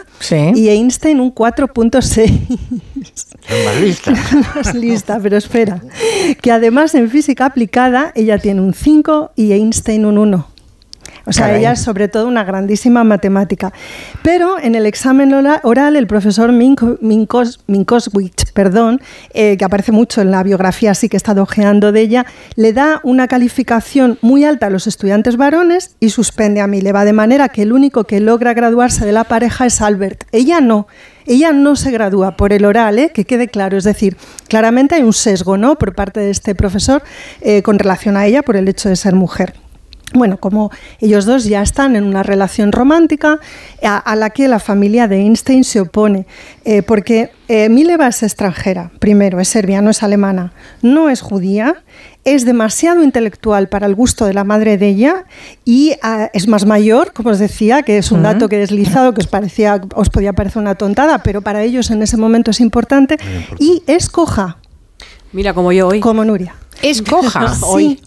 [0.55, 2.31] y Einstein un 4.6.
[3.65, 4.11] más lista.
[4.55, 5.81] más lista, pero espera.
[6.41, 10.38] Que además en física aplicada ella tiene un 5 y Einstein un 1.
[11.29, 13.71] O sea, ella es sobre todo una grandísima matemática.
[14.23, 18.99] Pero en el examen oral, el profesor Minkoswicz, perdón,
[19.35, 22.25] eh, que aparece mucho en la biografía, así que he estado ojeando de ella,
[22.55, 27.13] le da una calificación muy alta a los estudiantes varones y suspende a Mileva, de
[27.13, 30.23] manera que el único que logra graduarse de la pareja es Albert.
[30.31, 30.87] Ella no.
[31.27, 33.11] Ella no se gradúa por el oral, ¿eh?
[33.13, 33.77] que quede claro.
[33.77, 35.77] Es decir, claramente hay un sesgo ¿no?
[35.77, 37.03] por parte de este profesor
[37.41, 39.53] eh, con relación a ella por el hecho de ser mujer.
[40.13, 43.39] Bueno, como ellos dos ya están en una relación romántica
[43.83, 46.25] a, la que la familia de Einstein se opone,
[46.65, 51.83] eh, porque eh, Mileva es extranjera, primero, es serbia, no es alemana, no es judía,
[52.25, 55.25] es demasiado intelectual para el gusto de la madre de ella
[55.63, 59.13] y ah, es más mayor, como os decía, que es un dato que he deslizado,
[59.13, 62.59] que os, parecía, os podía parecer una tontada, pero para ellos en ese momento es
[62.59, 63.17] importante,
[63.59, 64.57] y es coja.
[65.31, 65.99] Mira, como yo hoy.
[65.99, 66.55] Como Nuria.
[66.81, 67.53] Es coja.
[67.63, 67.99] hoy,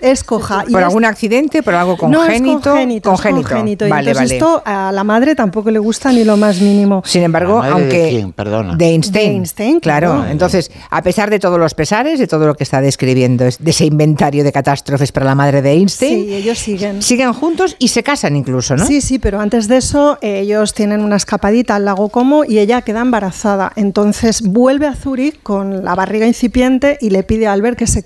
[0.00, 0.64] Es coja.
[0.70, 1.62] ¿Por algún accidente?
[1.62, 2.74] ¿Por algo congénito?
[2.74, 3.88] No, es congénito.
[3.88, 4.34] Vale, vale.
[4.34, 7.02] esto a la madre tampoco le gusta ni lo más mínimo.
[7.04, 7.98] Sin embargo, aunque...
[7.98, 8.32] De, quién?
[8.32, 8.76] Perdona.
[8.76, 9.30] de Einstein.
[9.30, 10.24] De Einstein claro.
[10.26, 13.84] Entonces, a pesar de todos los pesares, de todo lo que está describiendo, de ese
[13.84, 16.24] inventario de catástrofes para la madre de Einstein...
[16.26, 17.02] Sí, ellos siguen.
[17.02, 18.86] Siguen juntos y se casan incluso, ¿no?
[18.86, 22.82] Sí, sí, pero antes de eso ellos tienen una escapadita al lago Como y ella
[22.82, 23.72] queda embarazada.
[23.76, 28.02] Entonces vuelve a Zúrich con la barriga incipiente y le pide a Albert que se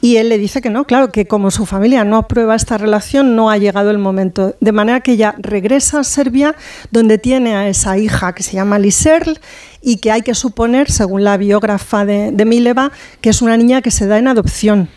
[0.00, 3.36] Y él le dice que no, claro, que como su familia no aprueba esta relación,
[3.36, 4.54] no ha llegado el momento.
[4.60, 6.54] De manera que ella regresa a Serbia,
[6.90, 9.38] donde tiene a esa hija que se llama Liserl
[9.86, 12.90] y que hay que suponer, según la biógrafa de, Mileva,
[13.20, 14.88] que es una niña que se da en adopción.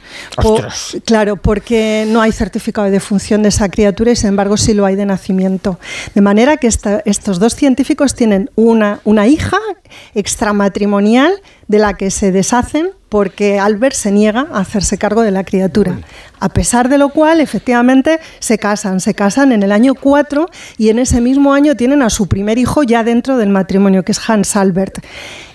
[1.06, 4.88] claro, porque no hay certificado de defunción de esa criatura y sin embargo sí lo
[4.88, 5.80] hay de nacimiento.
[6.16, 9.60] De manera que estos dos científicos tienen una, una hija
[10.16, 11.34] extramatrimonial
[11.68, 16.00] de la que se deshacen porque Albert se niega a hacerse cargo de la criatura.
[16.40, 19.00] A pesar de lo cual, efectivamente, se casan.
[19.00, 20.48] Se casan en el año 4
[20.78, 24.12] y en ese mismo año tienen a su primer hijo ya dentro del matrimonio, que
[24.12, 24.79] es Hans Albert.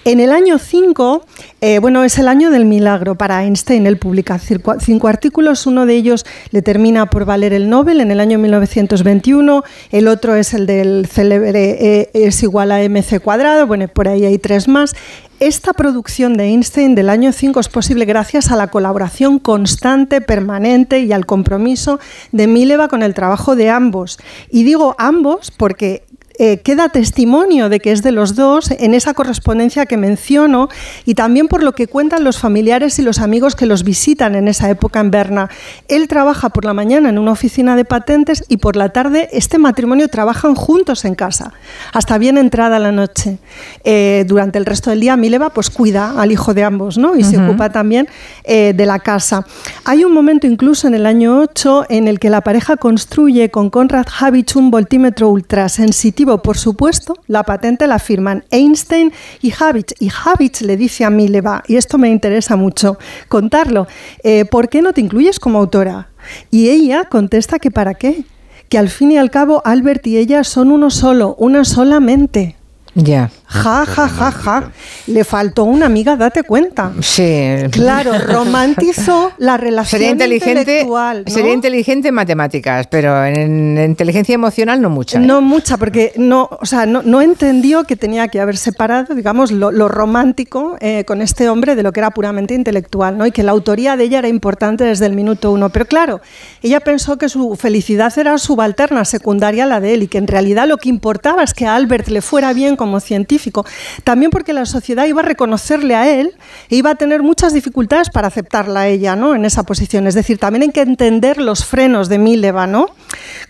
[0.07, 1.25] En el año 5,
[1.63, 3.87] eh, bueno, es el año del milagro para Einstein.
[3.87, 8.21] Él publica cinco, artículos, uno de ellos le termina por valer el Nobel en el
[8.21, 13.89] año 1921, el otro es el del célebre E es igual a mc cuadrado, bueno,
[13.89, 14.95] por ahí hay tres más.
[15.41, 21.01] Esta producción de Einstein del año 5 es posible gracias a la colaboración constante, permanente
[21.01, 21.99] y al compromiso
[22.31, 24.19] de Mileva con el trabajo de ambos.
[24.51, 26.05] Y digo ambos porque
[26.37, 30.69] eh, queda testimonio de que es de los dos en esa correspondencia que menciono
[31.05, 34.49] y también por lo que cuentan los familiares y los amigos que los visitan en
[34.49, 35.49] esa época en Berna.
[35.87, 39.59] Él trabaja por la mañana en una oficina de patentes y por la tarde este
[39.59, 41.53] matrimonio trabajan juntos en casa,
[41.93, 43.39] hasta bien entrada la noche.
[43.85, 47.15] Eh, durante el resto del día Mileva pues cuida al hijo de ambos ¿no?
[47.15, 48.09] y se ocupa también
[48.43, 49.47] eh, de la casa.
[49.85, 53.71] Hay un momento incluso en el año 8 en el que la pareja construye con
[53.71, 59.95] Konrad Habich un voltímetro ultrasensitivo por supuesto, la patente la firman Einstein y Habich.
[60.01, 62.99] Y Habich le dice a Mileva, y esto me interesa mucho
[63.29, 63.87] contarlo,
[64.23, 66.09] eh, ¿por qué no te incluyes como autora?
[66.51, 68.25] Y ella contesta que para qué,
[68.69, 72.57] que al fin y al cabo Albert y ella son uno solo, una solamente.
[72.95, 73.31] Ya.
[73.47, 74.73] Ja, ja, ja, ja.
[75.07, 76.93] Le faltó una amiga, date cuenta.
[77.01, 77.55] Sí.
[77.71, 81.25] Claro, romantizó la relación sería inteligente, intelectual.
[81.27, 85.19] Sería inteligente en matemáticas, pero en, inteligencia emocional no mucha.
[85.19, 85.21] ¿eh?
[85.21, 89.71] No mucha, porque no, o sea, no, entendió que tenía que haber separado, digamos, lo,
[89.89, 93.27] romántico eh, con este hombre de lo que era puramente intelectual, ¿no?
[93.27, 95.69] Y que la autoría de ella era importante desde el minuto uno.
[95.69, 96.21] Pero claro,
[96.63, 100.27] ella pensó que su felicidad era subalterna, secundaria a la de él, y que en
[100.27, 103.67] realidad lo que importaba es que a Albert le fuera bien como científico científico,
[104.05, 106.35] también porque la sociedad iba a reconocerle a él
[106.71, 109.35] e iba a tener muchas dificultades para aceptarla a ella ¿no?
[109.35, 110.07] en esa posición.
[110.07, 112.67] Es decir, también hay que entender los frenos de Mileva.
[112.67, 112.87] ¿no?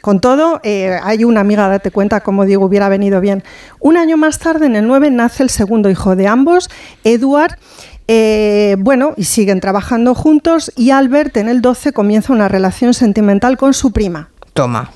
[0.01, 3.45] Con todo, eh, hay una amiga, date cuenta, como digo, hubiera venido bien.
[3.81, 6.69] Un año más tarde, en el 9, nace el segundo hijo de ambos,
[7.05, 7.57] Edward.
[8.07, 13.57] Eh, bueno, y siguen trabajando juntos y Albert en el 12 comienza una relación sentimental
[13.57, 14.29] con su prima.
[14.53, 14.91] Toma.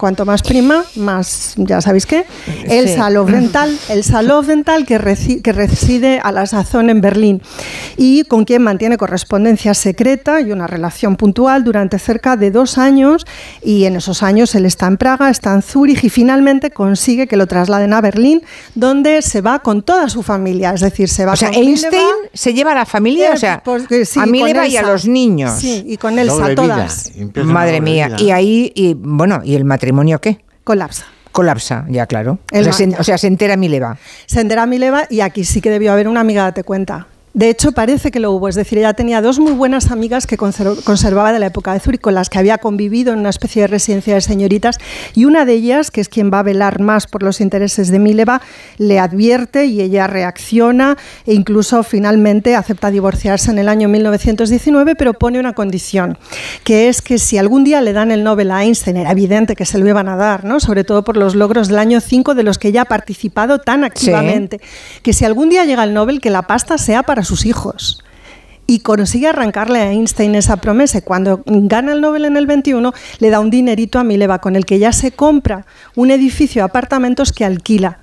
[0.00, 2.24] Cuanto más prima, más, ya sabéis qué,
[2.64, 2.94] el Sí.
[2.94, 7.42] Salov Dental, el Salov Dental que, reci- que reside a la sazón en Berlín
[7.98, 13.26] y con quien mantiene correspondencia secreta y una relación puntual durante cerca de dos años
[13.62, 17.36] y en esos años él está en Praga, está en Zúrich y finalmente consigue que
[17.36, 18.40] lo trasladen a Berlín
[18.74, 21.92] donde se va con toda su familia, es decir, se va O sea, con Einstein
[21.92, 24.82] Mileva, se lleva a la familia, o sea, pues, que sí, a Mileva y a
[24.82, 25.52] los niños.
[25.60, 27.12] Sí, y con Elsa, todas.
[27.44, 28.06] Madre mía.
[28.06, 28.16] vida.
[28.22, 29.89] Y ahí, y bueno, ¿y el matrimonio
[30.20, 30.40] qué?
[30.64, 31.06] Colapsa.
[31.32, 32.38] Colapsa, ya claro.
[32.50, 33.98] El o, sea, se, o sea, se entera Mileva.
[34.26, 37.06] Sendera Mileva y aquí sí que debió haber una amiga, date cuenta.
[37.32, 38.48] De hecho, parece que lo hubo.
[38.48, 41.78] Es decir, ella tenía dos muy buenas amigas que conserv- conservaba de la época de
[41.78, 44.78] Zurich, con las que había convivido en una especie de residencia de señoritas.
[45.14, 48.00] Y una de ellas, que es quien va a velar más por los intereses de
[48.00, 48.42] Mileva,
[48.78, 55.14] le advierte y ella reacciona e incluso finalmente acepta divorciarse en el año 1919, pero
[55.14, 56.18] pone una condición,
[56.64, 59.66] que es que si algún día le dan el Nobel a Einstein, era evidente que
[59.66, 60.58] se lo iban a dar, ¿no?
[60.58, 63.84] sobre todo por los logros del año 5 de los que ella ha participado tan
[63.84, 64.60] activamente,
[65.02, 68.02] que si algún día llega el Nobel, que la pasta sea para sus hijos.
[68.66, 71.00] Y consigue arrancarle a Einstein esa promesa.
[71.00, 74.64] Cuando gana el Nobel en el 21, le da un dinerito a Mileva, con el
[74.64, 77.99] que ya se compra un edificio de apartamentos que alquila.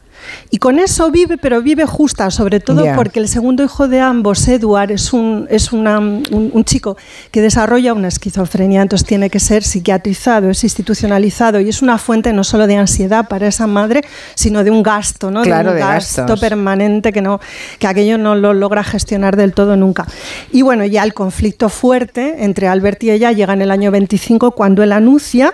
[0.50, 4.48] Y con eso vive, pero vive justa, sobre todo porque el segundo hijo de ambos,
[4.48, 6.98] Edward, es, un, es una- un, un chico
[7.32, 12.34] que desarrolla una esquizofrenia, entonces tiene que ser psiquiatrizado, es institucionalizado y es una fuente
[12.34, 14.02] no solo de ansiedad para esa madre,
[14.36, 15.42] sino de un gasto, ¿no?
[15.42, 16.40] Claro, de un de gasto gastos.
[16.40, 17.40] permanente que, no,
[17.80, 20.06] que aquello no lo logra gestionar del todo nunca.
[20.52, 24.52] Y bueno, ya el conflicto fuerte entre Albert y ella llega en el año 25
[24.52, 25.54] cuando él anuncia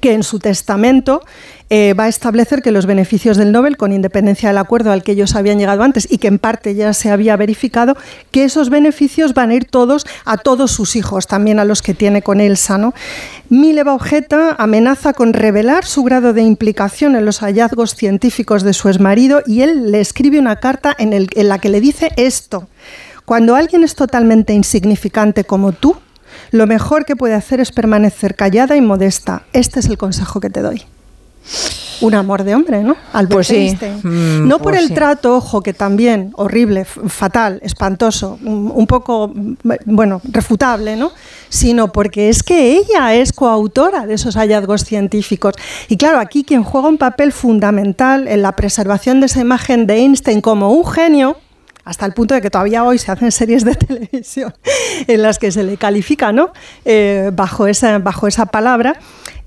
[0.00, 1.22] que en su testamento
[1.72, 5.12] eh, va a establecer que los beneficios del Nobel, con independencia del acuerdo al que
[5.12, 7.96] ellos habían llegado antes y que en parte ya se había verificado,
[8.32, 11.94] que esos beneficios van a ir todos a todos sus hijos, también a los que
[11.94, 12.76] tiene con Elsa.
[12.76, 12.92] ¿no?
[13.50, 18.88] Mileva objeta, amenaza con revelar su grado de implicación en los hallazgos científicos de su
[18.88, 22.68] exmarido y él le escribe una carta en, la que le dice esto.
[23.24, 25.96] Cuando alguien es totalmente insignificante como tú,
[26.50, 29.42] lo mejor que puede hacer es permanecer callada y modesta.
[29.52, 30.84] Este es el consejo que te doy.
[32.02, 32.96] Un amor de hombre, ¿no?
[33.12, 33.56] Albert Pues sí.
[33.56, 34.00] Einstein.
[34.02, 34.94] Mm, no por pues el sí.
[34.94, 39.30] trato, ojo, que también horrible, fatal, espantoso, un poco,
[39.84, 41.12] bueno, refutable, ¿no?
[41.50, 45.54] Sino porque es que ella es coautora de esos hallazgos científicos.
[45.88, 49.96] Y claro, aquí quien juega un papel fundamental en la preservación de esa imagen de
[49.96, 51.36] Einstein como un genio,
[51.84, 54.54] hasta el punto de que todavía hoy se hacen series de televisión
[55.06, 56.52] en las que se le califica ¿no?
[56.84, 58.98] Eh, bajo, esa, bajo esa palabra,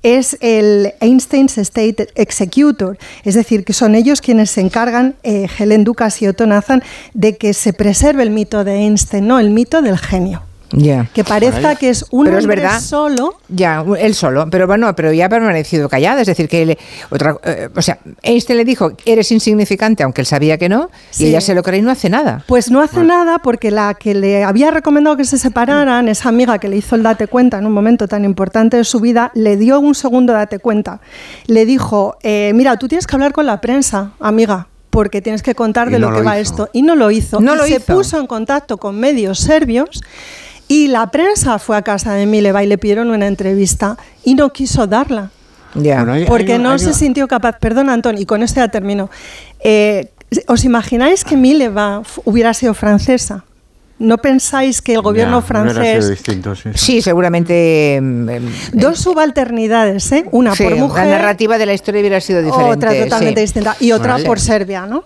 [0.01, 5.85] es el Einstein's State Executor, es decir, que son ellos quienes se encargan, eh, Helen
[5.85, 6.83] Ducas y Otto Nathan,
[7.13, 10.43] de que se preserve el mito de Einstein, no el mito del genio.
[10.75, 11.07] Ya.
[11.13, 12.79] Que parezca que es un Pero es hombre verdad.
[12.81, 13.35] solo.
[13.47, 16.77] Ya, él solo, pero bueno, pero ya ha permanecido callada, es decir, que le-
[17.11, 21.25] otra, eh, o sea, Einstein le dijo, eres insignificante, aunque él sabía que no, Sí.
[21.25, 22.43] y ella se lo cree y no hace nada.
[22.47, 26.57] Pues no hace nada porque la que le había recomendado que se separaran, esa amiga
[26.57, 29.57] que le hizo el date cuenta en un momento tan importante de su vida, le
[29.57, 31.01] dio un segundo date cuenta.
[31.45, 34.67] Le dijo, eh, mira, tú tienes que hablar con la prensa, amiga.
[34.89, 36.51] Porque tienes que contar Y de no lo que lo va hizo.
[36.53, 36.69] esto.
[36.71, 37.39] Y no lo hizo.
[37.41, 37.95] No Y lo se hizo.
[37.95, 40.01] puso en contacto con medios serbios
[40.75, 44.51] y la prensa fue a casa de Mileva y le pidieron una entrevista y no
[44.51, 45.29] quiso darla.
[45.75, 45.97] Ya.
[45.97, 47.57] Bueno, hay- Porque hay- no hay- se sintió capaz.
[47.59, 49.09] Perdón, Antón, y con esto ya termino.
[49.59, 50.09] Eh,
[50.47, 53.43] ¿Os imagináis que Mileva hubiera sido francesa?
[53.99, 56.09] ¿No pensáis que el gobierno Ya, hubiera sido francés...
[56.09, 56.85] distinto, sí, sí.
[56.85, 57.99] Sí, seguramente.
[58.01, 58.43] mm, em,
[58.73, 60.25] Dos subalternidades, ¿eh?
[60.31, 62.71] Una sí, por La mujer, narrativa de la historia hubiera sido diferente.
[62.73, 63.45] otra totalmente sí.
[63.45, 64.39] distinta, y otra Bueno, por.
[64.39, 65.03] Serbia, ¿no?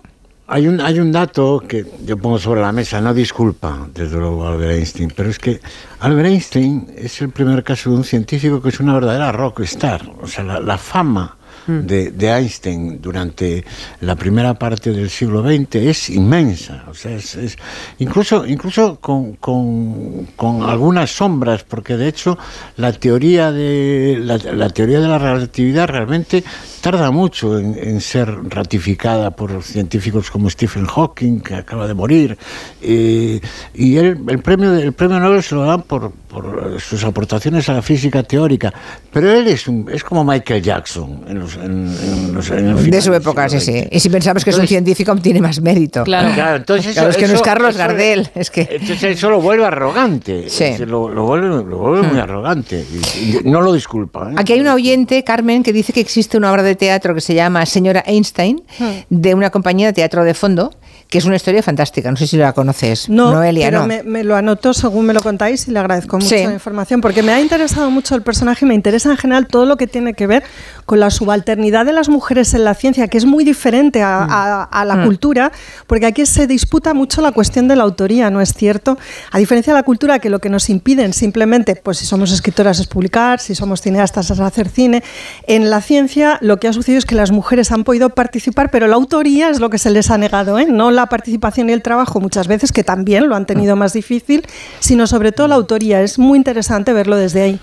[0.50, 4.48] Hay un, hay un dato que yo pongo sobre la mesa, no disculpa, desde luego,
[4.48, 5.60] Albert Einstein, pero es que
[6.00, 10.10] Albert Einstein es el primer caso de un científico que es una verdadera rockstar.
[10.22, 11.38] O sea, la fama
[11.68, 13.64] de, de Einstein durante
[14.02, 16.86] la primera parte del siglo XX es inmensa.
[16.90, 17.58] O sea, es,
[18.00, 20.28] incluso, incluso con, con-
[20.64, 22.38] algunas sombras, porque de hecho
[22.78, 26.44] la teoría de la, teoría de la relatividad realmente
[26.82, 32.38] tarda mucho en, ser ratificada por científicos como Stephen Hawking, que acaba de morir.
[32.82, 33.40] eh,
[33.74, 36.12] y el, premio, el premio Nobel se lo dan por,
[36.42, 38.74] por por sus aportaciones a la física teórica,
[39.12, 42.90] pero él es, un, es como Michael Jackson en los, en, en los, en el
[42.90, 43.84] De su época, sí, sí.
[43.92, 46.04] Y si pensamos que es un científico, tiene más mérito.
[46.04, 46.34] Claro.
[46.34, 48.68] Claro, entonces Claro, eso- es que no es Carlos eso- Gardel, es que...
[48.70, 50.78] Entonces eso lo vuelve arrogante, Sí.
[50.86, 52.86] Lo, lo vuelve, lo vuelve muy arrogante
[53.20, 54.32] y, y no lo disculpa.
[54.32, 54.36] ¿eh?
[54.38, 57.34] Aquí hay una oyente, Carmen, que dice que existe una obra de teatro que se
[57.34, 58.62] llama Señora Einstein,
[59.10, 60.74] de una compañía de teatro de fondo,
[61.10, 62.12] que es una historia fantástica.
[62.12, 63.08] No sé si la conoces.
[63.10, 63.88] No, Noelia, pero no.
[63.88, 66.44] Me, me lo anoto según me lo contáis y le agradezco mucho Sí.
[66.44, 69.66] la información, porque me ha interesado mucho el personaje y me interesa en general todo
[69.66, 70.44] lo que tiene que ver
[70.88, 74.64] con la subalternidad de las mujeres en la ciencia, que es muy diferente a, a-
[74.64, 75.04] a la Mm.
[75.06, 75.52] cultura,
[75.86, 78.98] porque aquí se disputa mucho la cuestión de la autoría, ¿no es cierto?
[79.32, 82.80] A diferencia de la cultura, que lo que nos impiden simplemente, pues si somos escritoras
[82.80, 85.04] es publicar, si somos cineastas es hacer cine,
[85.46, 88.88] en la ciencia lo que ha sucedido es que las mujeres han podido participar, pero
[88.88, 90.66] la autoría es lo que se les ha negado, ¿eh?
[90.70, 94.46] no la participación y el trabajo muchas veces, que también lo han tenido más difícil,
[94.80, 96.02] sino sobre todo la autoría.
[96.02, 97.60] Es muy interesante verlo desde ahí.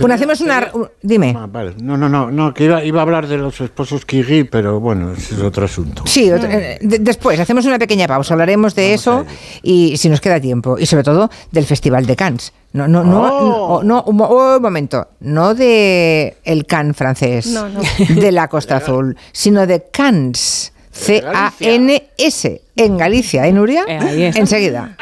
[0.00, 0.70] Bueno, hacemos una...
[1.02, 1.34] Dime.
[1.38, 1.74] Ah, vale.
[1.82, 5.12] No, no, no, no, que iba, iba a hablar de los esposos Kiri, pero bueno,
[5.12, 6.02] ese es otro asunto.
[6.06, 9.24] Sí, otro- eh, de- después hacemos una pequeña pausa, hablaremos de eso
[9.62, 12.52] y si nos queda tiempo y sobre todo del Festival de Cannes.
[12.72, 13.82] No, no, no, Oh.
[13.82, 17.80] no, no, un, mo- oh, un momento, no de el Cannes francés, No, no.
[18.08, 23.84] de la Costa Azul, sino de Cannes, C-A-N-S, en Galicia, ¿eh, Nuria?
[23.86, 24.32] Eh.
[24.34, 24.96] Enseguida.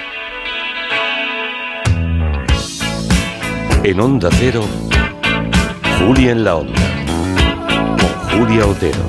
[3.82, 4.62] En Onda Cero,
[5.98, 6.80] Julia en la Onda,
[8.40, 9.04] Julia Otero.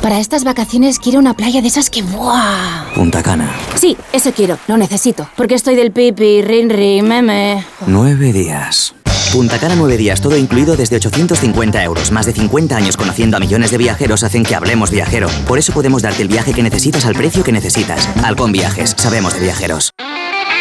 [0.00, 2.94] Para estas vacaciones quiero una playa de esas que ¡buah!
[2.94, 3.50] Punta Cana.
[3.74, 5.28] Sí, eso quiero, lo necesito.
[5.36, 7.66] Porque estoy del pipi, rin, rin, meme.
[7.88, 8.94] Nueve días.
[9.32, 12.12] Punta Cana nueve días, todo incluido desde 850 euros.
[12.12, 15.28] Más de 50 años conociendo a millones de viajeros hacen que hablemos viajero.
[15.48, 18.08] Por eso podemos darte el viaje que necesitas al precio que necesitas.
[18.22, 19.90] Alcon Viajes, sabemos de viajeros.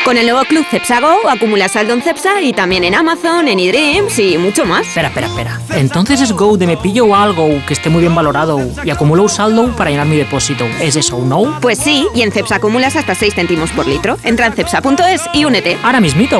[0.05, 3.59] Con el nuevo club Cepsa Go acumulas saldo en Cepsa y también en Amazon, en
[3.59, 4.85] eDreams y mucho más.
[4.87, 5.59] Espera, espera, espera.
[5.71, 9.29] Entonces es Go de me pillo algo que esté muy bien valorado y acumulo un
[9.29, 10.67] saldo para llenar mi depósito.
[10.79, 11.59] ¿Es eso, no?
[11.59, 14.15] Pues sí, y en Cepsa acumulas hasta 6 céntimos por litro.
[14.23, 15.75] Entra en cepsa.es y únete.
[15.81, 16.39] Ahora mismito.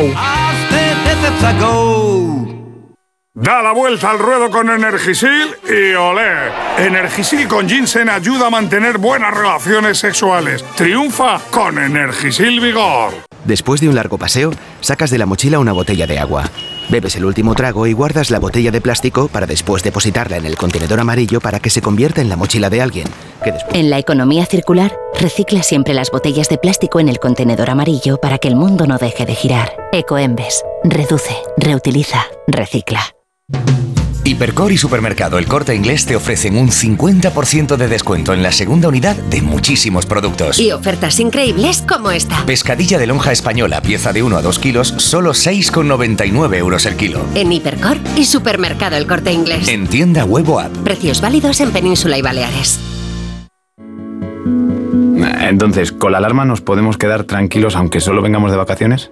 [3.34, 6.52] Da la vuelta al ruedo con Energisil y olé.
[6.78, 10.64] Energisil con ginseng ayuda a mantener buenas relaciones sexuales.
[10.76, 13.35] Triunfa con Energisil Vigor.
[13.46, 14.52] Después de un largo paseo,
[14.82, 16.50] sacas de la mochila una botella de agua.
[16.90, 20.56] Bebes el último trago y guardas la botella de plástico para después depositarla en el
[20.56, 23.08] contenedor amarillo para que se convierta en la mochila de alguien.
[23.74, 28.40] En la economía circular, recicla siempre las botellas de plástico en el contenedor amarillo para
[28.40, 29.76] que el mundo no deje de girar.
[29.92, 30.64] Ecoembes.
[30.84, 33.02] Reduce, reutiliza, recicla.
[34.26, 38.88] Hipercor y Supermercado El Corte Inglés te ofrecen un 50% de descuento en la segunda
[38.88, 40.58] unidad de muchísimos productos.
[40.58, 42.44] Y ofertas increíbles como esta.
[42.48, 47.24] Pescadilla de lonja española, pieza de 1 a 2 kilos, solo 6,99 euros el kilo.
[47.36, 49.68] En Hipercor y Supermercado El Corte Inglés.
[49.68, 50.76] En tienda web o app.
[50.78, 52.80] Precios válidos en Península y Baleares.
[55.42, 59.12] Entonces, ¿con la alarma nos podemos quedar tranquilos aunque solo vengamos de vacaciones?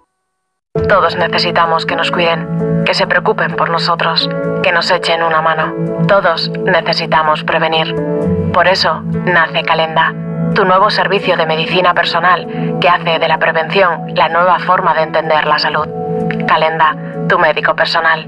[0.91, 4.29] Todos necesitamos que nos cuiden, que se preocupen por nosotros,
[4.61, 5.73] que nos echen una mano.
[6.05, 7.95] Todos necesitamos prevenir.
[8.51, 10.13] Por eso nace Calenda,
[10.53, 12.45] tu nuevo servicio de medicina personal
[12.81, 15.87] que hace de la prevención la nueva forma de entender la salud.
[16.45, 16.93] Calenda,
[17.29, 18.27] tu médico personal.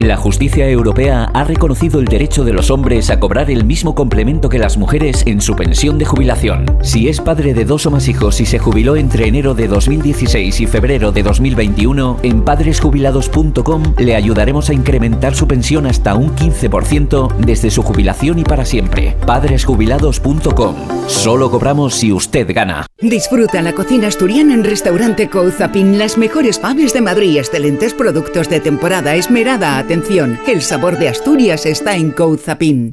[0.00, 4.50] La justicia europea ha reconocido el derecho de los hombres a cobrar el mismo complemento
[4.50, 6.66] que las mujeres en su pensión de jubilación.
[6.82, 10.60] Si es padre de dos o más hijos y se jubiló entre enero de 2016
[10.60, 17.34] y febrero de 2021, en padresjubilados.com le ayudaremos a incrementar su pensión hasta un 15%
[17.38, 19.16] desde su jubilación y para siempre.
[19.24, 20.76] Padresjubilados.com.
[21.06, 22.86] Solo cobramos si usted gana.
[23.00, 25.98] Disfruta la cocina asturiana en Restaurante Couzapin.
[25.98, 30.36] Las mejores faves de Madrid, excelentes productos de temporada, esmerada atención.
[30.48, 32.92] El sabor de Asturias está en Couzapin.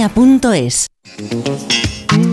[0.09, 0.87] duchamanía.es.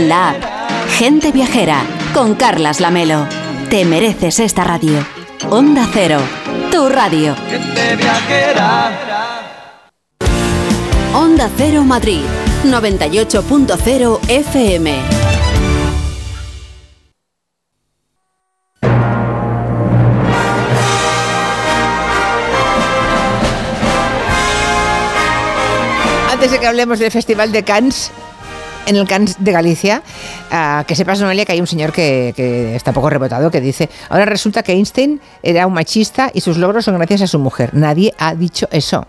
[0.00, 0.42] la app.
[0.98, 1.82] Gente viajera.
[2.14, 3.26] Con Carlas Lamelo.
[3.70, 5.04] Te mereces esta radio.
[5.50, 6.20] Onda Cero.
[6.70, 7.34] Tu radio.
[11.14, 12.20] Onda Cero Madrid.
[12.64, 15.18] 98.0 FM.
[26.30, 28.12] Antes de que hablemos del Festival de Cannes,
[28.88, 30.02] en el Cannes de Galicia,
[30.50, 33.88] ah, que sepas, Noelia, que hay un señor que, que está poco rebotado que dice,
[34.08, 37.70] ahora resulta que Einstein era un machista y sus logros son gracias a su mujer.
[37.74, 39.06] Nadie ha dicho eso.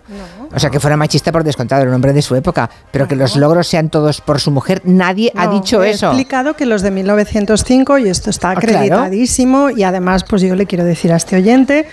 [0.53, 3.15] O sea, que fuera machista por descontado, era un hombre de su época, pero que
[3.15, 6.07] los logros sean todos por su mujer, nadie ha dicho he eso.
[6.07, 8.77] explicado que los de 1905, y esto está Ah, claro.
[8.77, 11.87] acreditadísimo, y además, pues yo le quiero decir a este oyente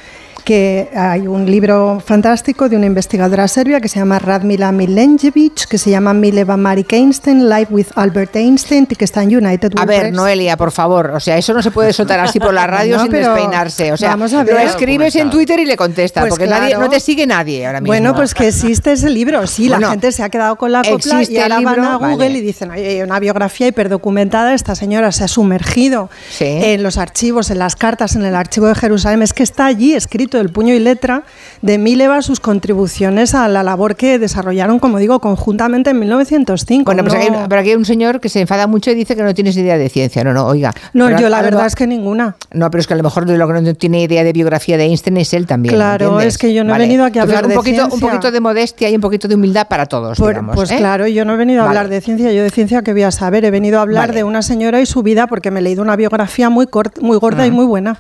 [0.47, 5.77] que hay un libro fantástico de una investigadora serbia que se llama Radmila Milenjevic, que
[5.77, 9.85] se llama Mileva Marik Einstein, Live with Albert Einstein, y que está en United A
[9.85, 10.12] ver.
[10.12, 13.02] Noelia, por favor, o sea, eso no se puede soltar así por la radio No,
[13.02, 13.93] sin despeinarse.
[13.93, 16.89] O sea, vamos a lo escribes en Twitter y le contestas, Pues porque nadie, no
[16.89, 17.90] te sigue nadie ahora mismo.
[17.90, 20.85] Bueno, pues que existe ese libro, sí, Bueno, la gente se ha quedado con la
[20.85, 22.39] copla y ahora van a Google vale.
[22.39, 26.09] y dicen, "Oye, hay una biografía hiperdocumentada, esta señora se ha sumergido
[26.39, 29.94] en los archivos, en las cartas, en el archivo de Jerusalén, es que está allí
[29.94, 31.22] escrito el puño y letra
[31.62, 36.84] de Mileva sus contribuciones a la labor que desarrollaron, como digo, conjuntamente en 1905.
[36.84, 38.94] Bueno, pues no, aquí, hay- pero aquí hay un señor que se enfada mucho y
[38.94, 40.24] dice que no tienes idea de ciencia.
[40.24, 40.72] No, no, oiga.
[40.92, 42.36] no, yo la verdad es que ninguna.
[42.52, 44.76] No, pero es que a lo mejor de lo que no tiene idea de biografía
[44.76, 45.74] de Einstein es él también.
[45.74, 46.34] Claro, ¿entiendes?
[46.34, 48.08] es que yo no he venido aquí a Entonces, hablar un de poquito, Un ciencia.
[48.10, 50.76] poquito de modestia y un poquito de humildad para todos, Por- digamos, pues ¿eh?
[50.76, 51.78] claro, yo no he venido a Vale.
[51.78, 54.18] hablar de ciencia, yo de ciencia que voy a saber, he venido a hablar Vale.
[54.18, 57.16] de una señora y su vida porque me he leído una biografía muy, cort- muy
[57.18, 57.52] gorda y Ah.
[57.52, 57.98] muy buena.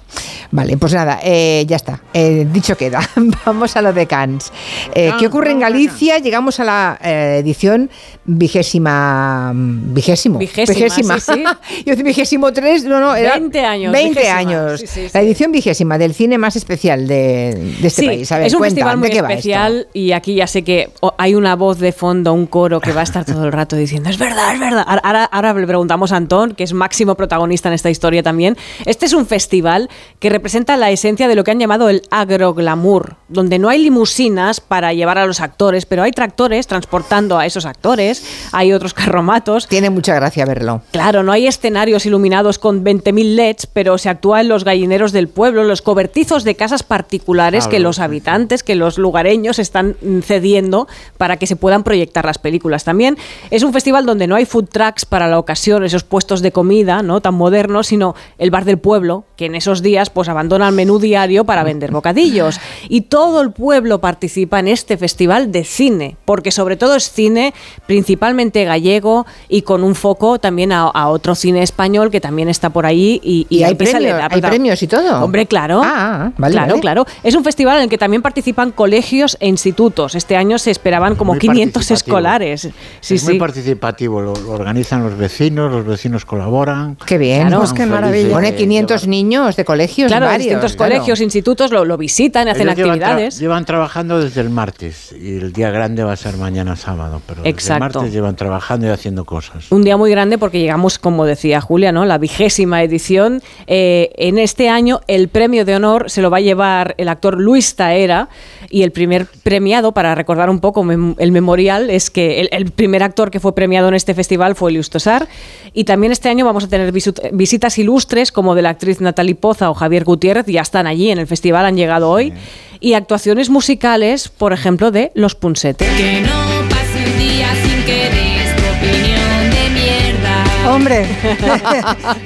[0.50, 2.00] Vale, pues nada, eh, ya está.
[2.14, 3.00] Eh, dicho queda.
[3.46, 4.52] Vamos a lo de Cannes.
[4.94, 6.18] Eh, Ah, ¿Qué ocurre en Galicia?
[6.18, 7.90] Llegamos a la eh, edición
[8.24, 9.52] vigésima.
[9.54, 10.38] Vigésimo.
[10.38, 11.44] Vigésima, sí, sí.
[11.86, 14.38] Yo decía vigésimo tres, no, no, era 20 años, 20 vigésima.
[14.38, 14.80] años.
[14.86, 18.30] Sí, La edición vigésima del cine más especial de, de este país.
[18.32, 21.54] A ver, es un cuenta, festival muy especial y aquí ya sé que hay una
[21.56, 24.54] voz de fondo, un coro que va a estar todo el rato diciendo, es verdad,
[24.54, 24.84] es verdad.
[24.86, 28.56] Ahora- Ahora, ahora le preguntamos a Antón, que es máximo protagonista en esta historia también.
[28.86, 29.88] Este es un festival
[30.18, 34.60] que representa la esencia de lo que han llamado el agroglamour, donde no hay limusinas
[34.60, 39.66] para llevar a los actores, pero hay tractores transportando a esos actores, hay otros carromatos.
[39.66, 40.82] Tiene mucha gracia verlo.
[40.92, 45.28] Claro, no hay escenarios iluminados con 20.000 LEDs, pero se actúa en los gallineros del
[45.28, 47.88] pueblo, los cobertizos de casas particulares Ah, que Claro.
[47.90, 50.88] los habitantes, que los lugareños están cediendo
[51.18, 52.84] para que se puedan proyectar las películas.
[52.84, 53.16] También
[53.50, 57.02] es un festival donde no hay food trucks para la ocasión, esos puestos de comida
[57.02, 60.74] no tan modernos, sino el bar del pueblo, que en esos días pues abandona el
[60.74, 62.60] menú diario para vender bocadillos.
[62.88, 67.52] Y todo el pueblo participa en este festival de cine, porque sobre todo es cine
[67.86, 72.70] principalmente gallego y con un foco también a, a otro cine español que también está
[72.70, 75.24] por ahí y, ¿Y hay empieza a premios- hay premios y todo?
[75.24, 75.80] Hombre, claro.
[75.84, 76.80] Ah, vale, claro, vale.
[76.80, 77.06] claro.
[77.22, 80.14] Es un festival en el que también participan colegios e institutos.
[80.14, 81.94] Este año se esperaban como Muy 500 participativo.
[82.16, 82.68] escolares.
[83.00, 83.38] Sí, es muy sí.
[83.38, 86.96] participativo, lo, lo organizan los vecinos, los vecinos colaboran.
[87.06, 87.46] Qué bien.
[87.46, 88.32] Están Pues qué maravilla.
[88.34, 90.92] Pone de 500 niños de colegios, claro, varios, distintos claro.
[90.94, 93.38] colegios, institutos lo, lo visitan, hacen Ellos llevan tra- actividades.
[93.38, 97.38] Llevan, trabajando desde el martes y el día grande va a ser mañana sábado, pero
[97.42, 97.80] desde el Exacto.
[98.00, 99.70] martes llevan trabajando y haciendo cosas.
[99.70, 102.04] Un día muy grande porque llegamos, como decía Julia, ¿no?
[102.04, 103.42] La vigésima edición.
[103.66, 107.40] Eh, en este año el premio de honor se lo va a llevar el actor
[107.40, 108.28] Luis Taera
[108.68, 112.70] y el primer premiado, para recordar un poco mem- el memorial, es que el, el
[112.72, 115.28] primer actor que fue premiado en este festival fue Luis Tosar.
[115.72, 116.92] Y también este año vamos a tener
[117.32, 121.18] visitas ilustres como de la actriz Natalie Poza o Javier Gutiérrez, ya están allí en
[121.18, 122.32] el festival, han llegado hoy.
[122.80, 125.88] Y actuaciones musicales, por ejemplo, de Los Punsetes.
[125.96, 130.74] Que no pase un día sin que des tu opinión de mierda.
[130.74, 131.06] Hombre,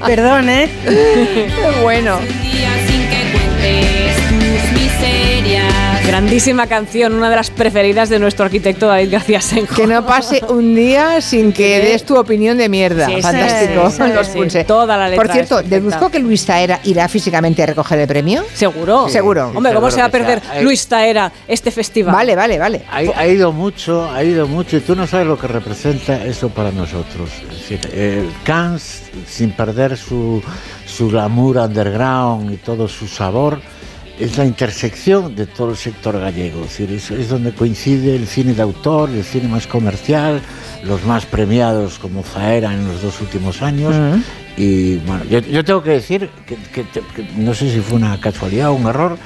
[0.06, 0.68] perdón, ¿eh?
[1.82, 2.18] bueno.
[2.18, 4.19] Un día sin que cuentes.
[6.20, 9.74] Grandísima canción, una de las preferidas de nuestro arquitecto David García Senjo.
[9.74, 13.06] Que no pase un día sin que des tu opinión de mierda.
[13.06, 13.90] Sí, Fantástico.
[13.90, 14.64] sí, sí, Los sí.
[14.64, 18.44] Toda la letra Por cierto, deduzco que Luis Taera irá físicamente a recoger el premio.
[18.52, 19.08] Seguro.
[19.08, 19.50] Seguro.
[19.54, 20.60] Hombre, ¿cómo seguro se va a perder sea.
[20.60, 22.14] Luis Taera este festival?
[22.14, 22.82] Vale, vale, vale.
[22.90, 26.50] Ha, ha ido mucho, ha ido mucho y tú no sabes lo que representa eso
[26.50, 27.30] para nosotros.
[27.50, 30.42] Es decir, eh, Cannes, sin perder su,
[30.84, 33.62] su glamour underground y todo su sabor,
[34.20, 36.60] es la intersección de todo el sector gallego.
[36.60, 40.40] Es decir, es, es donde coincide el cine de autor, el cine más comercial,
[40.84, 43.94] los más premiados como Faera en los dos últimos años.
[44.56, 48.20] Y bueno, yo, yo tengo que decir que, que que no sé si fue una
[48.20, 49.16] casualidad o un error.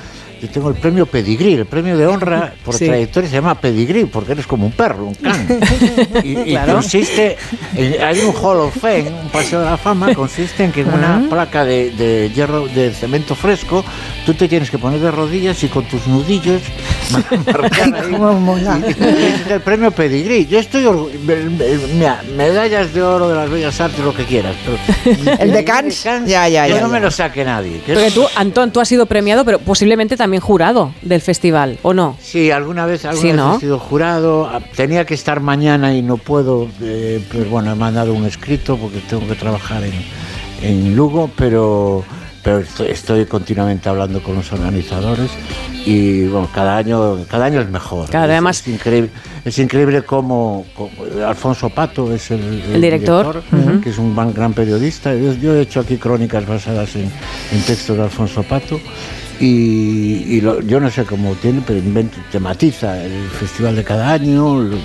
[0.45, 2.85] Yo tengo el premio Pedigrí, el premio de honra por Sí.
[2.87, 5.47] trayectoria se llama Pedigrí porque eres como un perro, un can.
[6.23, 6.75] Y, y Claro.
[6.75, 7.37] consiste,
[7.75, 10.89] en- hay un Hall of Fame, un paseo de la fama, consiste en que en
[10.93, 13.83] una placa de, de hierro, de cemento fresco,
[14.27, 16.61] tú te tienes que poner de rodillas y con tus nudillos
[17.11, 18.15] mar- marcar ahí.
[18.95, 20.47] Y- y el premio Pedigrí.
[20.47, 20.85] Yo estoy
[21.95, 24.55] mira, medallas de oro de las bellas artes, lo que quieras.
[24.65, 26.89] Pero El de Cannes, ya, ya, ya, no ya.
[26.89, 27.81] me lo saque nadie.
[27.85, 31.93] que Porque tú, Antón, tú has sido premiado, pero posiblemente también jurado del festival, ¿o
[31.95, 32.17] no?
[32.21, 33.57] Sí, alguna vez, alguna Sí, vez ¿no?
[33.57, 34.47] he sido jurado.
[34.47, 36.69] Ah, Tenía que estar mañana y no puedo.
[36.81, 39.93] eh, pues bueno, he mandado un escrito porque tengo que trabajar en,
[40.63, 42.05] en Lugo, pero,
[42.43, 45.31] pero estoy, estoy continuamente hablando con los organizadores
[45.87, 48.09] y bueno, cada año, cada año es mejor.
[48.09, 49.11] Claro, es, además- es increíble,
[49.45, 50.91] es increíble cómo, cómo-
[51.27, 53.43] Alfonso Pato es el, El director.
[53.53, 53.81] Ujú.
[53.83, 55.15] que es un gran, gran periodista.
[55.15, 57.11] Yo, yo he hecho aquí crónicas basadas en,
[57.53, 58.81] en textos de Alfonso Pato.
[59.41, 64.13] Y, y lo- yo no sé cómo tiene, pero inventa, tematiza el festival de cada
[64.13, 64.77] año, lo-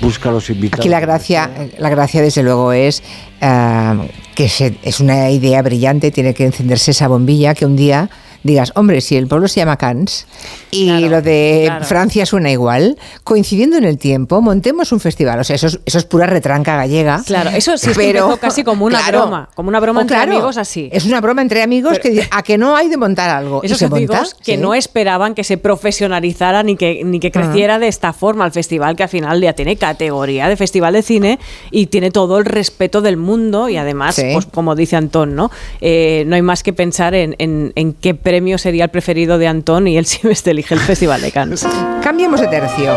[0.00, 0.80] busca los invitados.
[0.80, 3.02] Aquí la gracia, la gracia desde luego es
[3.40, 8.08] eh, que se- es una idea brillante, tiene que encenderse esa bombilla que un día
[8.44, 10.26] digas, hombre, si el pueblo se llama Cannes
[10.70, 11.84] y lo de claro.
[11.84, 15.40] Francia suena igual, coincidiendo en el tiempo, montemos un festival.
[15.40, 17.22] O sea, eso es, eso es pura retranca gallega.
[17.26, 19.22] Claro, eso sí es que pero, casi como una claro.
[19.22, 20.88] broma, como una broma entre amigos así.
[20.92, 23.60] Es una broma entre amigos que di- a que no hay de montar algo.
[23.62, 23.96] ¿Y Esos se monta?
[24.14, 24.58] amigos que Sí.
[24.58, 28.96] no esperaban que se profesionalizara ni que, ni que creciera de esta forma el festival,
[28.96, 31.38] que al final ya tiene categoría de festival de cine
[31.70, 34.30] y tiene todo el respeto del mundo y además, Sí.
[34.34, 35.50] pues como dice Antón, ¿no?
[35.80, 39.46] Eh, no hay más que pensar en, en- en qué premio sería el preferido de
[39.46, 41.64] Antón y él siempre elige el Festival de Cannes.
[42.02, 42.92] Cambiemos de tercio.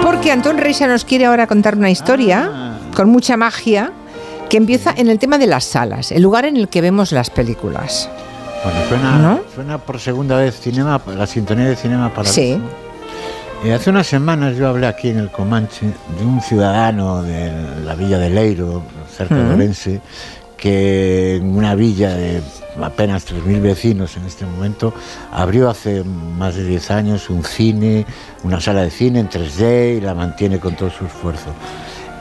[0.00, 2.78] Porque Antón Reisa nos quiere ahora contar una historia Ah.
[2.94, 3.90] con mucha magia
[4.48, 7.28] que empieza en el tema de las salas, el lugar en el que vemos las
[7.30, 8.08] películas.
[8.62, 9.40] Bueno, suena, ¿No?
[9.52, 12.56] suena por segunda vez cinema, la sintonía de cinema para Sí.
[13.64, 15.86] Eh, hace unas semanas yo hablé aquí en el Comanche
[16.18, 17.50] de un ciudadano de
[17.84, 18.82] la villa de Leiro,
[19.16, 19.54] cerca de Ujú.
[19.54, 20.00] Orense,
[20.56, 22.42] que en una villa de
[22.82, 24.92] apenas 3.000 vecinos en este momento
[25.32, 28.06] abrió hace más de 10 años un cine,
[28.42, 31.50] una sala de cine en 3D y la mantiene con todo su esfuerzo.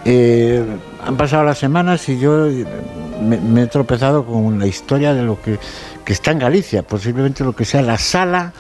[0.06, 0.64] Eh,
[1.06, 2.48] han pasado las semanas y yo
[3.22, 5.60] me, me he tropezado con la historia de lo que,
[6.04, 8.54] que está en Galicia, posiblemente lo que sea la sala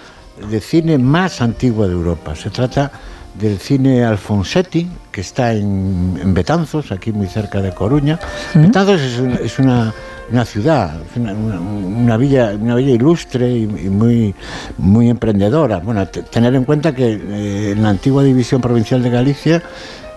[0.49, 2.35] de cine más antigua de Europa.
[2.35, 2.91] Se trata
[3.39, 8.19] del cine Alfonsetti, que está en, en Betanzos, aquí muy cerca de Coruña.
[8.53, 9.93] Betanzos es una, es una,
[10.31, 14.34] una ciudad, una, una- villa, una villa ilustre y, y muy,
[14.77, 15.80] muy emprendedora.
[15.80, 19.61] Bueno, te- tener en cuenta que eh, en la antigua división provincial de Galicia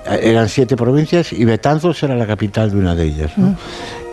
[0.06, 3.32] eh, eran siete provincias y Betanzos era la capital de una de ellas.
[3.36, 3.54] ¿no?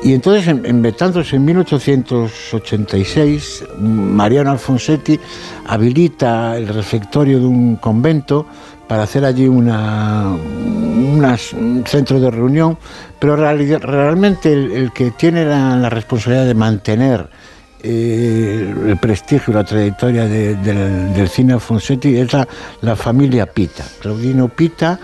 [0.04, 5.18] Y entonces en, en Betanzos en 1886 Mariano Alfonsetti
[5.68, 8.46] habilita el refectorio de un convento
[8.88, 12.78] para hacer allí una, unas- un centro de reunión,
[13.20, 17.30] pero realmente el, que tiene la, responsabilidad de mantener
[17.82, 22.48] eh, el prestigio la trayectoria de- del, del cine Alfonsetti es la,
[22.82, 23.84] la familia Pita.
[24.02, 25.00] Claudino Pita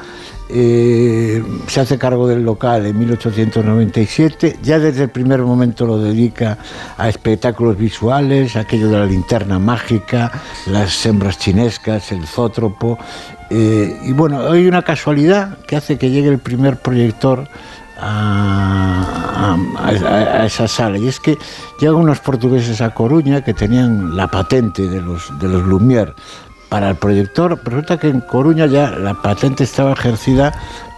[0.50, 6.58] eh, se hace cargo del local en 1897, ya desde el primer momento lo dedica
[6.98, 10.32] a espectáculos visuales, aquello de la linterna mágica,
[10.66, 12.98] las hembras chinescas, el zótropo,
[13.52, 17.48] eh, y bueno, hay una casualidad que hace que llegue el primer proyector
[18.02, 20.98] a, a- esa sala.
[20.98, 21.38] Y es que
[21.80, 26.14] llegan unos portugueses a Coruña que tenían la patente de los, de los Lumière
[26.70, 27.60] para el proyector.
[27.64, 30.54] Resulta que en Coruña ya la patente estaba ejercida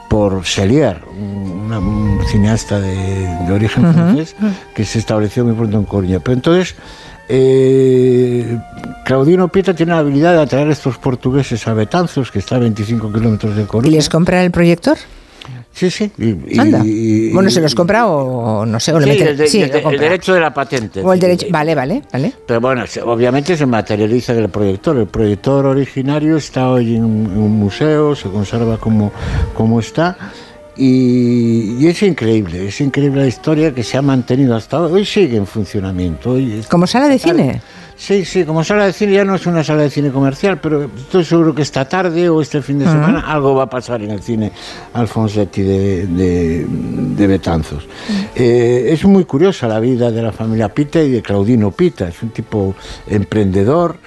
[0.09, 2.95] por Celier, un, cineasta de,
[3.47, 4.35] de origen francés
[4.75, 6.19] que se estableció muy pronto en Coruña.
[6.19, 6.75] Pero entonces
[7.33, 8.59] eh,
[9.05, 12.59] Claudino Pieta tiene la habilidad de atraer a estos portugueses a Betanzos, que está a
[12.59, 13.95] 25 kilómetros de ¿Y Coruña.
[13.95, 14.97] les compra el proyector?
[15.73, 16.11] Sí, sí.
[16.17, 16.81] y- Anda.
[16.85, 19.61] y- bueno, se los compra o no sé, o le Sí, mete- el, de- sí,
[19.61, 21.01] el el derecho de la patente.
[21.01, 21.47] O el derecho.
[21.49, 22.33] Vale, vale, vale.
[22.45, 24.97] Pero bueno, obviamente se materializa en el proyector.
[24.97, 29.11] El proyector originario está hoy en, un en un museo, se conserva como,
[29.55, 30.17] como está.
[30.77, 34.91] Y, y es increíble, es increíble la historia que se ha mantenido hasta hoy.
[34.93, 36.31] Hoy sigue en funcionamiento.
[36.31, 37.61] Hoy es- ¿Como sala de cine?
[38.01, 40.85] Sí, sí, como sala de cine ya no es una sala de cine comercial, pero
[40.85, 44.09] estoy seguro que esta tarde o este fin de semana algo va a pasar en
[44.09, 44.51] el cine
[44.93, 47.87] Alfonsetti de, de, de Betanzos.
[48.33, 52.23] Eh, es muy curiosa la vida de la familia Pita y de Claudino Pita, es
[52.23, 52.73] un tipo
[53.05, 53.97] emprendedor.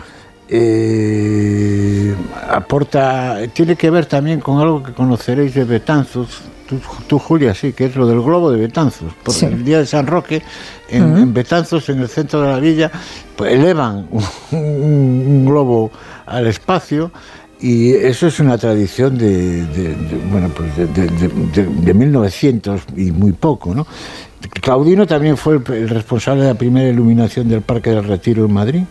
[0.48, 2.14] eh,
[2.50, 6.42] aporta, tiene que ver también con algo que conoceréis de Betanzos,
[6.80, 9.46] tú, tú, Julia, sí, que es lo del globo de Betanzos, porque Sí.
[9.46, 10.42] el día de San Roque
[10.88, 12.90] en, Betanzos, en el centro de la villa,
[13.36, 14.06] pues elevan
[14.52, 15.90] un, un globo
[16.26, 17.10] al espacio
[17.60, 21.28] y eso es una tradición de, de- de- bueno, pues de, de- de-
[21.62, 23.86] de- de 1900 y muy poco, ¿no?
[24.60, 28.82] Claudino también fue el responsable de la primera iluminación del Parque del Retiro en Madrid.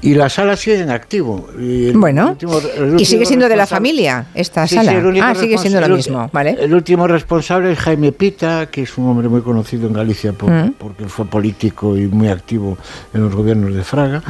[0.00, 1.48] Y la sala sigue en activo.
[1.58, 2.60] Y Bueno, último-
[2.98, 4.92] y sigue siendo de la familia esta Sí, sala.
[4.92, 6.56] sí, ah, sigue siendo lo mismo, ¿vale?
[6.60, 10.50] El último responsable es Jaime Pita, que es un hombre muy conocido en Galicia por-
[10.50, 10.74] Mm.
[10.78, 12.78] porque fue político y muy activo
[13.12, 14.22] en los gobiernos de Fraga.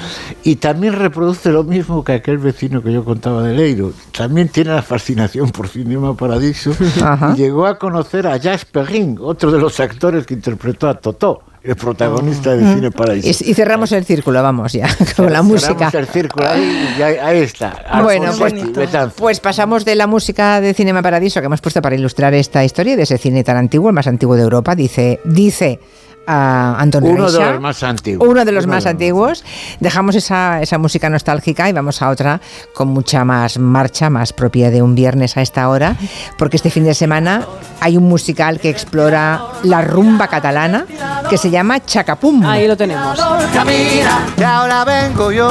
[0.42, 3.92] Y también reproduce lo mismo que aquel vecino que yo contaba de Leiro.
[4.16, 6.72] También tiene la fascinación por Cinema Paradiso
[7.04, 7.34] Ajá.
[7.36, 11.42] y llegó a conocer a Jacques Perrin, otro de los actores que interpretó a Totó,
[11.62, 12.74] el protagonista de.
[12.74, 13.44] Cine Paradiso.
[13.44, 15.90] Y, y cerramos el círculo, vamos ya, con la música.
[15.90, 18.02] Cerramos el círculo ahí, y ahí, ahí está.
[18.02, 19.14] Bueno, pues, Betanzos.
[19.16, 22.96] pues pasamos de la música de Cinema Paradiso que hemos puesto para ilustrar esta historia
[22.96, 25.80] de ese cine tan antiguo, el más antiguo de Europa, dice, dice
[26.28, 28.28] a Anton Uno de los más antiguos.
[28.28, 29.44] Uno de los Uno más de los antiguos.
[29.80, 32.40] Dejamos esa, esa música nostálgica y vamos a otra
[32.74, 35.96] con mucha más marcha, más propia de un viernes a esta hora,
[36.36, 37.46] porque este fin de semana
[37.80, 40.84] hay un musical que explora la rumba catalana
[41.30, 42.44] que se llama Chacapum.
[42.44, 43.18] Ahí lo tenemos.
[43.54, 45.48] Camina, y ahora vengo yo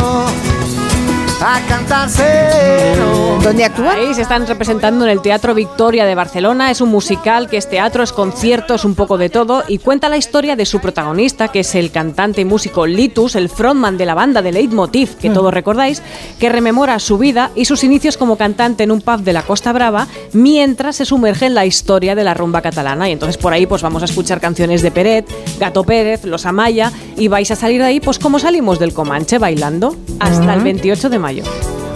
[1.42, 3.38] a cantárselo.
[3.44, 3.98] ¿Dónde actúan?
[3.98, 6.72] Ahí se están representando en el Teatro Victoria de Barcelona.
[6.72, 10.10] Es un musical que es teatro, es concierto, es un poco de todo y cuenta
[10.10, 14.06] la historia de su protagonista, que es el cantante y músico Litus, el frontman de
[14.06, 16.02] la banda de Leitmotiv, que todos recordáis,
[16.40, 19.72] que rememora su vida y sus inicios como cantante en un pub de la Costa
[19.72, 23.10] Brava, mientras se sumerge en la historia de la rumba catalana.
[23.10, 26.92] Y entonces por ahí pues vamos a escuchar canciones de Peret, Gato Pérez, Los Amaya
[27.16, 31.10] y vais a salir de ahí pues como salimos del Comanche bailando hasta el 28
[31.10, 31.27] de mayo.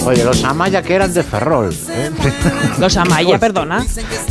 [0.06, 1.72] Oye, los Amaya que eran de Ferrol.
[1.90, 2.10] ¿eh?
[2.80, 3.86] Los Amaya, perdona.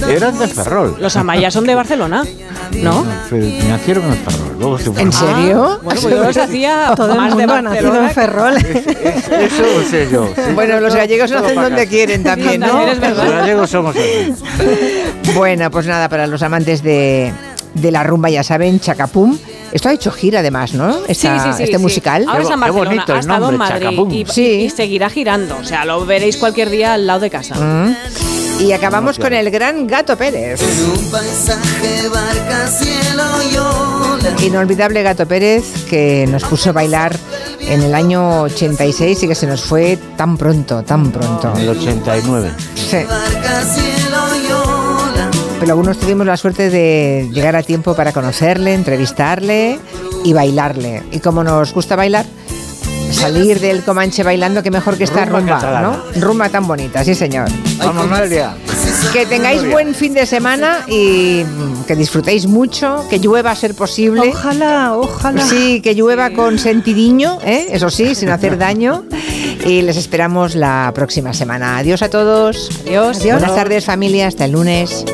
[0.08, 0.96] Eran de Ferrol.
[0.98, 2.24] Los Amaya son de Barcelona,
[2.82, 3.04] ¿no?
[3.68, 4.56] Nacieron en Ferrol.
[4.58, 5.78] Luego se ¿En serio?
[5.82, 8.56] Bueno, pues yo los hacía Todo el más de nacido en Ferrol.
[8.56, 10.28] Eso lo sé yo.
[10.34, 10.52] sí.
[10.54, 12.86] Bueno, los gallegos nacen para donde quieren también, ¿no?
[12.86, 14.34] Es Los gallegos somos así.
[15.34, 17.32] Bueno, pues nada, para los amantes de,
[17.74, 19.38] de la rumba, ya saben, Chacapum.
[19.72, 20.92] Esto ha hecho gira además, ¿no?
[20.94, 21.62] Sí, Esta- sí, sí.
[21.64, 21.82] este sí.
[21.82, 22.24] musical.
[22.28, 24.46] Ahora está en Barcelona, bonito el ha estado en Madrid y, Sí.
[24.62, 25.56] y seguirá girando.
[25.58, 27.54] O sea, lo veréis cualquier día al lado de casa.
[27.54, 27.94] Mm.
[28.60, 30.60] Y acabamos con el gran Gato Pérez.
[30.62, 33.22] Un paisaje, barca, cielo
[34.38, 34.44] y.
[34.44, 37.16] Inolvidable Gato Pérez que nos puso a bailar
[37.60, 41.52] en el año 86 y que se nos fue tan pronto, tan pronto.
[41.56, 42.50] En el 89.
[42.74, 42.98] Sí.
[45.60, 49.78] Pero algunos tuvimos la suerte de llegar a tiempo para conocerle, entrevistarle
[50.24, 51.02] y bailarle.
[51.12, 52.24] Y como nos gusta bailar,
[53.12, 55.80] salir del Comanche bailando, que mejor que esta Rumba rumba.
[55.82, 56.20] ¿no?
[56.20, 57.48] Rumba tan bonita, sí señor.
[57.78, 58.54] Vamos, Noelia.
[59.12, 61.44] Que tengáis buen fin de semana y
[61.86, 64.30] que disfrutéis mucho, que llueva a ser posible.
[64.30, 65.44] Ojalá, ojalá.
[65.44, 67.68] Sí, que llueva con sentidiño, ¿eh?
[67.70, 69.04] eso sí, sin hacer daño.
[69.66, 71.76] Y les esperamos la próxima semana.
[71.76, 72.70] Adiós a todos.
[72.86, 73.22] Adiós.
[73.22, 75.04] Buenas tardes familia, hasta el lunes.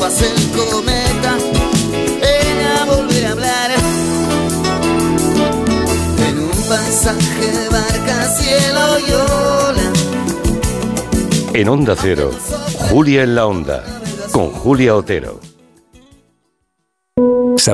[0.00, 1.36] Pase el cometa,
[2.22, 3.70] ella volverá a hablar.
[6.26, 9.92] En un pasaje barca, cielo y ola.
[11.52, 12.30] En Onda Cero,
[12.88, 13.84] Julia en la Onda,
[14.32, 15.49] con Julia Otero.